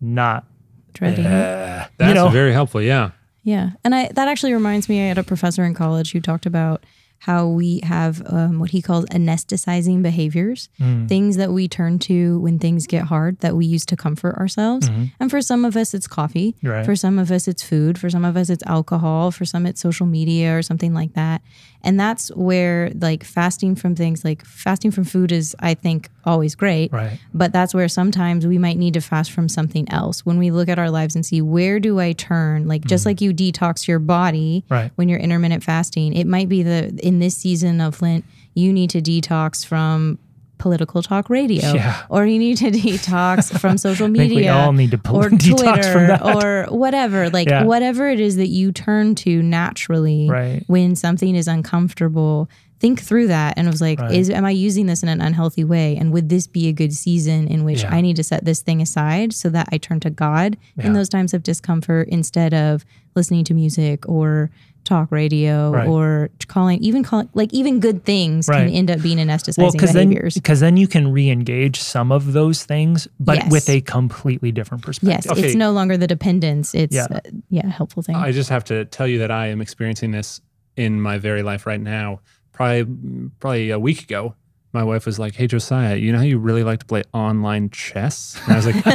not 0.01 0.45
Dreading. 0.93 1.23
That's 1.25 1.91
You 1.99 2.13
know- 2.15 2.29
very 2.29 2.53
helpful. 2.53 2.81
Yeah. 2.81 3.11
Yeah. 3.43 3.71
And 3.83 3.93
I 3.95 4.09
that 4.15 4.27
actually 4.27 4.53
reminds 4.53 4.89
me, 4.89 5.01
I 5.03 5.07
had 5.07 5.17
a 5.19 5.23
professor 5.23 5.63
in 5.63 5.73
college 5.75 6.11
who 6.11 6.19
talked 6.19 6.45
about 6.47 6.83
how 7.19 7.47
we 7.47 7.79
have 7.83 8.21
um, 8.27 8.59
what 8.59 8.69
he 8.69 8.81
calls 8.81 9.05
anesthetizing 9.05 10.01
behaviors, 10.01 10.69
things 11.07 11.37
that 11.37 11.51
we 11.51 11.67
turn 11.67 11.99
to 11.99 12.39
when 12.39 12.59
things 12.59 12.87
get 12.87 13.03
hard 13.03 13.39
that 13.39 13.55
we 13.55 13.65
use 13.65 13.85
to 13.87 13.95
comfort 13.95 14.35
ourselves. 14.35 14.87
And 15.19 15.29
for 15.29 15.41
some 15.41 15.65
of 15.65 15.75
us, 15.75 15.93
it's 15.93 16.07
coffee. 16.07 16.55
Right. 16.63 16.85
For 16.85 16.95
some 16.95 17.19
of 17.19 17.31
us, 17.31 17.47
it's 17.47 17.63
food. 17.63 17.97
For 17.99 18.09
some 18.09 18.23
of 18.23 18.37
us, 18.37 18.49
it's 18.49 18.63
alcohol. 18.65 19.31
For 19.31 19.45
some, 19.45 19.65
it's 19.65 19.81
social 19.81 20.05
media 20.05 20.57
or 20.57 20.61
something 20.61 20.93
like 20.93 21.13
that. 21.13 21.41
And 21.83 21.99
that's 21.99 22.29
where 22.35 22.91
like 22.99 23.23
fasting 23.23 23.75
from 23.75 23.95
things 23.95 24.25
like 24.25 24.45
fasting 24.45 24.91
from 24.91 25.03
food 25.03 25.31
is, 25.31 25.55
I 25.59 25.73
think, 25.73 26.09
always 26.27 26.53
great. 26.55 26.91
right. 26.91 27.19
But 27.33 27.51
that's 27.53 27.73
where 27.73 27.87
sometimes 27.87 28.45
we 28.45 28.57
might 28.57 28.77
need 28.77 28.93
to 28.95 29.01
fast 29.01 29.31
from 29.31 29.49
something 29.49 29.89
else. 29.91 30.25
When 30.25 30.37
we 30.37 30.51
look 30.51 30.69
at 30.69 30.77
our 30.77 30.91
lives 30.91 31.15
and 31.15 31.25
see 31.25 31.41
where 31.41 31.79
do 31.79 31.99
I 31.99 32.11
turn, 32.13 32.67
like 32.67 32.85
just 32.85 33.01
mm-hmm. 33.01 33.09
like 33.09 33.21
you 33.21 33.33
detox 33.33 33.87
your 33.87 33.99
body 33.99 34.63
Right. 34.69 34.91
when 34.95 35.09
you're 35.09 35.19
intermittent 35.19 35.63
fasting, 35.63 36.13
it 36.15 36.27
might 36.27 36.49
be 36.49 36.61
the 36.63 36.97
in 37.01 37.19
this 37.19 37.35
season 37.37 37.81
of 37.81 38.01
Lent, 38.01 38.25
you 38.53 38.71
need 38.73 38.89
to 38.91 39.01
detox 39.01 39.65
from 39.65 40.19
political 40.59 41.03
talk 41.03 41.29
radio 41.29 41.71
Yeah. 41.73 42.01
or 42.09 42.25
you 42.25 42.39
need 42.39 42.57
to 42.57 42.71
detox 42.71 43.55
from 43.61 43.77
social 43.77 44.07
media 44.07 44.51
all 44.53 44.73
need 44.73 44.89
to 44.89 44.97
pol- 44.97 45.17
or 45.23 45.29
detox 45.45 45.59
Twitter 45.59 45.91
from 45.93 46.07
that. 46.07 46.23
or 46.43 46.65
whatever 46.75 47.29
like 47.29 47.47
Yeah. 47.47 47.63
whatever 47.65 48.09
it 48.09 48.19
is 48.19 48.37
that 48.37 48.47
you 48.47 48.71
turn 48.71 49.13
to 49.15 49.43
naturally 49.43 50.27
Right. 50.27 50.63
when 50.65 50.95
something 50.95 51.35
is 51.35 51.47
uncomfortable 51.47 52.49
think 52.79 53.01
through 53.01 53.27
that 53.27 53.53
and 53.57 53.67
was 53.67 53.81
like 53.81 53.99
Right. 53.99 54.11
is 54.13 54.29
am 54.29 54.45
i 54.45 54.51
using 54.51 54.85
this 54.85 55.01
in 55.03 55.09
an 55.09 55.19
unhealthy 55.21 55.63
way 55.63 55.95
and 55.97 56.11
would 56.13 56.29
this 56.29 56.45
be 56.47 56.67
a 56.67 56.73
good 56.73 56.93
season 56.93 57.47
in 57.47 57.63
which 57.63 57.81
Yeah. 57.83 57.93
i 57.93 58.01
need 58.01 58.15
to 58.17 58.23
set 58.23 58.45
this 58.45 58.61
thing 58.61 58.81
aside 58.81 59.33
so 59.33 59.49
that 59.49 59.67
i 59.71 59.77
turn 59.77 59.99
to 60.01 60.09
god 60.09 60.57
Yeah. 60.77 60.87
in 60.87 60.93
those 60.93 61.09
times 61.09 61.33
of 61.33 61.41
discomfort 61.43 62.07
instead 62.09 62.53
of 62.53 62.85
listening 63.15 63.43
to 63.45 63.53
music 63.53 64.07
or 64.07 64.51
talk 64.83 65.11
radio 65.11 65.71
Right. 65.71 65.87
or 65.87 66.29
calling 66.47 66.79
even 66.81 67.03
calling 67.03 67.27
like 67.33 67.51
even 67.51 67.79
good 67.81 68.05
things 68.05 68.47
Right. 68.47 68.67
can 68.67 68.73
end 68.73 68.89
up 68.91 69.01
being 69.01 69.17
anesthetizing 69.17 69.57
well, 69.63 69.71
because 69.71 69.91
then 69.93 70.09
behaviors. 70.09 70.35
because 70.35 70.59
then 70.61 70.77
you 70.77 70.87
can 70.87 71.11
re-engage 71.11 71.77
some 71.79 72.09
of 72.11 72.31
those 72.31 72.63
things, 72.63 73.05
but 73.19 73.35
Yes. 73.37 73.51
with 73.51 73.69
a 73.69 73.81
completely 73.81 74.51
different 74.53 74.83
perspective. 74.83 75.25
yes, 75.25 75.29
Okay. 75.37 75.47
it's 75.47 75.55
no 75.55 75.71
longer 75.73 75.97
the 75.97 76.07
dependence. 76.07 76.73
It's 76.73 76.95
Yeah. 76.95 77.07
yeah, 77.11 77.19
yeah 77.49 77.67
helpful 77.69 78.01
thing. 78.01 78.15
I 78.15 78.31
just 78.31 78.49
have 78.49 78.63
to 78.65 78.85
tell 78.85 79.07
you 79.07 79.17
that 79.19 79.29
I 79.31 79.47
am 79.47 79.59
experiencing 79.61 80.11
this 80.11 80.39
in 80.77 81.01
my 81.01 81.17
very 81.17 81.43
life 81.43 81.65
right 81.67 81.81
now. 81.81 82.21
Probably, 82.57 83.29
probably 83.39 83.69
a 83.69 83.79
week 83.79 84.01
ago, 84.03 84.35
my 84.73 84.83
wife 84.83 85.05
was 85.05 85.17
like, 85.19 85.35
"Hey 85.35 85.47
Josiah, 85.47 85.95
you 85.95 86.11
know 86.11 86.17
how 86.17 86.23
you 86.23 86.37
really 86.39 86.63
like 86.63 86.79
to 86.79 86.85
play 86.85 87.03
online 87.13 87.69
chess?" 87.69 88.39
And 88.43 88.53
I 88.53 88.55
was 88.57 88.65
like, 88.65 88.75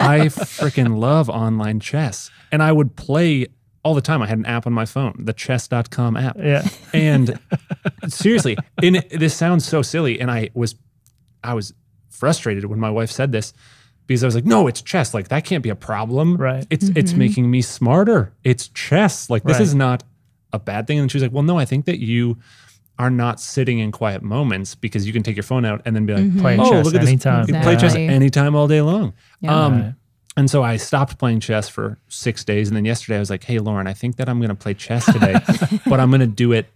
"I 0.00 0.26
freaking 0.28 0.98
love 0.98 1.28
online 1.28 1.80
chess," 1.80 2.30
and 2.50 2.62
I 2.62 2.72
would 2.72 2.96
play 2.96 3.48
all 3.84 3.94
the 3.94 4.00
time. 4.00 4.22
I 4.22 4.26
had 4.26 4.38
an 4.38 4.46
app 4.46 4.66
on 4.66 4.72
my 4.72 4.86
phone, 4.86 5.14
the 5.18 5.32
Chess.com 5.34 6.16
app, 6.16 6.36
Yeah. 6.38 6.66
and 6.94 7.38
seriously, 8.08 8.56
and 8.82 8.96
it, 8.96 9.10
this 9.10 9.34
sounds 9.34 9.66
so 9.66 9.82
silly, 9.82 10.20
and 10.20 10.30
I 10.30 10.50
was, 10.54 10.74
I 11.42 11.52
was 11.54 11.74
frustrated 12.08 12.64
when 12.64 12.80
my 12.80 12.90
wife 12.90 13.10
said 13.10 13.30
this 13.32 13.52
because 14.06 14.22
I 14.22 14.26
was 14.26 14.34
like, 14.34 14.44
no, 14.46 14.66
it's 14.66 14.80
chess. 14.82 15.12
Like 15.14 15.28
that 15.28 15.44
can't 15.44 15.62
be 15.62 15.68
a 15.70 15.76
problem. 15.76 16.36
Right. 16.36 16.66
It's 16.70 16.88
it's 16.90 17.10
mm-hmm. 17.10 17.18
making 17.18 17.50
me 17.50 17.62
smarter. 17.62 18.32
It's 18.44 18.68
chess. 18.68 19.28
Like 19.30 19.42
this 19.44 19.54
Right. 19.54 19.62
is 19.62 19.74
not 19.74 20.02
a 20.52 20.58
bad 20.58 20.86
thing. 20.86 20.98
And 20.98 21.10
she 21.10 21.16
was 21.16 21.22
like, 21.22 21.32
well, 21.32 21.42
no, 21.42 21.58
I 21.58 21.64
think 21.64 21.86
that 21.86 21.98
you 22.00 22.38
are 22.98 23.10
not 23.10 23.40
sitting 23.40 23.78
in 23.80 23.90
quiet 23.92 24.22
moments 24.22 24.74
because 24.74 25.06
you 25.06 25.12
can 25.12 25.22
take 25.22 25.36
your 25.36 25.42
phone 25.42 25.64
out 25.64 25.82
and 25.84 25.94
then 25.96 26.06
be 26.06 26.14
like, 26.14 26.38
Playing 26.38 26.60
oh, 26.60 26.70
chess 26.70 26.84
look 26.84 26.94
at 26.94 27.00
this. 27.00 27.08
anytime. 27.10 27.46
You 27.48 27.54
play 27.54 27.74
chess 27.74 27.82
Exactly. 27.94 28.06
anytime 28.08 28.54
all 28.54 28.68
day 28.68 28.80
long. 28.82 29.14
Yeah. 29.40 29.64
Um, 29.66 29.72
Right. 29.82 29.94
and 30.36 30.50
so 30.50 30.62
I 30.62 30.76
stopped 30.76 31.18
playing 31.18 31.40
chess 31.40 31.68
for 31.68 31.98
six 32.08 32.44
days. 32.44 32.68
And 32.68 32.76
then 32.76 32.84
yesterday 32.84 33.16
I 33.16 33.20
was 33.20 33.30
like, 33.30 33.42
hey, 33.44 33.58
Lauren, 33.58 33.86
I 33.86 33.94
think 33.94 34.16
that 34.16 34.28
I'm 34.28 34.38
going 34.38 34.48
to 34.50 34.54
play 34.54 34.74
chess 34.74 35.04
today, 35.06 35.34
but 35.86 35.98
I'm 36.00 36.10
going 36.10 36.20
to 36.20 36.26
do 36.26 36.52
it 36.52 36.66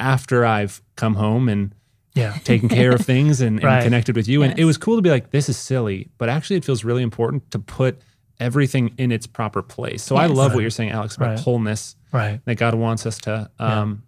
after 0.00 0.44
I've 0.44 0.80
come 0.96 1.14
home 1.14 1.48
and 1.48 1.74
Yeah. 2.14 2.36
taken 2.44 2.68
care 2.68 2.92
of 2.92 3.00
things 3.02 3.40
and, 3.40 3.62
and 3.62 3.82
connected 3.84 4.16
with 4.16 4.28
you. 4.28 4.42
And 4.42 4.58
it 4.58 4.64
was 4.64 4.76
cool 4.78 4.96
to 4.96 5.02
be 5.02 5.10
like, 5.10 5.30
this 5.30 5.48
is 5.48 5.56
silly, 5.56 6.08
but 6.18 6.28
actually 6.28 6.56
it 6.56 6.64
feels 6.64 6.84
really 6.84 7.02
important 7.02 7.50
to 7.52 7.58
put 7.58 8.00
everything 8.40 8.94
in 8.98 9.12
its 9.12 9.26
proper 9.26 9.62
place. 9.62 10.02
So 10.02 10.16
I 10.16 10.26
Yes. 10.26 10.36
love 10.36 10.54
what 10.54 10.60
you're 10.60 10.70
saying, 10.70 10.90
Alex, 10.90 11.16
about 11.16 11.28
Right. 11.30 11.38
wholeness, 11.40 11.96
Right. 12.12 12.40
that 12.46 12.56
God 12.56 12.74
wants 12.74 13.06
us 13.06 13.18
to 13.20 13.50
um, 13.58 14.02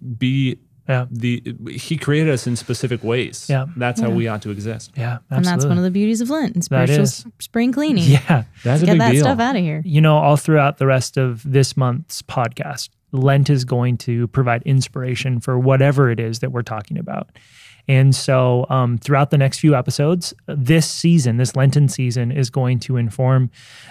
be 0.00 0.58
Yeah. 0.88 1.06
the, 1.10 1.42
he 1.72 1.96
created 1.96 2.32
us 2.32 2.46
in 2.46 2.54
specific 2.56 3.02
ways. 3.02 3.46
Yeah. 3.48 3.66
That's 3.76 4.00
how 4.00 4.10
we 4.10 4.28
ought 4.28 4.42
to 4.42 4.50
exist. 4.50 4.92
Yeah. 4.96 5.18
and 5.30 5.44
that's 5.44 5.64
one 5.66 5.78
of 5.78 5.84
the 5.84 5.90
beauties 5.90 6.20
of 6.20 6.30
Lent 6.30 6.54
and 6.54 6.62
That 6.62 6.86
spiritual 6.88 7.02
is. 7.02 7.24
spring 7.40 7.72
cleaning. 7.72 8.04
Yeah. 8.04 8.44
That's 8.62 8.82
a 8.82 8.86
Get 8.86 8.92
big 8.92 9.00
that 9.00 9.12
deal. 9.12 9.24
stuff 9.24 9.40
out 9.40 9.56
of 9.56 9.62
here. 9.62 9.82
you 9.84 10.00
know, 10.00 10.16
all 10.16 10.36
throughout 10.36 10.78
the 10.78 10.86
rest 10.86 11.16
of 11.16 11.42
this 11.50 11.76
month's 11.76 12.22
podcast, 12.22 12.90
Lent 13.12 13.50
is 13.50 13.64
going 13.64 13.96
to 13.98 14.28
provide 14.28 14.62
inspiration 14.62 15.40
for 15.40 15.58
whatever 15.58 16.10
it 16.10 16.20
is 16.20 16.38
that 16.40 16.52
we're 16.52 16.62
talking 16.62 16.98
about. 16.98 17.30
And 17.88 18.14
so, 18.16 18.66
um, 18.68 18.98
throughout 18.98 19.30
the 19.30 19.38
next 19.38 19.60
few 19.60 19.76
episodes, 19.76 20.34
this 20.48 20.90
season, 20.90 21.36
this 21.36 21.54
Lenten 21.54 21.88
season, 21.88 22.32
is 22.32 22.50
going 22.50 22.80
to 22.80 22.96
inform 22.96 23.48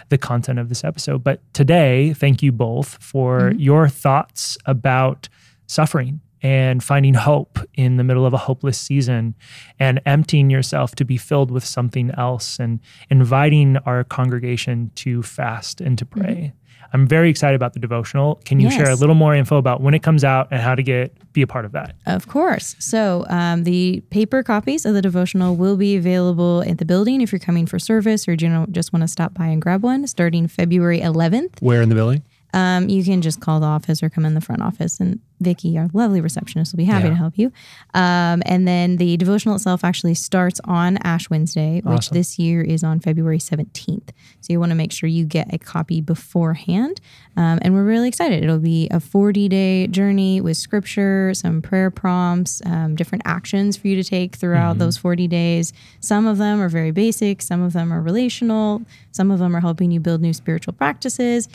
the 0.09 0.17
content 0.17 0.59
of 0.59 0.67
this 0.67 0.83
episode. 0.83 1.23
But 1.23 1.41
today, 1.53 2.11
thank 2.13 2.43
you 2.43 2.51
both 2.51 3.01
for 3.01 3.53
your 3.57 3.87
thoughts 3.87 4.57
about 4.65 5.29
suffering 5.67 6.21
and 6.41 6.83
finding 6.83 7.13
hope 7.13 7.57
in 7.73 7.97
the 7.97 8.03
middle 8.03 8.25
of 8.25 8.33
a 8.33 8.37
hopeless 8.37 8.77
season 8.77 9.33
and 9.79 9.99
emptying 10.05 10.49
yourself 10.49 10.93
to 10.95 11.05
be 11.05 11.17
filled 11.17 11.49
with 11.49 11.65
something 11.65 12.11
else 12.17 12.59
and 12.59 12.79
inviting 13.09 13.77
our 13.77 14.03
congregation 14.03 14.91
to 14.95 15.23
fast 15.23 15.81
and 15.81 15.97
to 15.97 16.05
pray. 16.05 16.53
I'm 16.93 17.07
very 17.07 17.29
excited 17.29 17.55
about 17.55 17.73
the 17.73 17.79
devotional. 17.79 18.39
Can 18.45 18.59
you 18.59 18.69
share 18.69 18.89
a 18.89 18.95
little 18.95 19.15
more 19.15 19.35
info 19.35 19.57
about 19.57 19.81
when 19.81 19.93
it 19.93 20.03
comes 20.03 20.23
out 20.23 20.47
and 20.51 20.61
how 20.61 20.75
to 20.75 20.83
get 20.83 21.33
be 21.33 21.41
a 21.41 21.47
part 21.47 21.65
of 21.65 21.73
that? 21.73 21.95
Of 22.05 22.27
course. 22.27 22.75
So 22.79 23.25
um, 23.27 23.63
the 23.63 24.01
paper 24.11 24.43
copies 24.43 24.85
of 24.85 24.93
the 24.93 25.01
devotional 25.01 25.55
will 25.55 25.75
be 25.75 25.97
available 25.97 26.63
at 26.65 26.77
the 26.77 26.85
building 26.85 27.21
if 27.21 27.31
you're 27.31 27.39
coming 27.39 27.65
for 27.65 27.79
service 27.79 28.27
or 28.27 28.33
you 28.33 28.47
know, 28.47 28.65
just 28.71 28.93
want 28.93 29.01
to 29.01 29.07
stop 29.07 29.33
by 29.33 29.47
and 29.47 29.61
grab 29.61 29.83
one 29.83 30.07
starting 30.07 30.47
February 30.47 30.99
11th. 31.01 31.61
Where 31.61 31.81
in 31.81 31.89
the 31.89 31.95
building? 31.95 32.23
Um, 32.53 32.87
you 32.87 33.03
can 33.03 33.21
just 33.21 33.41
call 33.41 33.59
the 33.59 33.65
office 33.65 34.01
or 34.01 34.09
come 34.09 34.23
in 34.23 34.33
the 34.33 34.39
front 34.39 34.61
office, 34.61 35.01
and 35.01 35.19
Vicky, 35.41 35.77
our 35.77 35.89
lovely 35.93 36.21
receptionist, 36.21 36.71
will 36.73 36.77
be 36.77 36.85
happy 36.85 37.03
Yeah. 37.05 37.09
to 37.11 37.15
help 37.15 37.37
you. 37.37 37.51
Um, 37.93 38.41
and 38.45 38.67
then 38.67 38.97
the 38.97 39.17
devotional 39.17 39.55
itself 39.55 39.83
actually 39.83 40.13
starts 40.13 40.61
on 40.65 40.97
Ash 40.97 41.29
Wednesday, 41.29 41.81
which 41.83 41.97
Awesome. 42.07 42.15
this 42.17 42.39
year 42.39 42.61
is 42.61 42.83
on 42.83 42.99
February 42.99 43.39
17th. 43.39 44.09
So 44.41 44.53
you 44.53 44.59
want 44.59 44.69
to 44.71 44.75
make 44.75 44.91
sure 44.91 45.07
you 45.09 45.25
get 45.25 45.53
a 45.53 45.57
copy 45.57 46.01
beforehand. 46.01 47.01
Um, 47.37 47.59
and 47.61 47.73
we're 47.73 47.83
really 47.83 48.07
excited. 48.07 48.43
It'll 48.43 48.59
be 48.59 48.87
a 48.91 48.99
40 48.99 49.49
day 49.49 49.87
journey 49.87 50.39
with 50.41 50.57
scripture, 50.57 51.33
some 51.33 51.61
prayer 51.61 51.91
prompts, 51.91 52.61
um, 52.65 52.95
different 52.95 53.23
actions 53.25 53.75
for 53.77 53.87
you 53.87 53.95
to 54.01 54.03
take 54.03 54.35
throughout 54.35 54.77
those 54.77 54.97
40 54.97 55.27
days. 55.27 55.73
Some 55.99 56.27
of 56.27 56.37
them 56.37 56.61
are 56.61 56.69
very 56.69 56.91
basic, 56.91 57.41
some 57.41 57.61
of 57.61 57.73
them 57.73 57.91
are 57.91 58.01
relational, 58.01 58.83
some 59.11 59.31
of 59.31 59.39
them 59.39 59.55
are 59.55 59.61
helping 59.61 59.91
you 59.91 59.99
build 59.99 60.21
new 60.21 60.33
spiritual 60.33 60.73
practices. 60.73 61.49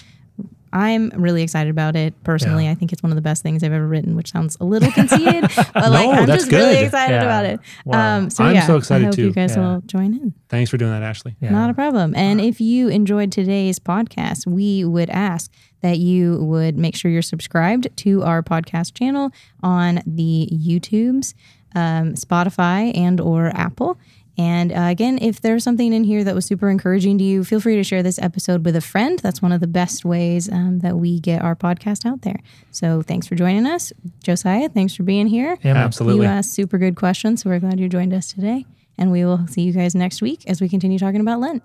I'm 0.73 1.11
really 1.11 1.43
excited 1.43 1.71
about 1.71 1.97
it 1.97 2.15
personally. 2.23 2.65
Yeah. 2.67 2.71
I 2.71 2.75
think 2.75 2.93
it's 2.93 3.03
one 3.03 3.11
of 3.11 3.17
the 3.17 3.23
best 3.23 3.43
things 3.43 3.65
I've 3.65 3.73
ever 3.73 3.87
written, 3.87 4.15
which 4.15 4.31
sounds 4.31 4.57
a 4.61 4.65
little 4.65 4.91
conceited, 4.93 5.43
but 5.57 5.75
like 5.91 6.07
No, 6.07 6.13
I'm 6.13 6.27
that's 6.27 6.45
just 6.45 6.53
really 6.53 6.77
excited 6.79 7.15
Yeah. 7.15 7.23
about 7.23 7.45
it. 7.45 7.61
Wow. 7.85 8.17
Um, 8.19 8.31
so 8.31 8.45
I'm 8.45 8.55
yeah, 8.55 8.67
so 8.67 8.77
excited 8.77 9.05
I 9.05 9.07
hope 9.07 9.15
too. 9.17 9.27
you 9.27 9.33
guys 9.33 9.57
will 9.57 9.81
join 9.87 10.15
in. 10.15 10.33
Thanks 10.49 10.71
for 10.71 10.77
doing 10.77 10.93
that, 10.93 11.03
Ashleigh. 11.03 11.35
Yeah. 11.41 11.51
Not 11.51 11.71
a 11.71 11.75
problem. 11.75 12.15
And 12.15 12.41
if 12.41 12.61
you 12.61 12.89
enjoyed 12.89 13.33
today's 13.33 13.79
podcast, 13.79 14.47
we 14.47 14.85
would 14.85 15.11
ask 15.11 15.51
that 15.83 15.99
you 15.99 16.45
would 16.45 16.77
make 16.79 16.95
sure 16.95 17.11
you're 17.11 17.23
subscribed 17.23 17.89
to 17.97 18.23
our 18.23 18.43
podcast 18.43 18.95
channel 18.95 19.31
on 19.63 20.01
the 20.07 20.49
YouTubes, 20.53 21.35
um, 21.75 22.15
Spotify, 22.15 22.97
and 22.97 23.21
or 23.21 23.49
Apple. 23.57 23.99
And 24.41 24.73
uh, 24.73 24.87
again, 24.89 25.19
if 25.21 25.43
there's 25.43 25.63
something 25.63 25.93
in 25.93 26.03
here 26.03 26.25
that 26.25 26.35
was 26.35 26.47
super 26.47 26.71
encouraging 26.71 27.19
to 27.19 27.25
you, 27.25 27.45
feel 27.45 27.61
free 27.61 27.77
to 27.77 27.85
share 27.85 28.03
this 28.03 28.19
episode 28.19 28.65
with 28.65 28.75
a 28.75 28.81
friend. 28.81 29.19
That's 29.19 29.43
one 29.43 29.53
of 29.53 29.61
the 29.61 29.67
best 29.67 30.03
ways 30.03 30.51
um, 30.51 30.79
that 30.79 30.97
we 30.97 31.21
get 31.21 31.43
our 31.43 31.55
podcast 31.55 32.07
out 32.07 32.23
there. 32.23 32.41
So 32.71 33.03
thanks 33.03 33.27
for 33.27 33.35
joining 33.35 33.67
us. 33.67 33.93
Josiah, 34.23 34.71
thanks 34.71 34.95
for 34.95 35.03
being 35.03 35.27
here. 35.27 35.59
Yeah. 35.63 35.75
Absolutely. 35.75 36.25
You 36.25 36.31
asked 36.31 36.55
super 36.55 36.79
good 36.79 36.97
questions, 36.97 37.43
so 37.43 37.51
we're 37.51 37.59
glad 37.59 37.79
you 37.79 37.91
joined 37.91 38.15
us 38.15 38.33
today. 38.33 38.65
And 38.97 39.13
we 39.13 39.27
will 39.27 39.47
see 39.47 39.61
you 39.61 39.75
guys 39.75 39.95
next 39.95 40.23
week 40.23 40.45
as 40.47 40.63
we 40.63 40.71
continue 40.71 40.99
talking 40.99 41.21
about 41.21 41.41
Lent. 41.41 41.63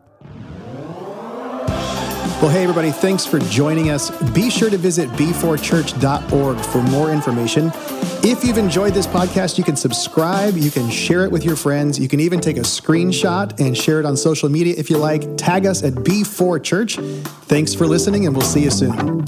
Well, 2.42 2.50
hey, 2.50 2.64
everybody, 2.64 2.92
thanks 2.92 3.26
for 3.26 3.40
joining 3.40 3.90
us. 3.90 4.12
Be 4.32 4.50
sure 4.50 4.70
to 4.70 4.78
visit 4.78 5.10
b4church.org 5.12 6.58
for 6.60 6.82
more 6.84 7.10
information. 7.10 7.72
If 8.24 8.44
you've 8.44 8.58
enjoyed 8.58 8.94
this 8.94 9.08
podcast, 9.08 9.58
you 9.58 9.64
can 9.64 9.78
subscribe, 9.78 10.58
you 10.58 10.70
can 10.70 10.90
share 10.90 11.24
it 11.24 11.32
with 11.32 11.46
your 11.46 11.56
friends, 11.56 11.98
you 11.98 12.10
can 12.10 12.20
even 12.20 12.42
take 12.42 12.58
a 12.58 12.62
screenshot 12.62 13.58
and 13.60 13.76
share 13.76 14.02
it 14.02 14.06
on 14.06 14.18
social 14.18 14.50
media 14.50 14.76
if 14.78 14.90
you 14.90 14.98
like. 14.98 15.38
Tag 15.38 15.66
us 15.66 15.82
at 15.82 15.94
B4Church. 15.94 16.98
Thanks 17.46 17.74
for 17.74 17.88
listening, 17.88 18.26
and 18.26 18.36
we'll 18.36 18.46
see 18.46 18.64
you 18.64 18.72
soon. 18.72 19.24